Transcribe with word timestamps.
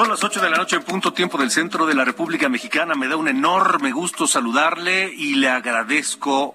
Son 0.00 0.08
las 0.08 0.24
8 0.24 0.40
de 0.40 0.48
la 0.48 0.56
noche 0.56 0.76
en 0.76 0.82
punto 0.82 1.12
tiempo 1.12 1.36
del 1.36 1.50
centro 1.50 1.84
de 1.84 1.94
la 1.94 2.06
República 2.06 2.48
Mexicana. 2.48 2.94
Me 2.94 3.06
da 3.06 3.16
un 3.16 3.28
enorme 3.28 3.92
gusto 3.92 4.26
saludarle 4.26 5.12
y 5.12 5.34
le 5.34 5.50
agradezco 5.50 6.54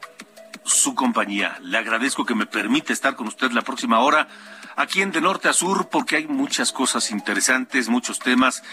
su 0.63 0.95
compañía. 0.95 1.55
Le 1.61 1.77
agradezco 1.77 2.25
que 2.25 2.33
me 2.33 2.47
permite 2.47 2.91
estar 2.91 3.15
con 3.15 3.27
usted 3.27 3.51
la 3.51 3.61
próxima 3.61 3.99
hora 3.99 4.27
aquí 4.75 5.03
en 5.03 5.11
De 5.11 5.21
Norte 5.21 5.47
a 5.47 5.53
Sur 5.53 5.89
porque 5.89 6.15
hay 6.15 6.25
muchas 6.25 6.71
cosas 6.71 7.11
interesantes, 7.11 7.87
muchos 7.87 8.17
temas. 8.17 8.63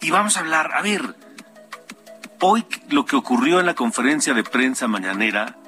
Y 0.00 0.10
vamos 0.10 0.38
a 0.38 0.40
hablar, 0.40 0.70
a 0.72 0.80
ver, 0.80 1.14
hoy 2.40 2.64
lo 2.88 3.04
que 3.04 3.16
ocurrió 3.16 3.60
en 3.60 3.66
la 3.66 3.74
conferencia 3.74 4.32
de 4.32 4.42
prensa 4.42 4.88
mañanera 4.88 5.58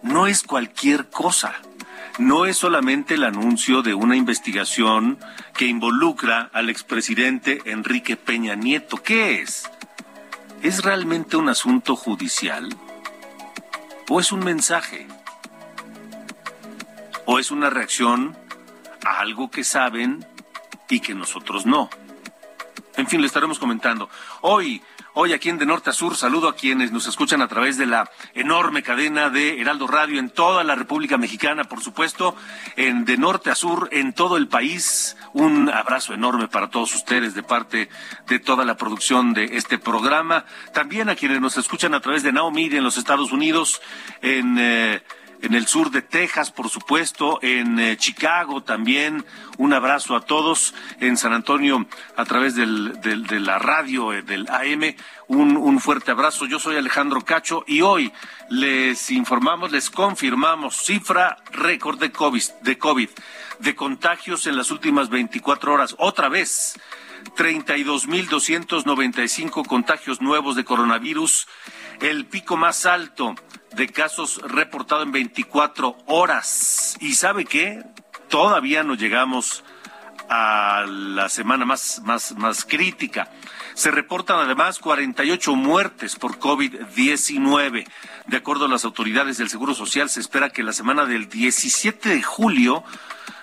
no 0.00 0.26
es 0.26 0.42
cualquier 0.42 1.10
cosa 1.10 1.52
no 2.18 2.46
es 2.46 2.56
solamente 2.56 3.14
el 3.14 3.24
anuncio 3.24 3.82
de 3.82 3.94
una 3.94 4.16
investigación 4.16 5.18
que 5.56 5.66
involucra 5.66 6.50
al 6.52 6.70
expresidente 6.70 7.60
Enrique 7.64 8.16
Peña 8.16 8.54
Nieto. 8.54 8.98
¿Qué 8.98 9.40
es? 9.40 9.68
¿Es 10.62 10.84
realmente 10.84 11.36
un 11.36 11.48
asunto 11.48 11.96
judicial? 11.96 12.68
¿O 14.08 14.20
es 14.20 14.30
un 14.32 14.44
mensaje? 14.44 15.08
¿O 17.26 17.38
es 17.38 17.50
una 17.50 17.70
reacción 17.70 18.36
a 19.04 19.20
algo 19.20 19.50
que 19.50 19.64
saben 19.64 20.24
y 20.88 21.00
que 21.00 21.14
nosotros 21.14 21.66
no? 21.66 21.90
En 22.96 23.08
fin, 23.08 23.20
le 23.20 23.26
estaremos 23.26 23.58
comentando. 23.58 24.08
Hoy 24.42 24.80
Hoy 25.16 25.32
aquí 25.32 25.48
en 25.48 25.58
De 25.58 25.64
Norte 25.64 25.90
a 25.90 25.92
Sur 25.92 26.16
saludo 26.16 26.48
a 26.48 26.56
quienes 26.56 26.90
nos 26.90 27.06
escuchan 27.06 27.40
a 27.40 27.46
través 27.46 27.78
de 27.78 27.86
la 27.86 28.10
enorme 28.34 28.82
cadena 28.82 29.30
de 29.30 29.60
Heraldo 29.60 29.86
Radio 29.86 30.18
en 30.18 30.28
toda 30.28 30.64
la 30.64 30.74
República 30.74 31.16
Mexicana, 31.18 31.62
por 31.62 31.80
supuesto, 31.80 32.34
en 32.74 33.04
De 33.04 33.16
Norte 33.16 33.48
a 33.48 33.54
Sur 33.54 33.88
en 33.92 34.12
todo 34.12 34.36
el 34.36 34.48
país. 34.48 35.16
Un 35.32 35.70
abrazo 35.70 36.14
enorme 36.14 36.48
para 36.48 36.68
todos 36.68 36.92
ustedes 36.96 37.32
de 37.34 37.44
parte 37.44 37.88
de 38.26 38.40
toda 38.40 38.64
la 38.64 38.76
producción 38.76 39.34
de 39.34 39.56
este 39.56 39.78
programa. 39.78 40.46
También 40.72 41.08
a 41.08 41.14
quienes 41.14 41.40
nos 41.40 41.58
escuchan 41.58 41.94
a 41.94 42.00
través 42.00 42.24
de 42.24 42.32
Now 42.32 42.52
en 42.52 42.82
los 42.82 42.98
Estados 42.98 43.30
Unidos, 43.30 43.80
en... 44.20 44.56
Eh, 44.58 45.00
en 45.44 45.54
el 45.54 45.66
sur 45.66 45.90
de 45.90 46.00
Texas, 46.00 46.50
por 46.50 46.70
supuesto, 46.70 47.38
en 47.42 47.78
eh, 47.78 47.98
Chicago 47.98 48.62
también. 48.62 49.26
Un 49.58 49.74
abrazo 49.74 50.16
a 50.16 50.22
todos. 50.22 50.72
En 51.00 51.18
San 51.18 51.34
Antonio, 51.34 51.84
a 52.16 52.24
través 52.24 52.54
del, 52.54 52.98
de 53.02 53.40
la 53.40 53.58
radio 53.58 54.14
eh, 54.14 54.22
del 54.22 54.48
AM, 54.48 54.94
un, 55.28 55.58
un, 55.58 55.80
fuerte 55.80 56.12
abrazo. 56.12 56.46
Yo 56.46 56.58
soy 56.58 56.76
Alejandro 56.76 57.20
Cacho 57.20 57.62
y 57.66 57.82
hoy 57.82 58.10
les 58.48 59.10
informamos, 59.10 59.70
les 59.70 59.90
confirmamos 59.90 60.76
cifra 60.76 61.36
récord 61.52 61.98
de 61.98 62.10
COVID, 62.10 62.42
de 62.62 62.78
COVID, 62.78 63.10
de 63.58 63.74
contagios 63.74 64.46
en 64.46 64.56
las 64.56 64.70
últimas 64.70 65.10
24 65.10 65.74
horas. 65.74 65.94
Otra 65.98 66.30
vez. 66.30 66.80
32.295 67.36 69.66
contagios 69.66 70.20
nuevos 70.20 70.56
de 70.56 70.64
coronavirus, 70.64 71.48
el 72.02 72.26
pico 72.26 72.58
más 72.58 72.84
alto 72.84 73.34
de 73.74 73.88
casos 73.88 74.40
reportado 74.42 75.02
en 75.02 75.12
24 75.12 75.96
horas. 76.06 76.96
¿Y 77.00 77.14
sabe 77.14 77.44
qué? 77.44 77.82
Todavía 78.28 78.82
no 78.82 78.94
llegamos 78.94 79.64
a 80.28 80.84
la 80.88 81.28
semana 81.28 81.64
más, 81.64 82.00
más, 82.04 82.34
más 82.36 82.64
crítica. 82.64 83.30
Se 83.74 83.90
reportan 83.90 84.38
además 84.38 84.78
48 84.78 85.54
muertes 85.56 86.16
por 86.16 86.38
COVID-19. 86.38 87.86
De 88.26 88.36
acuerdo 88.36 88.66
a 88.66 88.68
las 88.68 88.84
autoridades 88.84 89.38
del 89.38 89.50
Seguro 89.50 89.74
Social, 89.74 90.08
se 90.08 90.20
espera 90.20 90.50
que 90.50 90.62
la 90.62 90.72
semana 90.72 91.04
del 91.04 91.28
17 91.28 92.08
de 92.08 92.22
julio 92.22 92.84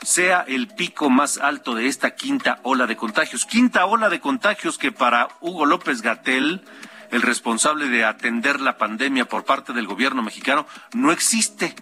sea 0.04 0.44
el 0.48 0.68
pico 0.68 1.10
más 1.10 1.38
alto 1.38 1.76
de 1.76 1.88
esta 1.88 2.16
quinta 2.16 2.60
ola 2.64 2.88
de 2.88 2.96
contagios. 2.96 3.46
Quinta 3.46 3.86
ola 3.86 4.10
de 4.10 4.20
contagios 4.20 4.78
que 4.78 4.92
para 4.92 5.28
Hugo 5.42 5.66
López 5.66 6.02
Gatel 6.02 6.62
el 7.12 7.22
responsable 7.22 7.90
de 7.90 8.06
atender 8.06 8.62
la 8.62 8.78
pandemia 8.78 9.26
por 9.26 9.44
parte 9.44 9.74
del 9.74 9.88
gobierno 9.88 10.22
mexicano, 10.22 10.66
no 10.94 11.12
existe. 11.12 11.76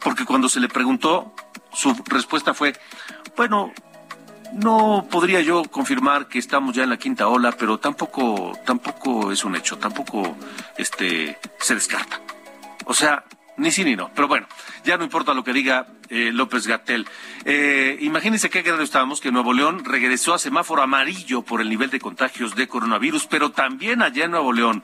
Porque 0.00 0.24
cuando 0.24 0.48
se 0.48 0.60
le 0.60 0.68
preguntó, 0.68 1.34
su 1.72 1.94
respuesta 2.06 2.54
fue, 2.54 2.74
bueno, 3.36 3.72
no 4.52 5.06
podría 5.10 5.40
yo 5.40 5.62
confirmar 5.64 6.26
que 6.26 6.38
estamos 6.38 6.74
ya 6.74 6.82
en 6.82 6.90
la 6.90 6.96
quinta 6.96 7.28
ola, 7.28 7.52
pero 7.52 7.78
tampoco, 7.78 8.52
tampoco 8.64 9.30
es 9.30 9.44
un 9.44 9.56
hecho, 9.56 9.78
tampoco 9.78 10.36
este, 10.76 11.38
se 11.58 11.74
descarta. 11.74 12.20
O 12.86 12.94
sea, 12.94 13.24
ni 13.56 13.70
sí 13.70 13.84
ni 13.84 13.94
no. 13.94 14.10
Pero 14.14 14.26
bueno, 14.26 14.46
ya 14.84 14.96
no 14.96 15.04
importa 15.04 15.34
lo 15.34 15.44
que 15.44 15.52
diga 15.52 15.86
eh, 16.10 16.32
López 16.32 16.66
Gatel. 16.66 17.06
Eh, 17.44 17.96
imagínense 18.00 18.50
qué 18.50 18.62
grado 18.62 18.82
estábamos 18.82 19.20
que 19.20 19.30
Nuevo 19.30 19.52
León 19.52 19.84
regresó 19.84 20.34
a 20.34 20.38
semáforo 20.38 20.82
amarillo 20.82 21.42
por 21.42 21.60
el 21.60 21.68
nivel 21.68 21.90
de 21.90 22.00
contagios 22.00 22.56
de 22.56 22.68
coronavirus, 22.68 23.26
pero 23.28 23.52
también 23.52 24.02
allá 24.02 24.24
en 24.24 24.32
Nuevo 24.32 24.52
León 24.52 24.82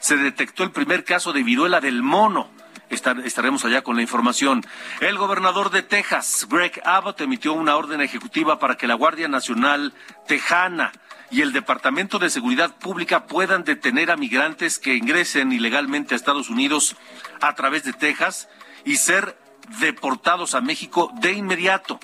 se 0.00 0.16
detectó 0.16 0.64
el 0.64 0.72
primer 0.72 1.04
caso 1.04 1.32
de 1.32 1.44
viruela 1.44 1.80
del 1.80 2.02
mono. 2.02 2.50
estaremos 2.90 3.64
allá 3.64 3.82
con 3.82 3.96
la 3.96 4.02
información. 4.02 4.64
El 5.00 5.16
gobernador 5.16 5.70
de 5.70 5.82
Texas, 5.82 6.46
Greg 6.50 6.80
Abbott, 6.84 7.20
emitió 7.20 7.52
una 7.52 7.76
orden 7.76 8.00
ejecutiva 8.00 8.58
para 8.58 8.76
que 8.76 8.86
la 8.86 8.94
Guardia 8.94 9.28
Nacional 9.28 9.94
Tejana 10.26 10.92
y 11.30 11.40
el 11.40 11.52
Departamento 11.52 12.18
de 12.18 12.30
Seguridad 12.30 12.76
Pública 12.76 13.26
puedan 13.26 13.64
detener 13.64 14.10
a 14.10 14.16
migrantes 14.16 14.78
que 14.78 14.94
ingresen 14.94 15.52
ilegalmente 15.52 16.14
a 16.14 16.16
Estados 16.16 16.50
Unidos 16.50 16.96
a 17.40 17.54
través 17.54 17.84
de 17.84 17.92
Texas 17.92 18.48
y 18.84 18.96
ser 18.96 19.36
deportados 19.80 20.54
a 20.54 20.60
México 20.60 21.10
de 21.20 21.32
inmediato. 21.32 21.98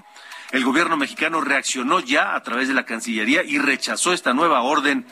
El 0.50 0.64
gobierno 0.64 0.96
mexicano 0.96 1.40
reaccionó 1.40 2.00
ya 2.00 2.34
a 2.34 2.42
través 2.42 2.68
de 2.68 2.74
la 2.74 2.84
Cancillería 2.84 3.42
y 3.42 3.58
rechazó 3.58 4.12
esta 4.12 4.34
nueva 4.34 4.62
orden, 4.62 5.06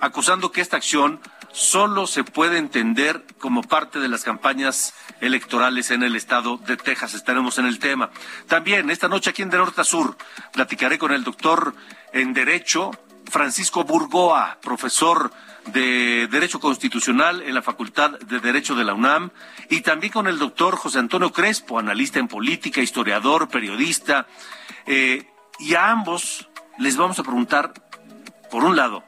acusando 0.00 0.52
que 0.52 0.60
esta 0.60 0.76
acción 0.76 1.20
solo 1.52 2.06
se 2.06 2.24
puede 2.24 2.58
entender 2.58 3.24
como 3.38 3.62
parte 3.62 3.98
de 3.98 4.08
las 4.08 4.22
campañas 4.22 4.94
electorales 5.20 5.90
en 5.90 6.02
el 6.02 6.14
estado 6.14 6.58
de 6.58 6.76
Texas. 6.76 7.14
Estaremos 7.14 7.58
en 7.58 7.66
el 7.66 7.78
tema. 7.78 8.10
También 8.46 8.90
esta 8.90 9.08
noche 9.08 9.30
aquí 9.30 9.42
en 9.42 9.50
De 9.50 9.58
Norte 9.58 9.80
a 9.80 9.84
Sur 9.84 10.16
platicaré 10.52 10.98
con 10.98 11.12
el 11.12 11.24
doctor 11.24 11.74
en 12.12 12.32
Derecho, 12.32 12.92
Francisco 13.28 13.84
Burgoa, 13.84 14.58
profesor 14.62 15.32
de 15.72 16.28
Derecho 16.28 16.60
Constitucional 16.60 17.42
en 17.42 17.54
la 17.54 17.62
Facultad 17.62 18.18
de 18.18 18.40
Derecho 18.40 18.74
de 18.74 18.84
la 18.84 18.94
UNAM, 18.94 19.30
y 19.70 19.80
también 19.80 20.12
con 20.12 20.26
el 20.26 20.38
doctor 20.38 20.76
José 20.76 20.98
Antonio 20.98 21.32
Crespo, 21.32 21.78
analista 21.78 22.18
en 22.18 22.28
política, 22.28 22.80
historiador, 22.80 23.48
periodista. 23.48 24.26
Eh, 24.86 25.24
y 25.58 25.74
a 25.74 25.90
ambos 25.90 26.48
les 26.78 26.96
vamos 26.96 27.18
a 27.18 27.22
preguntar, 27.22 27.72
por 28.50 28.64
un 28.64 28.76
lado, 28.76 29.04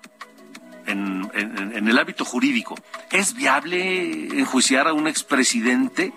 en, 0.87 1.31
en 1.35 1.89
el 1.89 1.99
ámbito 1.99 2.25
jurídico, 2.25 2.75
¿es 3.11 3.35
viable 3.35 4.39
enjuiciar 4.39 4.89
a 4.89 4.93
un 4.93 5.07
expresidente? 5.07 6.13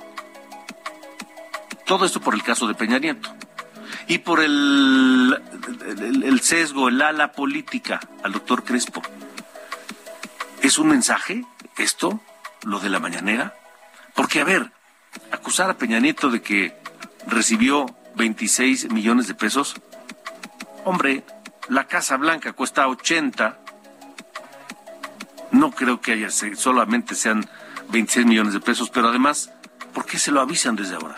Todo 1.86 2.06
esto 2.06 2.22
por 2.22 2.34
el 2.34 2.42
caso 2.42 2.68
de 2.68 2.74
Peña 2.74 2.98
Nieto 2.98 3.30
y 4.08 4.20
por 4.20 4.42
el, 4.42 5.42
el, 6.24 6.40
sesgo, 6.42 6.90
el 6.90 7.02
ala 7.02 7.32
política 7.32 8.00
al 8.24 8.34
doctor 8.34 8.64
Crespo. 8.64 9.02
¿Es 10.64 10.78
un 10.78 10.88
mensaje 10.88 11.44
esto, 11.78 12.22
lo 12.64 12.80
de 12.80 12.90
la 12.90 13.02
mañanera? 13.02 13.54
Porque, 14.16 14.40
a 14.40 14.46
ver, 14.46 14.72
acusar 15.30 15.70
a 15.70 15.78
Peña 15.78 16.00
Nieto 16.00 16.30
de 16.30 16.42
que 16.42 16.74
recibió 17.28 17.86
26 18.16 18.90
millones 18.90 19.28
de 19.28 19.36
pesos, 19.36 19.76
hombre, 20.86 21.26
la 21.68 21.86
Casa 21.88 22.16
Blanca 22.16 22.54
cuesta 22.54 22.88
80. 22.88 23.60
No 25.52 25.72
creo 25.72 26.00
que 26.00 26.14
haya, 26.14 26.30
solamente 26.30 27.14
sean 27.14 27.46
26 27.90 28.26
millones 28.26 28.54
de 28.54 28.62
pesos, 28.62 28.90
pero 28.90 29.10
además, 29.10 29.52
¿por 29.94 30.06
qué 30.06 30.18
se 30.18 30.32
lo 30.32 30.40
avisan 30.40 30.78
desde 30.78 30.96
ahora? 30.96 31.16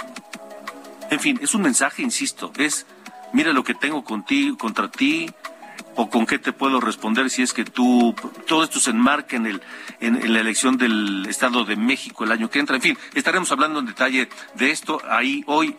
En 1.11 1.19
fin, 1.19 1.37
es 1.39 1.53
un 1.53 1.61
mensaje, 1.61 2.01
insisto, 2.01 2.51
es, 2.57 2.87
mira 3.31 3.53
lo 3.53 3.63
que 3.63 3.75
tengo 3.75 4.03
contigo, 4.03 4.57
contra 4.57 4.89
ti, 4.89 5.31
o 5.95 6.09
con 6.09 6.25
qué 6.25 6.39
te 6.39 6.53
puedo 6.53 6.81
responder 6.81 7.29
si 7.29 7.41
es 7.41 7.53
que 7.53 7.65
tú, 7.65 8.15
todo 8.47 8.63
esto 8.63 8.79
se 8.79 8.91
enmarca 8.91 9.35
en, 9.35 9.45
el, 9.45 9.61
en, 9.99 10.33
la 10.33 10.39
elección 10.39 10.77
del 10.77 11.25
Estado 11.27 11.65
de 11.65 11.75
México 11.75 12.23
el 12.23 12.31
año 12.31 12.49
que 12.49 12.59
entra. 12.59 12.75
En 12.75 12.81
fin, 12.81 12.97
estaremos 13.13 13.51
hablando 13.51 13.79
en 13.79 13.85
detalle 13.85 14.29
de 14.55 14.71
esto 14.71 15.01
ahí 15.09 15.43
hoy 15.47 15.75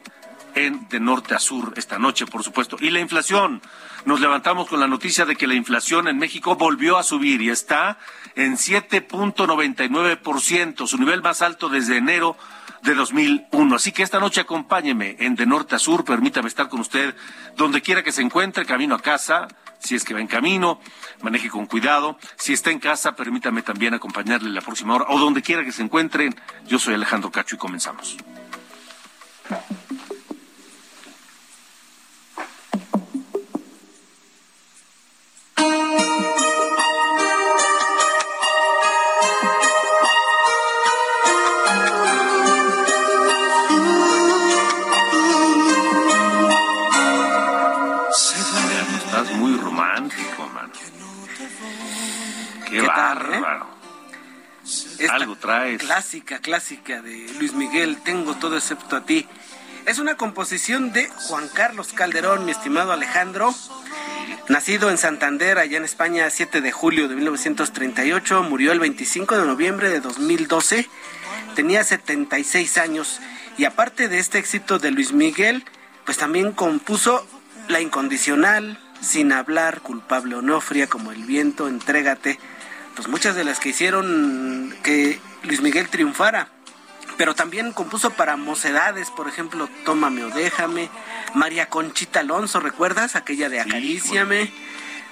en 0.54 0.88
de 0.88 1.00
norte 1.00 1.34
a 1.34 1.38
sur 1.38 1.74
esta 1.76 1.98
noche, 1.98 2.26
por 2.26 2.42
supuesto. 2.42 2.76
Y 2.80 2.90
la 2.90 3.00
inflación. 3.00 3.60
Nos 4.06 4.20
levantamos 4.20 4.68
con 4.68 4.78
la 4.78 4.86
noticia 4.86 5.24
de 5.24 5.34
que 5.34 5.48
la 5.48 5.54
inflación 5.54 6.06
en 6.06 6.18
México 6.18 6.54
volvió 6.54 6.96
a 6.96 7.02
subir 7.02 7.42
y 7.42 7.50
está 7.50 7.98
en 8.36 8.56
7.99%, 8.56 10.86
su 10.86 10.96
nivel 10.96 11.22
más 11.22 11.42
alto 11.42 11.68
desde 11.68 11.96
enero 11.96 12.36
de 12.82 12.94
2001. 12.94 13.74
Así 13.74 13.90
que 13.90 14.04
esta 14.04 14.20
noche 14.20 14.40
acompáñeme 14.40 15.16
en 15.18 15.34
de 15.34 15.44
norte 15.44 15.74
a 15.74 15.80
sur, 15.80 16.04
permítame 16.04 16.46
estar 16.48 16.68
con 16.68 16.78
usted 16.80 17.16
donde 17.56 17.82
quiera 17.82 18.04
que 18.04 18.12
se 18.12 18.22
encuentre, 18.22 18.64
camino 18.64 18.94
a 18.94 19.02
casa, 19.02 19.48
si 19.86 19.94
es 19.94 20.04
que 20.04 20.14
va 20.14 20.20
en 20.20 20.26
camino, 20.26 20.80
maneje 21.22 21.48
con 21.48 21.66
cuidado. 21.66 22.18
Si 22.36 22.52
está 22.52 22.70
en 22.70 22.78
casa, 22.78 23.16
permítame 23.16 23.62
también 23.62 23.94
acompañarle 23.94 24.50
la 24.50 24.60
próxima 24.60 24.94
hora 24.94 25.06
o 25.08 25.18
donde 25.18 25.42
quiera 25.42 25.64
que 25.64 25.72
se 25.72 25.82
encuentren. 25.82 26.34
Yo 26.66 26.78
soy 26.78 26.94
Alejandro 26.94 27.30
Cacho 27.30 27.54
y 27.54 27.58
comenzamos. 27.58 28.16
Clásica, 55.78 56.38
clásica 56.38 57.02
de 57.02 57.26
Luis 57.38 57.52
Miguel, 57.52 57.98
Tengo 58.02 58.34
todo 58.36 58.56
excepto 58.56 58.96
a 58.96 59.04
ti. 59.04 59.26
Es 59.86 59.98
una 59.98 60.16
composición 60.16 60.92
de 60.92 61.08
Juan 61.08 61.48
Carlos 61.48 61.92
Calderón, 61.92 62.44
mi 62.44 62.52
estimado 62.52 62.92
Alejandro. 62.92 63.54
Nacido 64.48 64.90
en 64.90 64.98
Santander, 64.98 65.58
allá 65.58 65.76
en 65.76 65.84
España, 65.84 66.30
7 66.30 66.60
de 66.60 66.72
julio 66.72 67.08
de 67.08 67.16
1938, 67.16 68.42
murió 68.44 68.72
el 68.72 68.80
25 68.80 69.36
de 69.36 69.46
noviembre 69.46 69.90
de 69.90 70.00
2012. 70.00 70.88
Tenía 71.54 71.84
76 71.84 72.78
años 72.78 73.20
y 73.58 73.64
aparte 73.64 74.08
de 74.08 74.18
este 74.18 74.38
éxito 74.38 74.78
de 74.78 74.90
Luis 74.90 75.12
Miguel, 75.12 75.64
pues 76.04 76.18
también 76.18 76.52
compuso 76.52 77.26
La 77.68 77.80
Incondicional, 77.80 78.78
Sin 79.00 79.32
Hablar, 79.32 79.80
Culpable 79.82 80.36
Onofria, 80.36 80.86
Como 80.86 81.12
el 81.12 81.24
Viento, 81.24 81.68
Entrégate, 81.68 82.38
pues 82.96 83.08
muchas 83.08 83.36
de 83.36 83.44
las 83.44 83.60
que 83.60 83.68
hicieron 83.68 84.74
que 84.82 85.20
Luis 85.44 85.60
Miguel 85.60 85.88
triunfara. 85.88 86.48
Pero 87.16 87.34
también 87.34 87.72
compuso 87.72 88.10
para 88.10 88.36
mocedades, 88.36 89.10
por 89.10 89.28
ejemplo, 89.28 89.68
Tómame 89.84 90.24
o 90.24 90.30
Déjame, 90.30 90.90
María 91.34 91.68
Conchita 91.68 92.20
Alonso, 92.20 92.60
¿recuerdas? 92.60 93.16
Aquella 93.16 93.48
de 93.48 93.60
Acaríciame. 93.60 94.52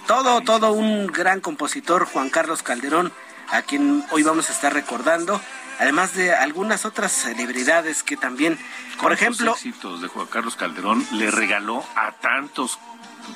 todo, 0.06 0.42
todo 0.42 0.72
un 0.72 1.06
gran 1.06 1.40
compositor, 1.40 2.04
Juan 2.04 2.28
Carlos 2.28 2.62
Calderón, 2.62 3.12
a 3.50 3.62
quien 3.62 4.04
hoy 4.10 4.22
vamos 4.22 4.50
a 4.50 4.52
estar 4.52 4.75
recordando, 4.75 5.40
además 5.78 6.14
de 6.14 6.34
algunas 6.34 6.84
otras 6.84 7.12
celebridades 7.12 8.02
que 8.02 8.16
también, 8.16 8.58
por 9.00 9.12
ejemplo... 9.12 9.52
éxitos 9.52 10.02
de 10.02 10.08
Juan 10.08 10.26
Carlos 10.26 10.56
Calderón 10.56 11.06
le 11.12 11.31
regaló 11.31 11.84
a 11.96 12.12
tantos 12.12 12.78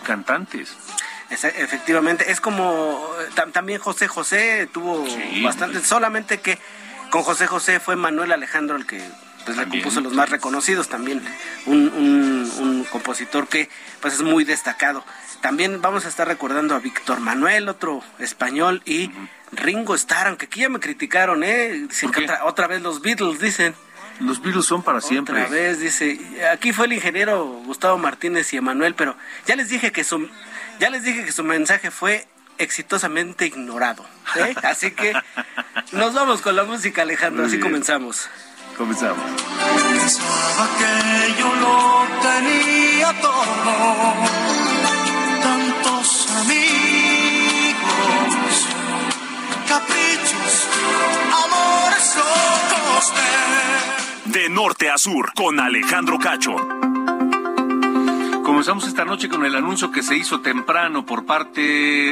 cantantes. 0.04 0.76
Efectivamente, 1.30 2.30
es 2.30 2.40
como 2.40 3.06
también 3.52 3.80
José 3.80 4.08
José 4.08 4.68
tuvo 4.72 5.04
bastante, 5.42 5.80
solamente 5.84 6.40
que 6.40 6.58
con 7.10 7.22
José 7.22 7.46
José 7.46 7.80
fue 7.80 7.96
Manuel 7.96 8.32
Alejandro 8.32 8.76
el 8.76 8.86
que 8.86 9.02
pues, 9.44 9.56
le 9.56 9.68
compuso 9.68 10.00
los 10.00 10.12
más 10.12 10.28
reconocidos 10.28 10.88
también, 10.88 11.22
un, 11.66 12.86
compositor 12.90 13.48
que 13.48 13.68
pues 14.00 14.14
es 14.14 14.22
muy 14.22 14.44
destacado. 14.44 15.04
También 15.40 15.80
vamos 15.80 16.04
a 16.04 16.08
estar 16.08 16.26
recordando 16.26 16.74
a 16.74 16.80
Víctor 16.80 17.20
Manuel, 17.20 17.68
otro 17.68 18.02
español, 18.18 18.82
y 18.84 19.10
Ringo 19.52 19.94
Starr, 19.94 20.28
aunque 20.28 20.46
aquí 20.46 20.60
ya 20.60 20.68
me 20.68 20.80
criticaron, 20.80 21.44
¿eh? 21.44 21.86
otra, 22.44 22.66
vez 22.66 22.82
los 22.82 23.00
Beatles, 23.00 23.38
dicen. 23.40 23.74
Los 24.20 24.42
Beatles 24.42 24.66
son 24.66 24.82
para 24.82 25.00
siempre. 25.00 25.42
Otra 25.42 25.48
vez, 25.48 25.80
dice, 25.80 26.18
aquí 26.52 26.72
fue 26.72 26.86
el 26.86 26.92
ingeniero 26.92 27.46
Gustavo 27.64 27.98
Martínez 27.98 28.52
y 28.52 28.56
Emanuel, 28.56 28.94
pero 28.94 29.16
ya 29.46 29.54
les 29.54 29.68
dije 29.68 29.92
que 29.92 30.02
su, 30.02 30.28
ya 30.78 30.90
les 30.90 31.02
dije 31.02 31.24
que 31.24 31.32
su 31.32 31.44
mensaje 31.44 31.90
fue 31.90 32.26
exitosamente 32.58 33.46
ignorado. 33.46 34.04
¿eh? 34.36 34.54
Así 34.62 34.90
que 34.90 35.12
nos 35.92 36.14
vamos 36.14 36.40
con 36.42 36.56
la 36.56 36.64
música, 36.64 37.02
Alejandro. 37.02 37.46
Así 37.46 37.58
comenzamos. 37.58 38.28
Comenzamos. 38.76 39.24
Pensaba 39.90 40.68
que 40.78 41.40
yo 41.40 41.54
lo 41.56 42.06
tenía 42.22 43.12
todo, 43.20 44.14
tantos 45.42 46.30
amigos, 46.30 47.78
caprichos, 49.66 50.68
amores 51.44 52.16
locos 52.16 53.12
de 54.26 54.48
norte 54.48 54.90
a 54.90 54.98
sur 54.98 55.32
con 55.34 55.58
Alejandro 55.58 56.18
Cacho. 56.20 56.54
Comenzamos 58.48 58.88
esta 58.88 59.04
noche 59.04 59.28
con 59.28 59.44
el 59.44 59.54
anuncio 59.54 59.92
que 59.92 60.02
se 60.02 60.16
hizo 60.16 60.40
temprano 60.40 61.04
por 61.04 61.26
parte 61.26 61.60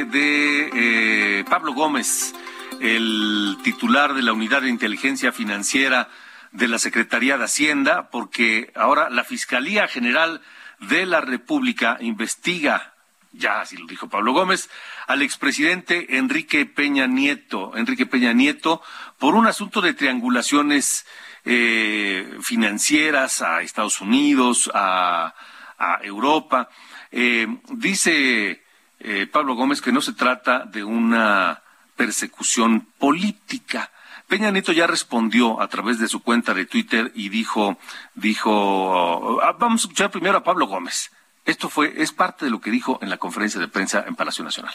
de 0.05 0.69
eh, 0.71 1.43
Pablo 1.49 1.73
Gómez, 1.73 2.35
el 2.79 3.57
titular 3.63 4.13
de 4.13 4.21
la 4.21 4.33
Unidad 4.33 4.61
de 4.61 4.69
Inteligencia 4.69 5.31
Financiera 5.31 6.09
de 6.51 6.67
la 6.67 6.77
Secretaría 6.77 7.39
de 7.39 7.45
Hacienda, 7.45 8.11
porque 8.11 8.71
ahora 8.75 9.09
la 9.09 9.23
Fiscalía 9.23 9.87
General 9.87 10.41
de 10.79 11.07
la 11.07 11.21
República 11.21 11.97
investiga, 12.01 12.93
ya 13.31 13.61
así 13.61 13.75
lo 13.75 13.87
dijo 13.87 14.07
Pablo 14.07 14.31
Gómez, 14.31 14.69
al 15.07 15.23
expresidente 15.23 16.17
Enrique 16.17 16.67
Peña 16.67 17.07
Nieto, 17.07 17.75
Enrique 17.75 18.05
Peña 18.05 18.33
Nieto, 18.33 18.83
por 19.17 19.33
un 19.33 19.47
asunto 19.47 19.81
de 19.81 19.95
triangulaciones 19.95 21.07
eh, 21.45 22.37
financieras 22.41 23.41
a 23.41 23.63
Estados 23.63 24.01
Unidos, 24.01 24.69
a 24.75 25.33
a 25.77 25.99
Europa. 26.03 26.69
Eh, 27.11 27.47
dice 27.69 28.63
eh, 28.99 29.27
Pablo 29.27 29.55
Gómez 29.55 29.81
que 29.81 29.91
no 29.91 30.01
se 30.01 30.13
trata 30.13 30.65
de 30.65 30.83
una 30.83 31.61
persecución 31.95 32.87
política. 32.97 33.91
Peña 34.27 34.51
Nieto 34.51 34.73
ya 34.73 34.87
respondió 34.87 35.61
a 35.61 35.67
través 35.67 35.99
de 35.99 36.07
su 36.07 36.21
cuenta 36.21 36.53
de 36.53 36.65
Twitter 36.65 37.11
y 37.15 37.29
dijo, 37.29 37.77
dijo, 38.13 39.41
ah, 39.41 39.55
vamos 39.57 39.81
a 39.81 39.83
escuchar 39.85 40.11
primero 40.11 40.37
a 40.37 40.43
Pablo 40.43 40.67
Gómez. 40.67 41.11
Esto 41.45 41.69
fue, 41.69 41.93
es 41.95 42.11
parte 42.11 42.45
de 42.45 42.51
lo 42.51 42.59
que 42.59 42.71
dijo 42.71 42.99
en 43.01 43.09
la 43.09 43.17
conferencia 43.17 43.59
de 43.59 43.69
prensa 43.69 44.03
en 44.05 44.15
Palacio 44.15 44.43
Nacional. 44.43 44.73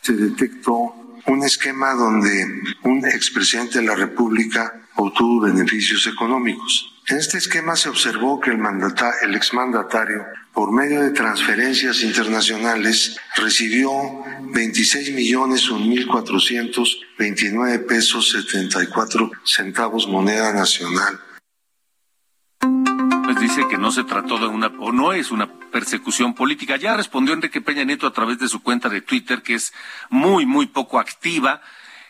Se 0.00 0.12
detectó 0.12 0.94
un 1.26 1.42
esquema 1.42 1.94
donde 1.94 2.62
un 2.84 3.04
expresidente 3.06 3.80
de 3.80 3.86
la 3.86 3.96
República 3.96 4.82
obtuvo 4.94 5.40
beneficios 5.40 6.06
económicos. 6.06 6.93
En 7.06 7.18
este 7.18 7.36
esquema 7.36 7.76
se 7.76 7.90
observó 7.90 8.40
que 8.40 8.50
el, 8.50 8.60
el 9.22 9.34
exmandatario, 9.34 10.24
por 10.54 10.72
medio 10.72 11.02
de 11.02 11.10
transferencias 11.10 12.02
internacionales, 12.02 13.18
recibió 13.36 13.90
26 14.40 15.12
millones 15.12 15.68
mil 15.86 16.06
pesos 17.80 18.30
74 18.30 19.30
centavos 19.44 20.08
moneda 20.08 20.54
nacional. 20.54 21.20
Pues 23.24 23.38
dice 23.38 23.68
que 23.68 23.76
no 23.76 23.92
se 23.92 24.04
trató 24.04 24.38
de 24.38 24.46
una, 24.46 24.68
o 24.78 24.90
no 24.90 25.12
es 25.12 25.30
una 25.30 25.58
persecución 25.70 26.34
política. 26.34 26.76
Ya 26.78 26.96
respondió 26.96 27.34
Enrique 27.34 27.60
Peña 27.60 27.84
Nieto 27.84 28.06
a 28.06 28.14
través 28.14 28.38
de 28.38 28.48
su 28.48 28.62
cuenta 28.62 28.88
de 28.88 29.02
Twitter, 29.02 29.42
que 29.42 29.56
es 29.56 29.74
muy, 30.08 30.46
muy 30.46 30.68
poco 30.68 30.98
activa 30.98 31.60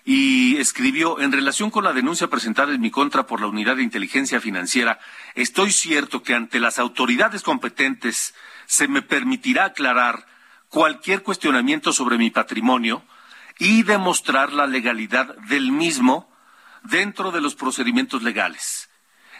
y 0.04 0.58
escribió, 0.58 1.18
en 1.20 1.32
relación 1.32 1.70
con 1.70 1.84
la 1.84 1.94
denuncia 1.94 2.28
presentada 2.28 2.74
en 2.74 2.80
mi 2.80 2.90
contra 2.90 3.26
por 3.26 3.40
la 3.40 3.46
Unidad 3.46 3.76
de 3.76 3.82
Inteligencia 3.82 4.40
Financiera, 4.40 4.98
estoy 5.34 5.72
cierto 5.72 6.22
que 6.22 6.34
ante 6.34 6.60
las 6.60 6.78
autoridades 6.78 7.42
competentes 7.42 8.34
se 8.66 8.86
me 8.86 9.00
permitirá 9.00 9.66
aclarar 9.66 10.26
cualquier 10.68 11.22
cuestionamiento 11.22 11.92
sobre 11.92 12.18
mi 12.18 12.30
patrimonio 12.30 13.02
y 13.58 13.82
demostrar 13.82 14.52
la 14.52 14.66
legalidad 14.66 15.36
del 15.48 15.72
mismo 15.72 16.30
dentro 16.82 17.30
de 17.30 17.40
los 17.40 17.54
procedimientos 17.54 18.22
legales. 18.22 18.83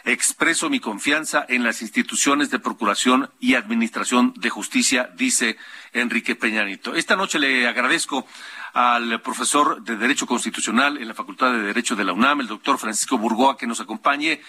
Expreso 0.05 0.69
mi 0.69 0.79
confianza 0.79 1.43
en 1.49 1.63
las 1.63 1.81
instituciones 1.81 2.51
de 2.51 2.59
procuración 2.59 3.31
y 3.39 3.55
administración 3.55 4.33
de 4.37 4.51
justicia, 4.51 5.09
dice 5.15 5.57
Enrique 5.93 6.35
Peñanito. 6.35 6.93
Esta 6.93 7.15
noche 7.15 7.39
le 7.39 7.67
agradezco 7.67 8.27
al 8.73 9.19
profesor 9.23 9.81
de 9.81 9.97
Derecho 9.97 10.27
Constitucional 10.27 10.97
en 10.97 11.07
la 11.07 11.15
Facultad 11.15 11.51
de 11.53 11.63
Derecho 11.63 11.95
de 11.95 12.03
la 12.03 12.13
UNAM, 12.13 12.41
el 12.41 12.47
doctor 12.47 12.77
Francisco 12.77 13.17
Burgoa, 13.17 13.57
que 13.57 13.65
nos 13.65 13.79
acompañe, 13.79 14.41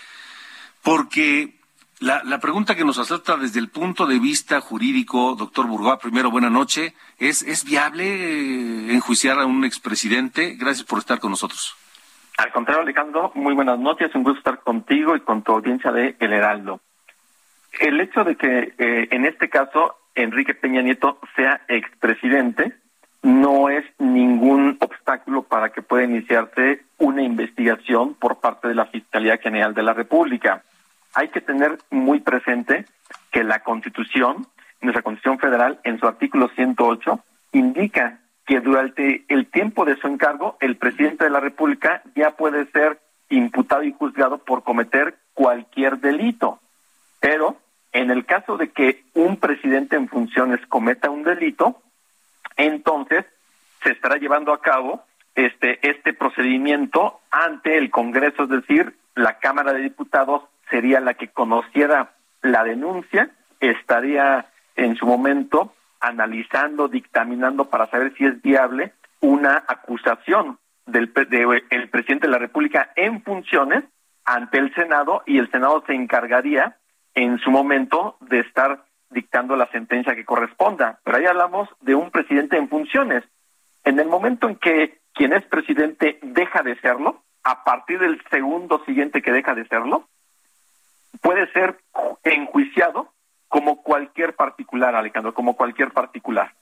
porque 0.83 1.59
la, 2.01 2.39
pregunta 2.39 2.75
que 2.75 2.85
nos 2.85 2.99
asalta 2.99 3.39
desde 3.39 3.59
el 3.59 3.71
punto 3.71 4.07
de 4.07 4.19
vista 4.19 4.61
jurídico, 4.61 5.37
doctor 5.37 5.67
Burgoa, 5.67 5.99
primero, 5.99 6.31
buena 6.31 6.51
noche, 6.51 6.95
¿es, 7.17 7.41
es 7.41 7.65
viable 7.65 8.05
eh, 8.05 8.95
enjuiciar 8.95 9.39
a 9.39 9.47
un 9.47 9.65
expresidente? 9.65 10.55
Gracias 10.57 10.85
por 10.85 10.99
estar 10.99 11.19
con 11.19 11.31
nosotros. 11.31 11.77
Al 12.37 12.53
contrario, 12.53 12.83
Alejandro, 12.83 13.33
muy 13.35 13.55
buenas 13.55 13.79
noches, 13.79 14.15
un 14.15 14.23
gusto 14.23 14.39
estar 14.39 14.61
contigo 14.61 15.17
y 15.17 15.21
con 15.21 15.43
tu 15.43 15.53
audiencia 15.53 15.91
de 15.91 16.17
El 16.21 16.35
Heraldo. 16.35 16.81
El 17.81 17.99
hecho 18.01 18.25
de 18.25 18.37
que 18.37 18.75
eh, 18.79 19.09
en 19.11 19.25
este 19.25 19.49
caso 19.49 19.97
Enrique 20.15 20.55
Peña 20.55 20.83
Nieto 20.83 21.19
sea 21.35 21.63
expresidente 21.69 22.75
no 23.23 23.71
es 23.71 23.85
ningún 23.99 24.77
obstáculo 24.81 25.43
para 25.45 25.71
que 25.71 25.83
pueda 25.83 26.05
iniciarse 26.05 26.83
una 26.99 27.23
investigación 27.23 28.15
por 28.15 28.39
parte 28.41 28.69
de 28.69 28.75
la 28.75 28.87
Fiscalía 28.87 29.39
General 29.39 29.75
de 29.75 29.83
la 29.83 29.95
República. 29.95 30.63
Hay 31.15 31.29
que 31.29 31.41
tener 31.41 31.79
muy 31.91 32.21
presente 32.21 32.85
que 33.33 33.45
la 33.45 33.61
Constitución, 33.61 34.47
nuestra 34.83 35.03
Constitución 35.03 35.39
Federal, 35.39 35.81
en 35.85 35.99
su 35.99 36.07
artículo 36.07 36.49
108, 36.55 37.19
indica 37.53 38.21
que 38.47 38.61
durante 38.61 39.25
el 39.29 39.47
tiempo 39.51 39.85
de 39.85 39.97
su 39.97 40.07
encargo, 40.07 40.57
el 40.61 40.77
presidente 40.77 41.25
de 41.25 41.31
la 41.31 41.41
República 41.41 42.03
ya 42.15 42.31
puede 42.31 42.67
ser 42.67 43.01
imputado 43.29 43.83
y 43.83 43.93
juzgado 43.93 44.39
por 44.39 44.63
cometer 44.63 45.17
cualquier 45.35 45.99
delito. 45.99 46.61
Pero 47.21 47.57
en 47.93 48.11
el 48.11 48.25
caso 48.25 48.57
de 48.57 48.71
que 48.71 49.03
un 49.15 49.39
presidente 49.39 49.97
en 49.97 50.09
funciones 50.09 50.65
cometa 50.69 51.11
un 51.11 51.25
delito, 51.25 51.83
entonces 52.57 53.25
se 53.83 53.91
estará 53.91 54.17
llevando 54.17 54.53
a 54.53 54.61
cabo 54.61 55.05
este, 55.35 55.79
este 55.89 56.13
procedimiento 56.13 57.21
ante 57.31 57.77
el 57.79 57.91
Congreso, 57.91 58.45
es 58.45 58.49
decir, 58.49 58.97
la 59.15 59.39
Cámara 59.39 59.73
de 59.73 59.81
Diputados 59.81 60.43
sería 60.71 61.01
la 61.01 61.15
que 61.15 61.29
conociera 61.29 62.13
la 62.43 62.65
denuncia, 62.65 63.31
estaría 63.61 64.47
en 64.77 64.95
su 64.97 65.07
momento 65.07 65.73
analizando, 66.07 66.89
dictaminando 66.89 67.69
para 67.69 67.87
saber 67.87 68.15
si 68.17 68.25
es 68.25 68.41
viable 68.43 68.93
una 69.21 69.65
acusación 69.67 70.59
del 70.87 71.13
de, 71.13 71.89
presidente 71.91 72.27
de 72.27 72.33
la 72.33 72.39
República 72.39 72.93
en 72.97 73.23
funciones 73.23 73.85
ante 74.25 74.59
el 74.59 74.73
Senado 74.75 75.23
y 75.27 75.39
el 75.39 75.51
Senado 75.51 75.83
se 75.87 75.95
encargaría 75.95 76.77
en 77.15 77.39
su 77.39 77.51
momento 77.51 78.17
de 78.21 78.41
estar 78.41 78.85
dictando 79.11 79.57
la 79.57 79.71
sentencia 79.71 80.15
que 80.15 80.25
corresponda. 80.25 81.01
Pero 81.05 81.17
ahí 81.17 81.27
hablamos 81.27 81.69
de 81.81 81.95
un 81.95 82.11
presidente 82.11 82.57
en 82.57 82.69
funciones. 82.69 83.25
En 83.85 83.99
el 83.99 84.09
momento 84.09 84.49
en 84.49 84.57
que 84.57 84.99
quien 85.13 85.33
es 85.33 85.45
presidente 85.45 86.19
deja 86.23 86.63
de 86.63 86.79
serlo, 86.81 87.23
a 87.43 87.65
partir 87.65 87.99
del 87.99 88.21
segundo 88.31 88.85
siguiente 88.85 89.23
que 89.23 89.33
deja 89.33 89.55
de 89.55 89.67
serlo, 89.69 90.09
puede 91.21 91.51
ser 91.53 91.79
enjuiciado 92.25 93.13
como 93.49 93.83
cualquier 93.83 94.35
particular, 94.35 94.95
Alejandro, 94.95 95.35
como 95.35 95.57
cualquier 95.57 95.91
particular. 95.93 96.53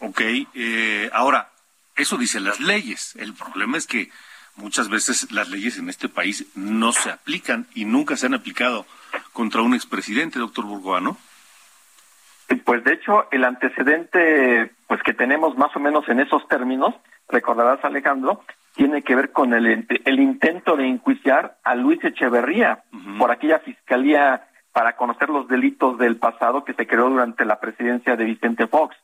Ok, 0.00 0.20
eh, 0.54 1.10
ahora, 1.12 1.50
eso 1.96 2.16
dicen 2.16 2.44
las 2.44 2.60
leyes. 2.60 3.14
El 3.16 3.34
problema 3.34 3.78
es 3.78 3.86
que 3.86 4.10
muchas 4.56 4.88
veces 4.88 5.30
las 5.32 5.48
leyes 5.48 5.78
en 5.78 5.88
este 5.88 6.08
país 6.08 6.46
no 6.54 6.92
se 6.92 7.10
aplican 7.10 7.66
y 7.74 7.84
nunca 7.84 8.16
se 8.16 8.26
han 8.26 8.34
aplicado 8.34 8.86
contra 9.32 9.62
un 9.62 9.74
expresidente, 9.74 10.38
doctor 10.38 10.64
Burgoa, 10.64 11.00
¿no? 11.00 11.16
Pues 12.64 12.84
de 12.84 12.92
hecho, 12.92 13.26
el 13.30 13.44
antecedente 13.44 14.70
pues 14.86 15.02
que 15.02 15.14
tenemos 15.14 15.56
más 15.56 15.74
o 15.74 15.80
menos 15.80 16.08
en 16.08 16.20
esos 16.20 16.46
términos, 16.48 16.94
recordarás 17.28 17.82
Alejandro, 17.84 18.44
tiene 18.74 19.02
que 19.02 19.14
ver 19.14 19.32
con 19.32 19.54
el, 19.54 19.86
el 20.04 20.20
intento 20.20 20.76
de 20.76 20.86
enjuiciar 20.86 21.56
a 21.64 21.74
Luis 21.74 22.02
Echeverría 22.04 22.82
por 23.18 23.30
aquella 23.30 23.60
fiscalía 23.60 24.48
para 24.74 24.96
conocer 24.96 25.30
los 25.30 25.46
delitos 25.46 25.96
del 25.98 26.16
pasado 26.16 26.64
que 26.64 26.74
se 26.74 26.88
creó 26.88 27.08
durante 27.08 27.44
la 27.44 27.60
presidencia 27.60 28.16
de 28.16 28.24
Vicente 28.24 28.66
Fox. 28.66 28.96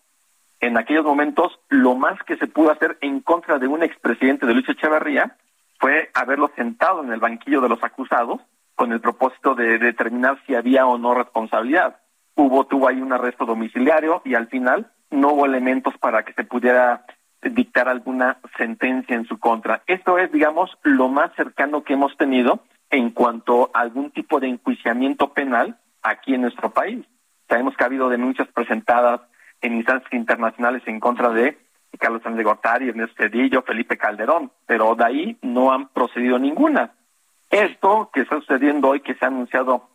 En 0.59 0.77
aquellos 0.77 1.05
momentos, 1.05 1.61
lo 1.69 1.95
más 1.95 2.21
que 2.25 2.37
se 2.37 2.49
pudo 2.49 2.73
hacer 2.73 2.99
en 3.01 3.21
contra 3.21 3.61
de 3.61 3.69
un 3.69 3.85
expresidente 3.85 4.47
de 4.47 4.53
Luis 4.53 4.69
Echeverría 4.69 5.37
fue 5.79 6.11
haberlo 6.13 6.51
sentado 6.57 7.05
en 7.05 7.13
el 7.13 7.21
banquillo 7.21 7.61
de 7.61 7.69
los 7.69 7.83
acusados 7.85 8.41
con 8.75 8.93
el 8.93 9.01
propósito 9.01 9.55
de 9.55 9.79
determinar 9.79 10.43
si 10.45 10.57
había 10.57 10.87
o 10.87 10.99
no 10.99 11.15
responsabilidad. 11.15 11.99
Hubo, 12.35 12.67
tuvo 12.67 12.89
ahí 12.89 13.01
un 13.01 13.13
arresto 13.13 13.47
domiciliario 13.47 14.23
y 14.25 14.35
al 14.35 14.49
final 14.49 14.91
no 15.11 15.35
hubo 15.35 15.47
elementos 15.47 15.97
para 15.99 16.25
que 16.25 16.33
se 16.33 16.43
pudiera 16.43 17.05
dictar 17.43 17.89
alguna 17.89 18.39
sentencia 18.59 19.15
en 19.15 19.25
su 19.25 19.39
contra. 19.39 19.83
Esto 19.87 20.19
es, 20.19 20.33
digamos, 20.33 20.77
lo 20.83 21.09
más 21.09 21.33
cercano 21.37 21.85
que 21.85 21.93
hemos 21.93 22.17
tenido 22.17 22.65
en 22.91 23.11
cuanto 23.11 23.71
a 23.73 23.81
algún 23.81 24.11
tipo 24.11 24.41
de 24.41 24.49
enjuiciamiento 24.49 25.33
penal 25.33 25.79
aquí 26.03 26.35
en 26.35 26.43
nuestro 26.43 26.71
país. 26.71 27.05
Sabemos 27.49 27.77
que 27.77 27.85
ha 27.85 27.87
habido 27.87 28.09
denuncias 28.09 28.49
presentadas 28.49 29.21
en 29.61 29.75
instancias 29.75 30.13
internacionales 30.13 30.83
en 30.87 31.01
contra 31.01 31.31
de 31.31 31.59
Carlos 31.99 32.23
Sánchez 32.23 32.45
Gortari, 32.45 32.89
Ernesto 32.89 33.15
Cedillo, 33.17 33.63
Felipe 33.63 33.99
Calderón, 33.99 34.51
pero 34.67 34.95
de 34.95 35.05
ahí 35.05 35.39
no 35.43 35.73
han 35.73 35.89
procedido 35.89 36.39
ninguna. 36.39 36.93
Esto 37.51 38.11
que 38.13 38.21
está 38.21 38.37
sucediendo 38.37 38.89
hoy, 38.89 39.01
que 39.01 39.15
se 39.15 39.25
ha 39.25 39.29
anunciado 39.29 39.89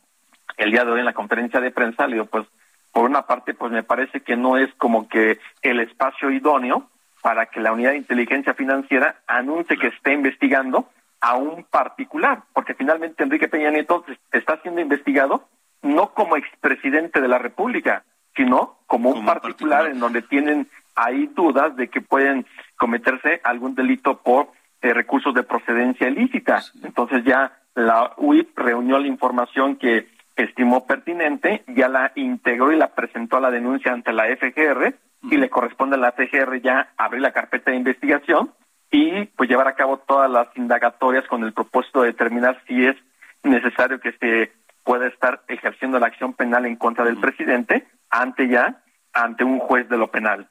el 0.57 0.71
día 0.71 0.85
de 0.85 0.91
hoy 0.91 0.99
en 0.99 1.05
la 1.05 1.13
conferencia 1.13 1.59
de 1.59 1.71
prensa, 1.71 2.05
le 2.07 2.15
digo, 2.15 2.25
pues 2.25 2.45
por 2.91 3.05
una 3.05 3.23
parte, 3.23 3.53
pues 3.53 3.71
me 3.71 3.83
parece 3.83 4.21
que 4.21 4.37
no 4.37 4.57
es 4.57 4.73
como 4.75 5.09
que 5.09 5.39
el 5.61 5.79
espacio 5.79 6.31
idóneo 6.31 6.89
para 7.21 7.47
que 7.47 7.59
la 7.59 7.73
unidad 7.73 7.91
de 7.91 7.97
inteligencia 7.97 8.53
financiera 8.53 9.21
anuncie 9.27 9.77
que 9.77 9.87
esté 9.87 10.13
investigando 10.13 10.89
a 11.21 11.35
un 11.35 11.63
particular, 11.63 12.43
porque 12.53 12.73
finalmente 12.73 13.23
Enrique 13.23 13.47
Peña 13.47 13.71
Nieto 13.71 14.05
está 14.31 14.61
siendo 14.61 14.81
investigado 14.81 15.47
no 15.81 16.13
como 16.13 16.35
expresidente 16.35 17.21
de 17.21 17.27
la 17.27 17.37
República, 17.37 18.03
sino 18.35 18.79
como 18.87 19.11
un 19.11 19.25
particular, 19.25 19.87
en 19.87 19.99
donde 19.99 20.21
tienen 20.21 20.67
ahí 20.95 21.27
dudas 21.27 21.75
de 21.75 21.89
que 21.89 22.01
pueden 22.01 22.45
cometerse 22.75 23.41
algún 23.43 23.75
delito 23.75 24.17
por 24.17 24.49
eh, 24.81 24.93
recursos 24.93 25.33
de 25.33 25.43
procedencia 25.43 26.07
ilícita. 26.07 26.61
Entonces 26.83 27.23
ya 27.23 27.59
la 27.75 28.13
UIP 28.17 28.57
reunió 28.57 28.99
la 28.99 29.07
información 29.07 29.77
que 29.77 30.07
estimó 30.35 30.85
pertinente, 30.85 31.63
ya 31.67 31.87
la 31.87 32.11
integró 32.15 32.71
y 32.71 32.77
la 32.77 32.93
presentó 32.93 33.37
a 33.37 33.41
la 33.41 33.51
denuncia 33.51 33.93
ante 33.93 34.11
la 34.11 34.25
FGR 34.25 34.95
y 35.23 35.37
le 35.37 35.49
corresponde 35.49 35.95
a 35.95 35.99
la 35.99 36.11
FGR 36.11 36.61
ya 36.61 36.93
abrir 36.97 37.21
la 37.21 37.31
carpeta 37.31 37.71
de 37.71 37.77
investigación 37.77 38.51
y 38.95 39.25
pues 39.35 39.49
llevar 39.49 39.67
a 39.67 39.75
cabo 39.75 39.97
todas 39.97 40.31
las 40.31 40.47
indagatorias 40.55 41.27
con 41.27 41.43
el 41.43 41.51
propósito 41.51 42.01
de 42.01 42.07
determinar 42.07 42.61
si 42.65 42.85
es 42.85 42.95
necesario 43.43 43.99
que 43.99 44.13
se 44.13 44.53
pueda 44.85 45.07
estar 45.07 45.43
ejerciendo 45.49 45.99
la 45.99 46.07
acción 46.07 46.33
penal 46.33 46.65
en 46.65 46.77
contra 46.77 47.03
del 47.03 47.17
presidente 47.17 47.85
ante 48.09 48.47
ya 48.47 48.81
ante 49.11 49.43
un 49.43 49.59
juez 49.59 49.89
de 49.89 49.97
lo 49.97 50.11
penal. 50.11 50.49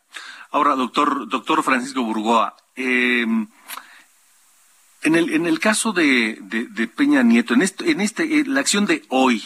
Ahora, 0.51 0.75
doctor 0.75 1.27
doctor 1.29 1.63
Francisco 1.63 2.03
Burgoa, 2.03 2.55
eh, 2.77 3.23
en 3.23 5.15
el 5.15 5.33
en 5.33 5.47
el 5.47 5.59
caso 5.59 5.93
de, 5.93 6.39
de, 6.41 6.89
Peña 6.89 7.23
Nieto, 7.23 7.55
en 7.55 7.63
este 7.63 7.91
en 7.91 8.03
este 8.03 8.45
la 8.47 8.61
acción 8.61 8.85
de 8.85 9.03
hoy 9.09 9.43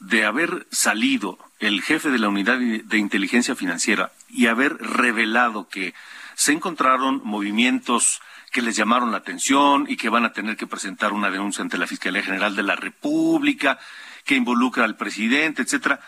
de 0.00 0.26
haber 0.26 0.66
salido 0.70 1.38
el 1.60 1.80
jefe 1.80 2.10
de 2.10 2.18
la 2.18 2.28
unidad 2.28 2.58
de 2.58 2.98
inteligencia 2.98 3.54
financiera 3.54 4.12
y 4.28 4.48
haber 4.48 4.76
revelado 4.76 5.68
que 5.68 5.94
se 6.34 6.52
encontraron 6.52 7.22
movimientos 7.24 8.20
que 8.54 8.62
les 8.62 8.76
llamaron 8.76 9.10
la 9.10 9.16
atención 9.16 9.86
y 9.88 9.96
que 9.96 10.08
van 10.08 10.24
a 10.24 10.32
tener 10.32 10.56
que 10.56 10.68
presentar 10.68 11.12
una 11.12 11.28
denuncia 11.28 11.60
ante 11.60 11.76
la 11.76 11.88
Fiscalía 11.88 12.22
General 12.22 12.54
de 12.54 12.62
la 12.62 12.76
República, 12.76 13.80
que 14.24 14.36
involucra 14.36 14.84
al 14.84 14.94
presidente, 14.94 15.62
etcétera, 15.62 15.98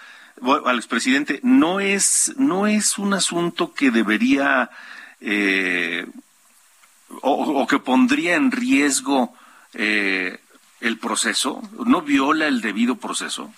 al 0.64 0.76
expresidente, 0.76 1.40
no 1.42 1.80
es, 1.80 2.32
no 2.38 2.68
es 2.68 2.98
un 2.98 3.14
asunto 3.14 3.74
que 3.74 3.90
debería 3.90 4.70
eh, 5.20 6.06
o, 7.20 7.66
que 7.66 7.80
pondría 7.80 8.36
en 8.36 8.52
riesgo 8.52 9.34
eh, 9.74 10.38
el 10.80 10.98
proceso, 11.00 11.60
no 11.84 12.02
viola 12.02 12.46
el 12.46 12.60
debido 12.60 12.94
proceso. 12.94 13.52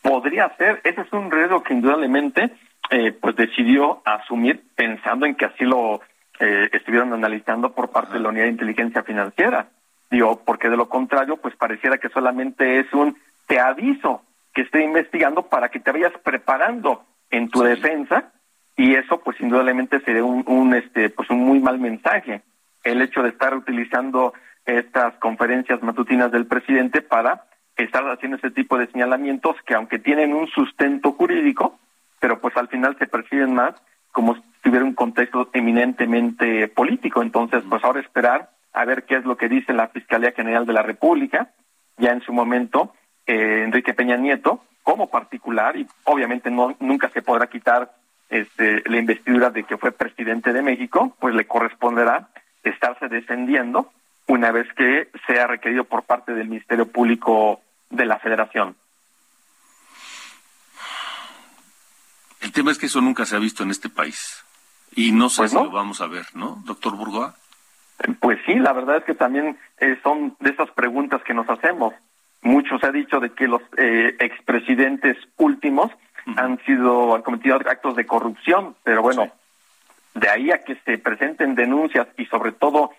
Podría 0.00 0.48
ser, 0.56 0.80
ese 0.84 1.02
es 1.02 1.12
un 1.12 1.30
riesgo 1.30 1.62
que 1.62 1.74
indudablemente 1.74 2.54
eh, 2.90 3.12
pues 3.12 3.36
decidió 3.36 4.00
asumir 4.06 4.62
pensando 4.74 5.26
en 5.26 5.34
que 5.34 5.44
así 5.44 5.64
lo 5.64 6.00
eh, 6.40 6.68
estuvieron 6.72 7.12
analizando 7.12 7.72
por 7.72 7.90
parte 7.90 8.14
de 8.14 8.20
la 8.20 8.30
unidad 8.30 8.44
de 8.44 8.50
inteligencia 8.50 9.02
financiera. 9.02 9.68
Digo, 10.10 10.42
porque 10.44 10.68
de 10.68 10.76
lo 10.76 10.88
contrario, 10.88 11.36
pues 11.36 11.56
pareciera 11.56 11.98
que 11.98 12.08
solamente 12.08 12.80
es 12.80 12.92
un 12.92 13.16
te 13.46 13.60
aviso 13.60 14.22
que 14.54 14.62
esté 14.62 14.82
investigando 14.82 15.48
para 15.48 15.70
que 15.70 15.80
te 15.80 15.92
vayas 15.92 16.12
preparando 16.22 17.04
en 17.30 17.48
tu 17.48 17.62
defensa 17.62 18.32
y 18.76 18.94
eso 18.94 19.20
pues 19.20 19.40
indudablemente 19.40 20.00
sería 20.00 20.24
un, 20.24 20.44
un, 20.46 20.74
este 20.74 21.10
pues 21.10 21.30
un 21.30 21.40
muy 21.40 21.60
mal 21.60 21.78
mensaje. 21.78 22.42
El 22.84 23.00
hecho 23.00 23.22
de 23.22 23.30
estar 23.30 23.54
utilizando 23.54 24.34
estas 24.64 25.14
conferencias 25.14 25.82
matutinas 25.82 26.30
del 26.30 26.46
presidente 26.46 27.02
para 27.02 27.44
estar 27.76 28.04
haciendo 28.10 28.36
ese 28.36 28.50
tipo 28.50 28.78
de 28.78 28.86
señalamientos 28.88 29.56
que 29.66 29.74
aunque 29.74 29.98
tienen 29.98 30.34
un 30.34 30.46
sustento 30.48 31.12
jurídico, 31.12 31.78
pero 32.20 32.40
pues 32.40 32.56
al 32.56 32.68
final 32.68 32.96
se 32.98 33.06
perciben 33.06 33.54
más 33.54 33.74
como 34.12 34.36
tuviera 34.72 34.86
un 34.86 34.94
contexto 34.94 35.50
eminentemente 35.52 36.66
político. 36.66 37.20
Entonces, 37.20 37.62
pues 37.68 37.84
ahora 37.84 38.00
esperar 38.00 38.48
a 38.72 38.86
ver 38.86 39.04
qué 39.04 39.16
es 39.16 39.24
lo 39.26 39.36
que 39.36 39.50
dice 39.50 39.74
la 39.74 39.88
Fiscalía 39.88 40.32
General 40.32 40.64
de 40.64 40.72
la 40.72 40.80
República, 40.80 41.50
ya 41.98 42.12
en 42.12 42.22
su 42.22 42.32
momento, 42.32 42.94
eh, 43.26 43.64
Enrique 43.66 43.92
Peña 43.92 44.16
Nieto, 44.16 44.64
como 44.82 45.10
particular, 45.10 45.76
y 45.76 45.86
obviamente 46.04 46.50
no 46.50 46.74
nunca 46.80 47.10
se 47.10 47.20
podrá 47.20 47.48
quitar 47.48 47.92
este, 48.30 48.82
la 48.86 48.96
investidura 48.96 49.50
de 49.50 49.64
que 49.64 49.76
fue 49.76 49.92
presidente 49.92 50.54
de 50.54 50.62
México, 50.62 51.14
pues 51.20 51.34
le 51.34 51.46
corresponderá 51.46 52.30
estarse 52.64 53.08
defendiendo 53.08 53.92
una 54.26 54.52
vez 54.52 54.66
que 54.72 55.10
sea 55.26 55.48
requerido 55.48 55.84
por 55.84 56.04
parte 56.04 56.32
del 56.32 56.48
Ministerio 56.48 56.86
Público 56.86 57.60
de 57.90 58.06
la 58.06 58.18
Federación. 58.20 58.74
El 62.40 62.52
tema 62.52 62.70
es 62.70 62.78
que 62.78 62.86
eso 62.86 63.02
nunca 63.02 63.26
se 63.26 63.36
ha 63.36 63.38
visto 63.38 63.62
en 63.64 63.70
este 63.70 63.90
país 63.90 64.42
y 64.94 65.12
no 65.12 65.28
sé 65.28 65.42
Pues 65.42 65.50
si 65.50 65.56
no. 65.56 65.64
lo 65.64 65.70
vamos 65.70 66.00
a 66.00 66.06
ver, 66.06 66.24
¿no, 66.34 66.62
doctor 66.64 66.96
Burgoa? 66.96 67.34
Pues 68.20 68.38
sí, 68.46 68.54
la 68.54 68.72
verdad 68.72 68.96
es 68.96 69.04
que 69.04 69.14
también 69.14 69.56
eh, 69.78 69.96
son 70.02 70.36
de 70.40 70.50
esas 70.50 70.70
preguntas 70.72 71.22
que 71.24 71.34
nos 71.34 71.48
hacemos. 71.48 71.94
Mucho 72.42 72.78
se 72.78 72.86
ha 72.86 72.92
dicho 72.92 73.20
de 73.20 73.30
que 73.30 73.46
los 73.46 73.62
eh, 73.76 74.16
expresidentes 74.18 75.16
últimos 75.36 75.90
han 76.36 76.58
sido, 76.64 77.14
han 77.14 77.22
cometido 77.22 77.56
actos 77.56 77.94
de 77.96 78.06
corrupción, 78.06 78.74
pero 78.82 79.02
bueno, 79.02 79.30
de 80.14 80.28
ahí 80.28 80.50
a 80.50 80.62
que 80.62 80.76
se 80.84 80.98
presenten 80.98 81.54
denuncias 81.54 82.06
y 82.18 82.26
sobre 82.26 82.52
todo 82.52 82.90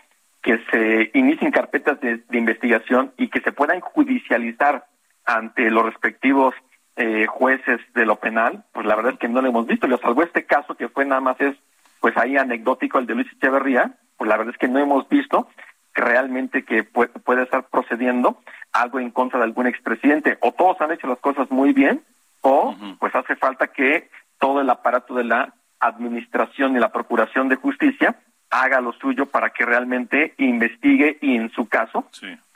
que 0.41 0.59
se 0.71 1.11
inicien 1.13 1.51
carpetas 1.51 1.99
de, 2.01 2.17
de 2.17 2.37
investigación 2.37 3.11
y 3.17 3.29
que 3.29 3.41
se 3.41 3.51
puedan 3.51 3.79
judicializar 3.81 4.85
ante 5.25 5.69
los 5.71 5.85
respectivos 5.85 6.53
eh, 6.95 7.25
jueces 7.27 7.79
de 7.95 8.05
lo 8.05 8.17
penal, 8.17 8.63
pues 8.73 8.85
la 8.85 8.95
verdad 8.95 9.13
es 9.13 9.19
que 9.19 9.29
no 9.29 9.41
lo 9.41 9.47
hemos 9.49 9.65
visto. 9.67 9.87
Lo 9.87 9.97
salvo 9.97 10.21
este 10.23 10.45
caso 10.45 10.75
que 10.75 10.89
fue 10.89 11.05
nada 11.05 11.21
más 11.21 11.39
es, 11.41 11.55
pues 12.03 12.17
ahí 12.17 12.35
anecdótico 12.35 12.99
el 12.99 13.05
de 13.05 13.15
Luis 13.15 13.31
Echeverría, 13.31 13.93
pues 14.17 14.27
la 14.27 14.35
verdad 14.35 14.53
es 14.53 14.59
que 14.59 14.67
no 14.67 14.77
hemos 14.77 15.07
visto 15.07 15.47
que 15.95 16.01
realmente 16.01 16.65
que 16.65 16.83
puede, 16.83 17.07
puede 17.23 17.43
estar 17.43 17.63
procediendo 17.69 18.41
algo 18.73 18.99
en 18.99 19.09
contra 19.09 19.39
de 19.39 19.45
algún 19.45 19.67
expresidente. 19.67 20.37
O 20.41 20.51
todos 20.51 20.81
han 20.81 20.91
hecho 20.91 21.07
las 21.07 21.19
cosas 21.19 21.49
muy 21.49 21.71
bien, 21.71 22.03
o 22.41 22.75
pues 22.99 23.15
hace 23.15 23.37
falta 23.37 23.67
que 23.67 24.09
todo 24.37 24.59
el 24.59 24.69
aparato 24.69 25.15
de 25.15 25.23
la 25.23 25.53
administración 25.79 26.75
y 26.75 26.79
la 26.81 26.91
procuración 26.91 27.47
de 27.47 27.55
justicia 27.55 28.17
haga 28.49 28.81
lo 28.81 28.91
suyo 28.91 29.27
para 29.27 29.51
que 29.51 29.65
realmente 29.65 30.33
investigue 30.39 31.17
y 31.21 31.37
en 31.37 31.51
su 31.51 31.69
caso 31.69 32.05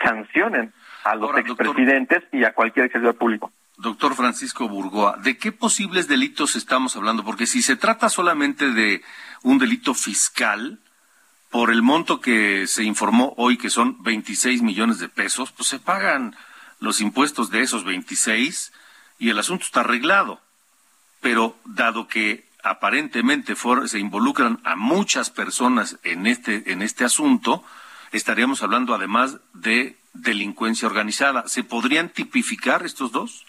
sancionen 0.04 0.74
a 1.06 1.16
los 1.16 1.30
Ahora, 1.30 1.42
doctor- 1.42 1.68
expresidentes 1.68 2.24
y 2.34 2.44
a 2.44 2.52
cualquier 2.52 2.92
servidor 2.92 3.16
público. 3.16 3.50
Doctor 3.78 4.16
Francisco 4.16 4.68
Burgoa, 4.68 5.18
¿de 5.18 5.38
qué 5.38 5.52
posibles 5.52 6.08
delitos 6.08 6.56
estamos 6.56 6.96
hablando? 6.96 7.24
Porque 7.24 7.46
si 7.46 7.62
se 7.62 7.76
trata 7.76 8.10
solamente 8.10 8.72
de 8.72 9.04
un 9.44 9.60
delito 9.60 9.94
fiscal, 9.94 10.80
por 11.52 11.72
el 11.72 11.84
monto 11.84 12.20
que 12.20 12.66
se 12.66 12.84
informó 12.84 13.36
hoy, 13.38 13.58
que 13.58 13.70
son 13.70 14.02
26 14.02 14.64
millones 14.64 14.98
de 14.98 15.10
pesos, 15.10 15.52
pues 15.52 15.70
se 15.70 15.80
pagan 15.80 16.36
los 16.80 17.02
impuestos 17.02 17.52
de 17.52 17.62
esos 17.62 17.84
26 17.84 18.74
y 19.20 19.30
el 19.30 19.38
asunto 19.38 19.66
está 19.66 19.82
arreglado. 19.82 20.42
Pero 21.22 21.56
dado 21.64 22.08
que 22.08 22.48
aparentemente 22.64 23.56
se 23.86 24.00
involucran 24.00 24.60
a 24.64 24.76
muchas 24.76 25.30
personas 25.30 26.00
en 26.04 26.26
este, 26.26 26.72
en 26.72 26.82
este 26.82 27.06
asunto, 27.06 27.64
estaríamos 28.12 28.64
hablando 28.64 28.96
además 28.96 29.38
de 29.54 29.98
delincuencia 30.14 30.88
organizada. 30.88 31.48
¿Se 31.48 31.64
podrían 31.64 32.10
tipificar 32.10 32.84
estos 32.84 33.12
dos? 33.12 33.46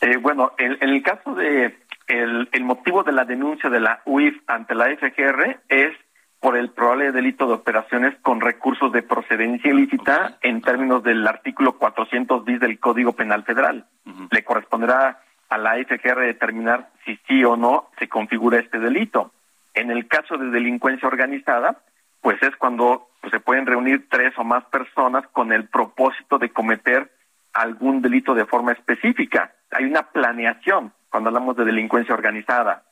Eh, 0.00 0.16
bueno, 0.16 0.52
en, 0.58 0.78
en 0.80 0.88
el 0.88 1.02
caso 1.02 1.34
de 1.34 1.78
el, 2.06 2.48
el 2.52 2.64
motivo 2.64 3.02
de 3.02 3.12
la 3.12 3.24
denuncia 3.24 3.70
de 3.70 3.80
la 3.80 4.02
UIF 4.04 4.36
ante 4.46 4.74
la 4.74 4.86
FGR 4.86 5.60
es 5.68 5.96
por 6.40 6.56
el 6.56 6.70
probable 6.70 7.12
delito 7.12 7.46
de 7.46 7.52
operaciones 7.52 8.16
con 8.22 8.40
recursos 8.40 8.90
de 8.92 9.02
procedencia 9.02 9.70
ilícita 9.70 10.38
en 10.40 10.62
términos 10.62 11.02
del 11.02 11.26
artículo 11.26 11.76
400 11.76 12.44
bis 12.44 12.58
del 12.60 12.80
Código 12.80 13.12
Penal 13.12 13.44
Federal. 13.44 13.86
Le 14.30 14.42
corresponderá 14.42 15.20
a 15.50 15.58
la 15.58 15.74
FGR 15.74 16.20
determinar 16.20 16.88
si 17.04 17.18
sí 17.28 17.44
o 17.44 17.56
no 17.56 17.90
se 17.98 18.08
configura 18.08 18.58
este 18.58 18.78
delito. 18.78 19.32
En 19.74 19.90
el 19.90 20.08
caso 20.08 20.38
de 20.38 20.50
delincuencia 20.50 21.06
organizada, 21.06 21.82
pues 22.22 22.42
es 22.42 22.56
cuando 22.56 23.08
pues, 23.20 23.32
se 23.32 23.40
pueden 23.40 23.66
reunir 23.66 24.08
tres 24.08 24.32
o 24.38 24.44
más 24.44 24.64
personas 24.64 25.26
con 25.32 25.52
el 25.52 25.68
propósito 25.68 26.38
de 26.38 26.50
cometer 26.50 27.10
algún 27.52 28.00
delito 28.00 28.34
de 28.34 28.46
forma 28.46 28.72
específica. 28.72 29.52
Hay 29.72 29.84
una 29.84 30.02
planeación 30.02 30.92
cuando 31.10 31.28
hablamos 31.28 31.56
de 31.56 31.64
delincuencia 31.64 32.14
organizada. 32.14 32.82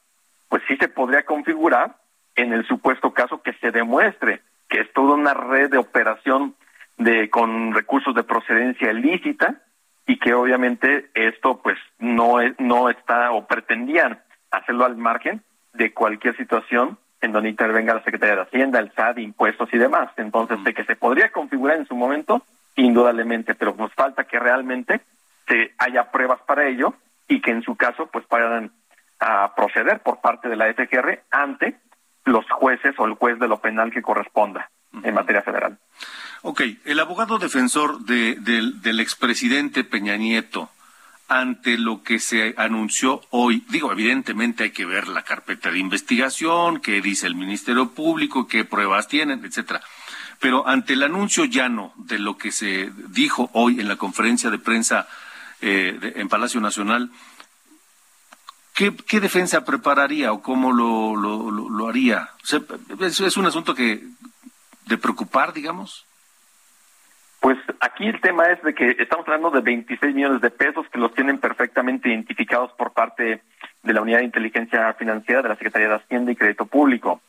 Pues 0.48 0.62
sí 0.68 0.76
se 0.76 0.88
podría 0.88 1.24
configurar 1.24 1.96
en 2.34 2.52
el 2.52 2.66
supuesto 2.66 3.12
caso 3.12 3.42
que 3.42 3.52
se 3.54 3.70
demuestre 3.70 4.42
que 4.68 4.80
es 4.80 4.92
toda 4.92 5.14
una 5.14 5.34
red 5.34 5.70
de 5.70 5.78
operación 5.78 6.54
de 6.98 7.30
con 7.30 7.72
recursos 7.72 8.14
de 8.14 8.22
procedencia 8.22 8.90
ilícita 8.92 9.54
y 10.06 10.18
que 10.18 10.34
obviamente 10.34 11.10
esto 11.14 11.60
pues 11.62 11.78
no 11.98 12.40
es- 12.40 12.54
no 12.58 12.90
está 12.90 13.30
o 13.32 13.46
pretendían 13.46 14.20
hacerlo 14.50 14.84
al 14.84 14.96
margen 14.96 15.42
de 15.74 15.92
cualquier 15.92 16.36
situación 16.36 16.98
en 17.20 17.32
donde 17.32 17.48
intervenga 17.50 17.94
la 17.94 18.02
Secretaría 18.04 18.36
de 18.36 18.42
Hacienda, 18.42 18.78
el 18.78 18.92
SAT, 18.92 19.18
impuestos 19.18 19.68
y 19.72 19.78
demás. 19.78 20.10
Entonces, 20.16 20.62
de 20.64 20.72
que 20.72 20.84
se 20.84 20.96
podría 20.96 21.30
configurar 21.32 21.76
en 21.78 21.86
su 21.86 21.96
momento, 21.96 22.42
indudablemente, 22.76 23.54
pero 23.54 23.74
nos 23.76 23.92
falta 23.94 24.24
que 24.24 24.38
realmente 24.38 25.00
se 25.48 25.74
haya 25.78 26.10
pruebas 26.10 26.40
para 26.46 26.66
ello 26.68 26.94
y 27.26 27.40
que 27.40 27.50
en 27.50 27.62
su 27.62 27.76
caso 27.76 28.06
pues 28.12 28.24
puedan 28.26 28.72
a 29.20 29.54
proceder 29.56 30.00
por 30.00 30.20
parte 30.20 30.48
de 30.48 30.56
la 30.56 30.72
FGR 30.72 31.22
ante 31.30 31.76
los 32.24 32.44
jueces 32.50 32.94
o 32.98 33.06
el 33.06 33.14
juez 33.14 33.38
de 33.38 33.48
lo 33.48 33.60
penal 33.60 33.90
que 33.90 34.02
corresponda 34.02 34.70
en 35.02 35.14
materia 35.14 35.42
federal. 35.42 35.78
Ok, 36.42 36.62
el 36.84 37.00
abogado 37.00 37.38
defensor 37.38 38.00
de- 38.00 38.36
del, 38.36 38.80
del 38.80 39.00
expresidente 39.00 39.82
Peña 39.84 40.16
Nieto, 40.16 40.70
ante 41.28 41.76
lo 41.76 42.02
que 42.02 42.18
se 42.20 42.54
anunció 42.56 43.20
hoy, 43.30 43.64
digo, 43.68 43.92
evidentemente 43.92 44.64
hay 44.64 44.70
que 44.70 44.86
ver 44.86 45.08
la 45.08 45.22
carpeta 45.24 45.70
de 45.70 45.78
investigación, 45.78 46.80
qué 46.80 47.02
dice 47.02 47.26
el 47.26 47.34
Ministerio 47.34 47.90
Público, 47.90 48.46
qué 48.46 48.64
pruebas 48.64 49.08
tienen, 49.08 49.44
etcétera. 49.44 49.80
Pero 50.40 50.66
ante 50.66 50.92
el 50.94 51.02
anuncio 51.02 51.44
llano 51.44 51.92
de 51.96 52.18
lo 52.18 52.38
que 52.38 52.50
se 52.52 52.90
dijo 53.08 53.50
hoy 53.52 53.80
en 53.80 53.88
la 53.88 53.96
conferencia 53.96 54.48
de 54.50 54.58
prensa 54.58 55.06
eh, 55.60 55.96
de- 56.00 56.20
en 56.20 56.28
Palacio 56.28 56.60
Nacional, 56.60 57.10
¿qué, 58.74 58.94
qué 59.08 59.20
defensa 59.20 59.64
prepararía 59.64 60.32
o 60.32 60.42
cómo 60.42 60.72
lo, 60.72 61.16
lo, 61.16 61.50
lo- 61.50 61.68
lo 61.68 61.88
haría? 61.88 62.30
O 62.42 62.46
sea, 62.46 62.60
¿es, 63.00 63.20
es 63.20 63.36
un 63.36 63.46
asunto 63.46 63.74
que 63.74 64.02
de 64.86 64.98
preocupar, 64.98 65.52
digamos? 65.52 66.04
Pues 67.40 67.56
aquí 67.80 68.06
el 68.08 68.20
tema 68.20 68.46
es 68.46 68.60
de 68.62 68.74
que 68.74 68.96
estamos 68.98 69.24
hablando 69.28 69.50
de 69.50 69.60
26 69.60 70.14
millones 70.14 70.40
de 70.40 70.50
pesos 70.50 70.86
que 70.90 70.98
los 70.98 71.14
tienen 71.14 71.38
perfectamente 71.38 72.08
identificados 72.08 72.72
por 72.72 72.92
parte 72.92 73.42
de 73.84 73.92
la 73.92 74.00
Unidad 74.02 74.18
de 74.18 74.24
Inteligencia 74.24 74.92
Financiera 74.94 75.42
de 75.42 75.48
la 75.50 75.54
Secretaría 75.54 75.88
de 75.88 75.94
Hacienda 75.94 76.32
y 76.32 76.36
Crédito 76.36 76.66
Público. 76.66 77.20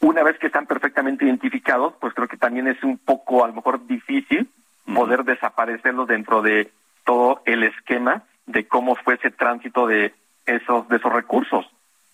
Una 0.00 0.22
vez 0.22 0.38
que 0.38 0.46
están 0.46 0.66
perfectamente 0.66 1.26
identificados, 1.26 1.92
pues 2.00 2.14
creo 2.14 2.28
que 2.28 2.36
también 2.38 2.66
es 2.68 2.82
un 2.82 2.96
poco, 2.98 3.44
a 3.44 3.48
lo 3.48 3.54
mejor, 3.54 3.86
difícil 3.86 4.48
poder 4.94 5.24
desaparecerlos 5.24 6.08
dentro 6.08 6.40
de 6.40 6.70
todo 7.08 7.40
el 7.46 7.62
esquema 7.64 8.24
de 8.44 8.68
cómo 8.68 8.94
fue 8.94 9.14
ese 9.14 9.30
tránsito 9.30 9.86
de 9.86 10.12
esos, 10.44 10.86
de 10.90 10.96
esos 10.96 11.10
recursos. 11.10 11.64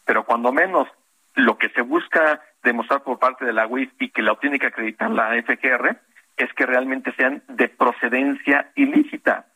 Pero 0.06 0.22
cuando 0.24 0.52
menos 0.52 0.86
lo 1.34 1.58
que 1.58 1.68
se 1.70 1.82
busca 1.82 2.40
demostrar 2.62 3.02
por 3.02 3.18
parte 3.18 3.44
de 3.44 3.52
la 3.52 3.66
UIF 3.66 3.90
y 3.98 4.10
que 4.10 4.22
lo 4.22 4.36
tiene 4.36 4.60
que 4.60 4.68
acreditar 4.68 5.10
la 5.10 5.30
FGR 5.42 5.96
es 6.36 6.52
que 6.52 6.64
realmente 6.64 7.12
sean 7.16 7.42
de 7.48 7.66
procedencia 7.66 8.70
ilícita. 8.76 9.46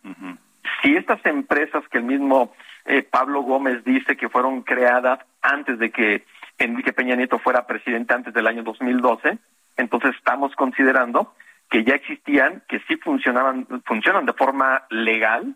Si 0.82 0.96
estas 0.96 1.24
empresas 1.24 1.84
que 1.88 1.98
el 1.98 2.04
mismo 2.04 2.52
eh, 2.84 3.04
Pablo 3.04 3.42
Gómez 3.42 3.84
dice 3.84 4.16
que 4.16 4.28
fueron 4.28 4.62
creadas 4.62 5.20
antes 5.40 5.78
de 5.78 5.92
que 5.92 6.24
Enrique 6.58 6.92
Peña 6.92 7.14
Nieto 7.14 7.38
fuera 7.38 7.64
presidente 7.64 8.12
antes 8.12 8.34
del 8.34 8.48
año 8.48 8.64
2012, 8.64 9.38
entonces 9.76 10.16
estamos 10.16 10.52
considerando 10.56 11.32
que 11.70 11.84
ya 11.84 11.94
existían, 11.94 12.62
que 12.68 12.80
sí 12.88 12.96
funcionaban, 12.96 13.66
funcionan 13.84 14.26
de 14.26 14.32
forma 14.32 14.84
legal 14.90 15.54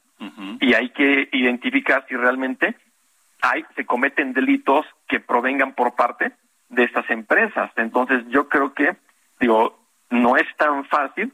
y 0.60 0.74
hay 0.74 0.90
que 0.90 1.28
identificar 1.32 2.04
si 2.08 2.14
realmente 2.14 2.76
hay, 3.40 3.64
se 3.74 3.84
cometen 3.84 4.32
delitos 4.32 4.86
que 5.08 5.18
provengan 5.18 5.74
por 5.74 5.96
parte 5.96 6.32
de 6.68 6.84
estas 6.84 7.08
empresas. 7.10 7.70
Entonces 7.76 8.24
yo 8.28 8.48
creo 8.48 8.72
que, 8.72 8.96
digo, 9.40 9.78
no 10.10 10.36
es 10.36 10.46
tan 10.56 10.84
fácil, 10.84 11.32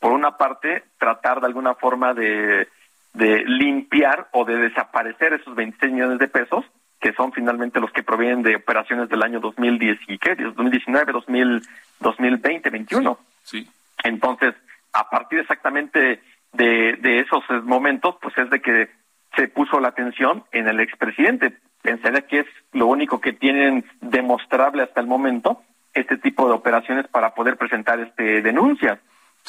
por 0.00 0.12
una 0.12 0.36
parte, 0.38 0.84
tratar 0.98 1.40
de 1.40 1.46
alguna 1.46 1.74
forma 1.74 2.14
de, 2.14 2.68
de 3.12 3.44
limpiar 3.44 4.28
o 4.32 4.44
de 4.44 4.56
desaparecer 4.56 5.34
esos 5.34 5.54
26 5.54 5.92
millones 5.92 6.18
de 6.18 6.28
pesos, 6.28 6.64
que 7.00 7.12
son 7.12 7.32
finalmente 7.32 7.80
los 7.80 7.92
que 7.92 8.02
provienen 8.02 8.42
de 8.42 8.56
operaciones 8.56 9.08
del 9.08 9.22
año 9.22 9.40
2010 9.40 9.98
y 10.08 10.18
qué, 10.18 10.36
2019, 10.36 11.12
2000, 11.12 11.62
2020, 12.00 12.70
21. 12.70 13.18
Sí. 13.42 13.68
Entonces, 14.04 14.54
a 14.92 15.08
partir 15.08 15.40
exactamente 15.40 16.22
de, 16.52 16.96
de 17.00 17.20
esos 17.20 17.42
momentos, 17.64 18.16
pues 18.20 18.36
es 18.38 18.50
de 18.50 18.60
que 18.60 18.90
se 19.36 19.48
puso 19.48 19.80
la 19.80 19.88
atención 19.88 20.44
en 20.52 20.68
el 20.68 20.80
expresidente. 20.80 21.58
Pensaría 21.80 22.22
que 22.22 22.40
es 22.40 22.46
lo 22.72 22.86
único 22.86 23.20
que 23.20 23.32
tienen 23.32 23.84
demostrable 24.00 24.82
hasta 24.82 25.00
el 25.00 25.06
momento 25.06 25.62
este 25.94 26.16
tipo 26.16 26.46
de 26.46 26.54
operaciones 26.54 27.06
para 27.08 27.34
poder 27.34 27.56
presentar 27.56 28.00
este 28.00 28.40
denuncias, 28.42 28.98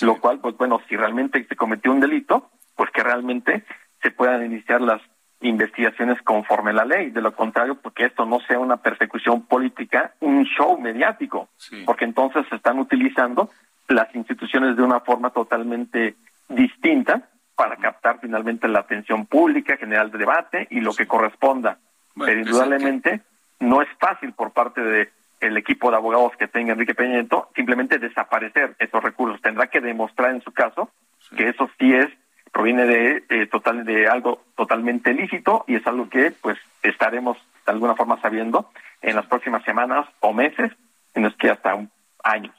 lo 0.02 0.20
cual, 0.20 0.40
pues 0.40 0.58
bueno, 0.58 0.82
si 0.90 0.96
realmente 0.96 1.46
se 1.48 1.56
cometió 1.56 1.92
un 1.92 2.00
delito, 2.00 2.50
pues 2.76 2.90
que 2.92 3.04
realmente 3.04 3.64
se 4.02 4.12
puedan 4.12 4.46
iniciar 4.46 4.82
las 4.82 5.02
investigaciones 5.42 6.22
conforme 6.24 6.72
a 6.72 6.74
la 6.74 6.86
ley. 6.86 7.12
De 7.12 7.22
lo 7.22 7.34
contrario, 7.36 7.76
porque 7.76 8.06
esto 8.06 8.26
no 8.26 8.40
sea 8.42 8.60
una 8.60 8.78
persecución 8.78 9.46
política, 9.46 10.14
un 10.20 10.46
show 10.46 10.80
mediático, 10.80 11.50
porque 11.86 12.06
entonces 12.06 12.46
se 12.50 12.56
están 12.56 12.80
utilizando 12.80 13.50
las 13.88 14.14
instituciones 14.16 14.76
de 14.76 14.84
una 14.84 15.00
forma 15.02 15.32
totalmente 15.32 16.16
distinta 16.50 17.30
para 17.56 17.78
captar 17.78 18.20
finalmente 18.20 18.68
la 18.68 18.80
atención 18.80 19.26
pública, 19.26 19.78
general 19.78 20.12
de 20.12 20.18
debate 20.18 20.68
y 20.72 20.80
lo 20.82 20.94
que 20.94 21.08
corresponda. 21.08 21.78
Pero 22.16 22.40
indudablemente 22.40 23.22
no 23.60 23.82
es 23.82 23.90
fácil 24.00 24.34
por 24.34 24.52
parte 24.52 24.82
de 24.82 25.12
el 25.40 25.58
equipo 25.58 25.92
de 25.92 25.98
abogados 25.98 26.32
que 26.38 26.48
tenga 26.48 26.74
Enrique 26.74 26.96
Peña 26.96 27.14
Nieto 27.14 27.50
simplemente 27.56 28.00
desaparecer 28.00 28.76
esos 28.80 29.04
recursos. 29.04 29.42
Tendrá 29.42 29.68
que 29.68 29.82
demostrar 29.82 30.32
en 30.32 30.42
su 30.42 30.52
caso 30.52 30.90
que 31.36 31.50
eso 31.50 31.70
sí 31.78 31.94
es 31.94 32.08
proviene 32.52 32.86
de 32.86 33.24
eh, 33.30 33.48
total 33.48 33.84
de 33.84 34.08
algo 34.08 34.44
totalmente 34.56 35.12
lícito 35.14 35.66
y 35.68 35.76
es 35.76 35.88
algo 35.88 36.08
que 36.08 36.32
pues 36.32 36.58
estaremos 36.84 37.36
de 37.66 37.72
alguna 37.72 37.96
forma 37.96 38.22
sabiendo 38.22 38.70
en 39.02 39.16
las 39.16 39.26
próximas 39.26 39.64
semanas 39.64 40.08
o 40.20 40.34
meses, 40.34 40.72
en 41.16 41.24
los 41.24 41.36
que 41.36 41.50
hasta 41.50 41.74
un, 41.74 41.90
años. 42.24 42.56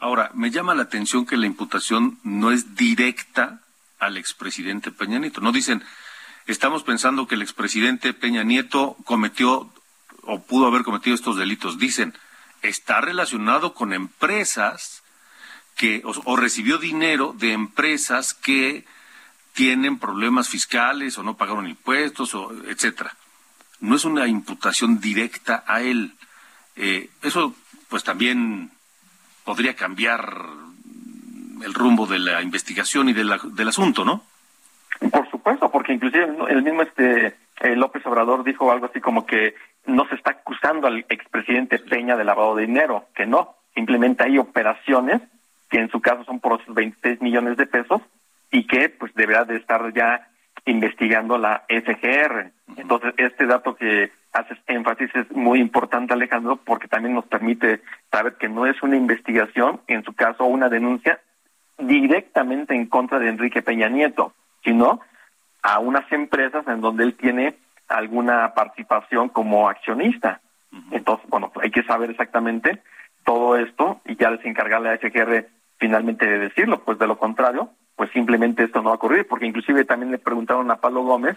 Ahora, 0.00 0.30
me 0.32 0.50
llama 0.50 0.74
la 0.74 0.84
atención 0.84 1.26
que 1.26 1.36
la 1.36 1.44
imputación 1.44 2.18
no 2.24 2.50
es 2.50 2.74
directa 2.74 3.60
al 3.98 4.16
expresidente 4.16 4.90
Peña 4.90 5.18
Nieto. 5.18 5.42
No 5.42 5.52
dicen, 5.52 5.84
estamos 6.46 6.82
pensando 6.82 7.28
que 7.28 7.34
el 7.34 7.42
expresidente 7.42 8.14
Peña 8.14 8.42
Nieto 8.42 8.96
cometió 9.04 9.70
o 10.22 10.40
pudo 10.40 10.66
haber 10.66 10.84
cometido 10.84 11.14
estos 11.14 11.36
delitos. 11.36 11.78
Dicen, 11.78 12.14
está 12.62 13.02
relacionado 13.02 13.74
con 13.74 13.92
empresas 13.92 15.02
que, 15.76 16.00
o 16.04 16.36
recibió 16.36 16.78
dinero 16.78 17.34
de 17.36 17.52
empresas 17.52 18.32
que 18.32 18.86
tienen 19.52 19.98
problemas 19.98 20.48
fiscales 20.48 21.18
o 21.18 21.22
no 21.22 21.36
pagaron 21.36 21.68
impuestos, 21.68 22.34
o 22.34 22.52
etcétera. 22.66 23.14
No 23.80 23.96
es 23.96 24.06
una 24.06 24.26
imputación 24.26 24.98
directa 24.98 25.62
a 25.66 25.82
él. 25.82 26.14
Eh, 26.76 27.10
eso, 27.20 27.54
pues 27.88 28.02
también 28.02 28.70
podría 29.44 29.74
cambiar 29.74 30.22
el 31.64 31.74
rumbo 31.74 32.06
de 32.06 32.18
la 32.18 32.42
investigación 32.42 33.08
y 33.08 33.12
del 33.12 33.68
asunto, 33.68 34.04
¿no? 34.04 34.22
Por 35.10 35.30
supuesto, 35.30 35.70
porque 35.70 35.92
inclusive 35.92 36.28
el 36.48 36.62
mismo 36.62 36.82
este 36.82 37.36
eh, 37.60 37.76
López 37.76 38.04
Obrador 38.06 38.44
dijo 38.44 38.70
algo 38.70 38.86
así 38.86 39.00
como 39.00 39.26
que 39.26 39.54
no 39.86 40.06
se 40.08 40.14
está 40.14 40.32
acusando 40.32 40.86
al 40.86 41.04
expresidente 41.08 41.78
Peña 41.78 42.16
de 42.16 42.24
lavado 42.24 42.54
de 42.56 42.66
dinero, 42.66 43.06
que 43.14 43.26
no, 43.26 43.56
simplemente 43.74 44.24
hay 44.24 44.38
operaciones 44.38 45.22
que 45.70 45.78
en 45.78 45.90
su 45.90 46.00
caso 46.00 46.24
son 46.24 46.40
por 46.40 46.60
esos 46.60 46.74
26 46.74 47.20
millones 47.22 47.56
de 47.56 47.66
pesos 47.66 48.02
y 48.50 48.66
que 48.66 48.88
pues 48.88 49.14
deberá 49.14 49.44
de 49.44 49.56
estar 49.56 49.92
ya 49.94 50.28
investigando 50.66 51.38
la 51.38 51.64
FGR. 51.68 52.52
Entonces, 52.76 53.14
este 53.16 53.46
dato 53.46 53.74
que 53.74 54.12
haces 54.32 54.58
énfasis 54.66 55.10
es 55.14 55.30
muy 55.32 55.60
importante, 55.60 56.12
Alejandro, 56.12 56.56
porque 56.56 56.88
también 56.88 57.14
nos 57.14 57.26
permite 57.26 57.82
saber 58.10 58.34
que 58.34 58.48
no 58.48 58.66
es 58.66 58.80
una 58.82 58.96
investigación, 58.96 59.80
en 59.86 60.04
su 60.04 60.12
caso 60.14 60.44
una 60.44 60.68
denuncia 60.68 61.20
directamente 61.78 62.74
en 62.74 62.86
contra 62.86 63.18
de 63.18 63.28
Enrique 63.28 63.62
Peña 63.62 63.88
Nieto, 63.88 64.34
sino 64.62 65.00
a 65.62 65.78
unas 65.78 66.10
empresas 66.12 66.66
en 66.68 66.80
donde 66.80 67.04
él 67.04 67.14
tiene 67.14 67.56
alguna 67.88 68.54
participación 68.54 69.28
como 69.28 69.68
accionista. 69.68 70.40
Entonces, 70.92 71.28
bueno, 71.28 71.50
hay 71.60 71.70
que 71.70 71.82
saber 71.82 72.10
exactamente 72.10 72.82
todo 73.24 73.56
esto 73.56 74.00
y 74.04 74.16
ya 74.16 74.30
les 74.30 74.44
encargarle 74.44 74.90
a 74.90 74.98
FGR 74.98 75.48
finalmente 75.78 76.26
de 76.26 76.38
decirlo, 76.38 76.84
pues 76.84 76.98
de 76.98 77.06
lo 77.06 77.18
contrario, 77.18 77.70
pues 78.00 78.10
simplemente 78.12 78.64
esto 78.64 78.78
no 78.78 78.86
va 78.86 78.90
a 78.92 78.94
ocurrir, 78.94 79.28
porque 79.28 79.44
inclusive 79.44 79.84
también 79.84 80.10
le 80.10 80.16
preguntaron 80.16 80.70
a 80.70 80.76
Pablo 80.76 81.02
Gómez 81.02 81.36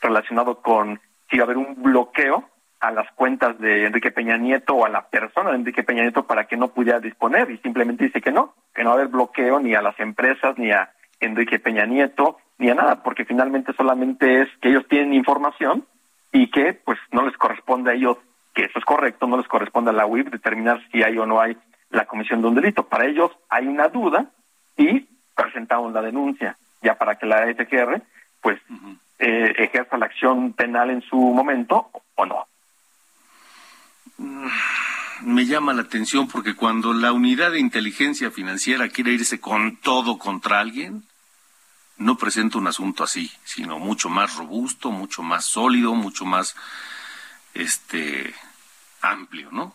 relacionado 0.00 0.62
con 0.62 0.98
si 1.28 1.36
iba 1.36 1.42
a 1.42 1.44
haber 1.44 1.58
un 1.58 1.82
bloqueo 1.82 2.48
a 2.80 2.90
las 2.90 3.12
cuentas 3.12 3.58
de 3.58 3.84
Enrique 3.84 4.10
Peña 4.10 4.38
Nieto 4.38 4.72
o 4.74 4.86
a 4.86 4.88
la 4.88 5.10
persona 5.10 5.50
de 5.50 5.56
Enrique 5.56 5.82
Peña 5.82 6.00
Nieto 6.00 6.26
para 6.26 6.46
que 6.46 6.56
no 6.56 6.68
pudiera 6.68 6.98
disponer 6.98 7.50
y 7.50 7.58
simplemente 7.58 8.04
dice 8.04 8.22
que 8.22 8.32
no, 8.32 8.54
que 8.74 8.84
no 8.84 8.88
va 8.88 8.94
a 8.94 8.98
haber 9.00 9.08
bloqueo 9.08 9.60
ni 9.60 9.74
a 9.74 9.82
las 9.82 10.00
empresas 10.00 10.56
ni 10.56 10.70
a 10.70 10.94
Enrique 11.20 11.58
Peña 11.58 11.84
Nieto 11.84 12.38
ni 12.56 12.70
a 12.70 12.74
nada, 12.74 13.02
porque 13.02 13.26
finalmente 13.26 13.74
solamente 13.74 14.40
es 14.40 14.48
que 14.62 14.70
ellos 14.70 14.88
tienen 14.88 15.12
información 15.12 15.84
y 16.32 16.50
que 16.50 16.72
pues 16.72 16.98
no 17.12 17.26
les 17.26 17.36
corresponde 17.36 17.90
a 17.90 17.94
ellos, 17.94 18.16
que 18.54 18.64
eso 18.64 18.78
es 18.78 18.84
correcto, 18.86 19.26
no 19.26 19.36
les 19.36 19.46
corresponde 19.46 19.90
a 19.90 19.92
la 19.92 20.06
UIF 20.06 20.30
determinar 20.30 20.80
si 20.90 21.02
hay 21.02 21.18
o 21.18 21.26
no 21.26 21.38
hay 21.38 21.58
la 21.90 22.06
comisión 22.06 22.40
de 22.40 22.48
un 22.48 22.54
delito. 22.54 22.88
Para 22.88 23.04
ellos 23.04 23.30
hay 23.50 23.66
una 23.66 23.88
duda 23.88 24.30
y 24.74 25.06
presentamos 25.38 25.92
la 25.92 26.02
denuncia 26.02 26.56
ya 26.82 26.96
para 26.96 27.16
que 27.16 27.26
la 27.26 27.46
FGR 27.54 28.02
pues 28.40 28.60
eh, 29.18 29.54
ejerza 29.58 29.96
la 29.96 30.06
acción 30.06 30.52
penal 30.52 30.90
en 30.90 31.02
su 31.02 31.16
momento 31.16 31.90
o 32.16 32.26
no. 32.26 32.46
Mm, 34.16 34.48
me 35.22 35.46
llama 35.46 35.72
la 35.72 35.82
atención 35.82 36.28
porque 36.28 36.54
cuando 36.54 36.92
la 36.92 37.12
unidad 37.12 37.52
de 37.52 37.60
inteligencia 37.60 38.30
financiera 38.30 38.88
quiere 38.88 39.12
irse 39.12 39.40
con 39.40 39.76
todo 39.76 40.18
contra 40.18 40.60
alguien, 40.60 41.04
no 41.96 42.16
presenta 42.16 42.58
un 42.58 42.68
asunto 42.68 43.02
así, 43.02 43.30
sino 43.44 43.78
mucho 43.78 44.08
más 44.08 44.36
robusto, 44.36 44.90
mucho 44.90 45.22
más 45.22 45.44
sólido, 45.44 45.94
mucho 45.94 46.24
más 46.24 46.56
este 47.54 48.34
amplio, 49.02 49.48
¿no? 49.50 49.74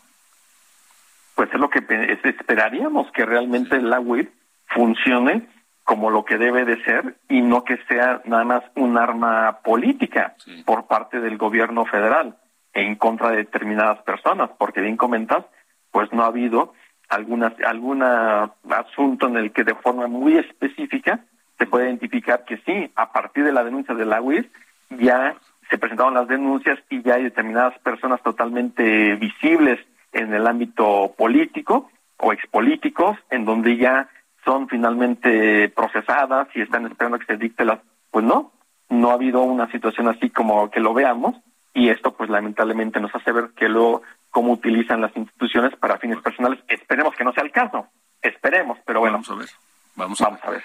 Pues 1.36 1.49
es 1.52 1.60
lo 1.60 1.69
que 1.69 1.80
esperaríamos 2.23 3.12
que 3.12 3.26
realmente 3.26 3.82
la 3.82 3.99
UIP 3.99 4.30
funcione 4.73 5.47
como 5.83 6.09
lo 6.09 6.23
que 6.23 6.38
debe 6.38 6.65
de 6.65 6.81
ser 6.83 7.15
y 7.29 7.41
no 7.41 7.63
que 7.63 7.77
sea 7.89 8.21
nada 8.25 8.43
más 8.43 8.63
un 8.75 8.97
arma 8.97 9.59
política 9.63 10.36
por 10.65 10.88
parte 10.88 11.19
del 11.19 11.38
gobierno 11.38 11.86
federal 11.86 12.38
en 12.73 12.95
contra 12.95 13.29
de 13.29 13.38
determinadas 13.38 14.01
personas, 14.03 14.49
porque 14.57 14.81
bien 14.81 14.97
comentas, 14.97 15.45
pues 15.91 16.12
no 16.12 16.23
ha 16.23 16.27
habido 16.27 16.73
alguna, 17.09 17.53
alguna 17.65 18.51
asunto 18.69 19.27
en 19.27 19.38
el 19.38 19.51
que 19.51 19.63
de 19.63 19.75
forma 19.75 20.07
muy 20.07 20.38
específica 20.38 21.19
se 21.57 21.67
puede 21.67 21.86
identificar 21.86 22.45
que 22.45 22.57
sí, 22.65 22.91
a 22.95 23.12
partir 23.12 23.43
de 23.43 23.51
la 23.51 23.63
denuncia 23.63 23.93
de 23.93 24.05
la 24.05 24.21
UIS 24.21 24.45
ya 24.89 25.36
se 25.69 25.77
presentaron 25.77 26.13
las 26.13 26.27
denuncias 26.27 26.79
y 26.89 27.01
ya 27.03 27.15
hay 27.15 27.23
determinadas 27.23 27.77
personas 27.79 28.21
totalmente 28.23 29.15
visibles 29.15 29.79
en 30.12 30.33
el 30.33 30.47
ámbito 30.47 31.13
político 31.17 31.89
o 32.17 32.33
expolíticos, 32.33 33.17
en 33.29 33.45
donde 33.45 33.77
ya 33.77 34.09
son 34.45 34.67
finalmente 34.67 35.69
procesadas 35.69 36.47
y 36.56 36.62
están 36.62 36.86
esperando 36.86 37.19
que 37.19 37.25
se 37.25 37.38
dicte 37.38 37.65
las... 37.65 37.79
Pues 38.12 38.25
no, 38.25 38.51
no 38.89 39.10
ha 39.10 39.13
habido 39.13 39.41
una 39.41 39.71
situación 39.71 40.08
así 40.08 40.29
como 40.29 40.69
que 40.69 40.79
lo 40.79 40.93
veamos 40.93 41.36
y 41.73 41.89
esto 41.89 42.13
pues 42.13 42.29
lamentablemente 42.29 42.99
nos 42.99 43.13
hace 43.15 43.32
ver 43.32 43.51
que 43.56 43.67
lo 43.67 44.03
cómo 44.29 44.51
utilizan 44.53 45.01
las 45.01 45.15
instituciones 45.15 45.75
para 45.77 45.97
fines 45.97 46.21
personales. 46.21 46.60
Esperemos 46.67 47.15
que 47.15 47.23
no 47.23 47.34
sea 47.34 47.43
el 47.43 47.51
caso, 47.51 47.88
esperemos, 48.21 48.77
pero 48.86 48.99
bueno. 48.99 49.17
Vamos 49.17 49.29
a 49.29 49.36
ver, 49.36 49.49
vamos 49.95 50.21
a 50.21 50.49
ver. 50.49 50.63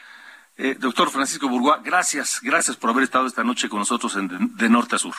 Eh, 0.57 0.75
doctor 0.79 1.11
Francisco 1.11 1.49
Burgoa, 1.49 1.81
gracias, 1.85 2.41
gracias 2.43 2.77
por 2.77 2.91
haber 2.91 3.05
estado 3.05 3.27
esta 3.27 3.45
noche 3.45 3.69
con 3.69 3.79
nosotros 3.79 4.17
en 4.17 4.57
de, 4.57 4.69
Norte 4.69 4.97
a 4.97 4.99
Sur. 4.99 5.15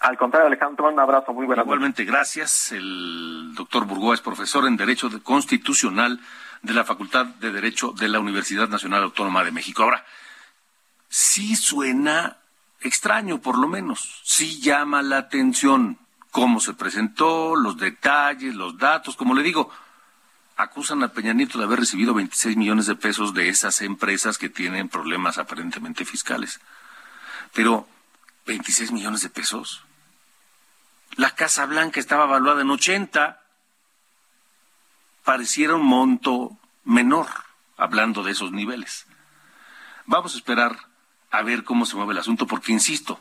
Al 0.00 0.16
contrario, 0.16 0.46
Alejandro, 0.46 0.88
un 0.88 0.98
abrazo, 0.98 1.32
muy 1.34 1.44
buenas 1.44 1.66
Igualmente, 1.66 2.04
gracias. 2.04 2.72
El 2.72 3.54
doctor 3.54 3.84
Burgoa 3.84 4.14
es 4.14 4.20
profesor 4.20 4.66
en 4.66 4.76
Derecho 4.76 5.10
Constitucional 5.22 6.20
de 6.62 6.74
la 6.74 6.84
Facultad 6.84 7.26
de 7.26 7.52
Derecho 7.52 7.92
de 7.92 8.08
la 8.08 8.20
Universidad 8.20 8.68
Nacional 8.68 9.02
Autónoma 9.02 9.44
de 9.44 9.52
México. 9.52 9.82
Ahora, 9.82 10.04
sí 11.08 11.56
suena 11.56 12.38
extraño, 12.80 13.40
por 13.40 13.58
lo 13.58 13.68
menos, 13.68 14.20
sí 14.24 14.60
llama 14.60 15.02
la 15.02 15.18
atención 15.18 15.98
cómo 16.30 16.60
se 16.60 16.74
presentó, 16.74 17.56
los 17.56 17.76
detalles, 17.78 18.54
los 18.54 18.78
datos, 18.78 19.16
como 19.16 19.34
le 19.34 19.42
digo, 19.42 19.70
acusan 20.56 21.02
a 21.02 21.12
Peña 21.12 21.32
Nieto 21.32 21.58
de 21.58 21.64
haber 21.64 21.80
recibido 21.80 22.14
26 22.14 22.56
millones 22.56 22.86
de 22.86 22.96
pesos 22.96 23.32
de 23.34 23.48
esas 23.48 23.80
empresas 23.80 24.38
que 24.38 24.48
tienen 24.48 24.88
problemas 24.88 25.38
aparentemente 25.38 26.04
fiscales. 26.04 26.60
Pero, 27.54 27.88
¿26 28.46 28.92
millones 28.92 29.22
de 29.22 29.30
pesos? 29.30 29.82
La 31.16 31.34
Casa 31.34 31.66
Blanca 31.66 32.00
estaba 32.00 32.24
evaluada 32.24 32.62
en 32.62 32.70
80 32.70 33.40
pareciera 35.28 35.74
un 35.74 35.84
monto 35.84 36.56
menor, 36.84 37.26
hablando 37.76 38.22
de 38.22 38.32
esos 38.32 38.50
niveles. 38.50 39.06
Vamos 40.06 40.32
a 40.32 40.38
esperar 40.38 40.78
a 41.30 41.42
ver 41.42 41.64
cómo 41.64 41.84
se 41.84 41.96
mueve 41.96 42.14
el 42.14 42.20
asunto, 42.20 42.46
porque, 42.46 42.72
insisto, 42.72 43.20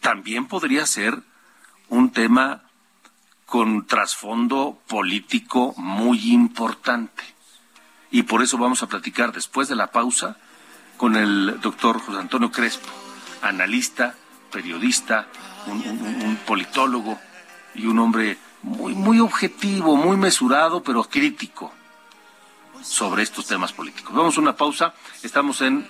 también 0.00 0.48
podría 0.48 0.84
ser 0.84 1.18
un 1.88 2.10
tema 2.10 2.64
con 3.46 3.86
trasfondo 3.86 4.82
político 4.86 5.72
muy 5.78 6.30
importante. 6.30 7.24
y 8.10 8.24
por 8.24 8.42
eso 8.42 8.58
vamos 8.58 8.82
a 8.82 8.88
platicar 8.88 9.32
después 9.32 9.66
de 9.66 9.76
la 9.76 9.86
pausa 9.86 10.36
con 10.98 11.16
el 11.16 11.58
doctor 11.62 12.00
José 12.00 12.20
Antonio 12.20 12.52
Crespo, 12.52 12.90
analista, 13.40 14.14
periodista, 14.52 15.26
un, 15.68 16.38
politólogo 16.46 17.18
y 17.74 17.86
un 17.86 17.98
hombre 17.98 18.36
muy, 18.66 18.94
muy 18.94 19.20
objetivo, 19.20 19.96
muy 19.96 20.16
mesurado, 20.16 20.82
pero 20.82 21.04
crítico 21.04 21.72
sobre 22.82 23.22
estos 23.22 23.46
temas 23.46 23.72
políticos. 23.72 24.14
Vamos 24.14 24.36
a 24.36 24.40
una 24.40 24.56
pausa, 24.56 24.92
estamos 25.22 25.60
en 25.60 25.88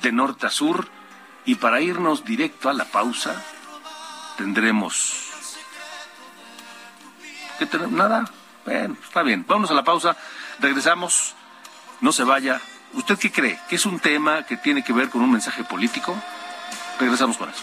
de 0.00 0.12
norte 0.12 0.46
a 0.46 0.50
sur 0.50 0.88
y 1.44 1.56
para 1.56 1.80
irnos 1.80 2.24
directo 2.24 2.70
a 2.70 2.72
la 2.72 2.84
pausa 2.84 3.42
tendremos... 4.36 5.30
¿Qué 7.58 7.66
tenemos? 7.66 7.92
Nada. 7.92 8.24
Bueno, 8.64 8.96
está 9.04 9.22
bien. 9.22 9.44
Vamos 9.46 9.70
a 9.70 9.74
la 9.74 9.84
pausa. 9.84 10.16
Regresamos. 10.58 11.34
No 12.00 12.10
se 12.10 12.24
vaya. 12.24 12.60
¿Usted 12.94 13.16
qué 13.18 13.30
cree? 13.30 13.60
¿Que 13.68 13.76
es 13.76 13.86
un 13.86 14.00
tema 14.00 14.44
que 14.44 14.56
tiene 14.56 14.82
que 14.82 14.92
ver 14.92 15.08
con 15.08 15.22
un 15.22 15.30
mensaje 15.30 15.62
político? 15.62 16.16
Regresamos 16.98 17.36
con 17.36 17.50
eso. 17.50 17.62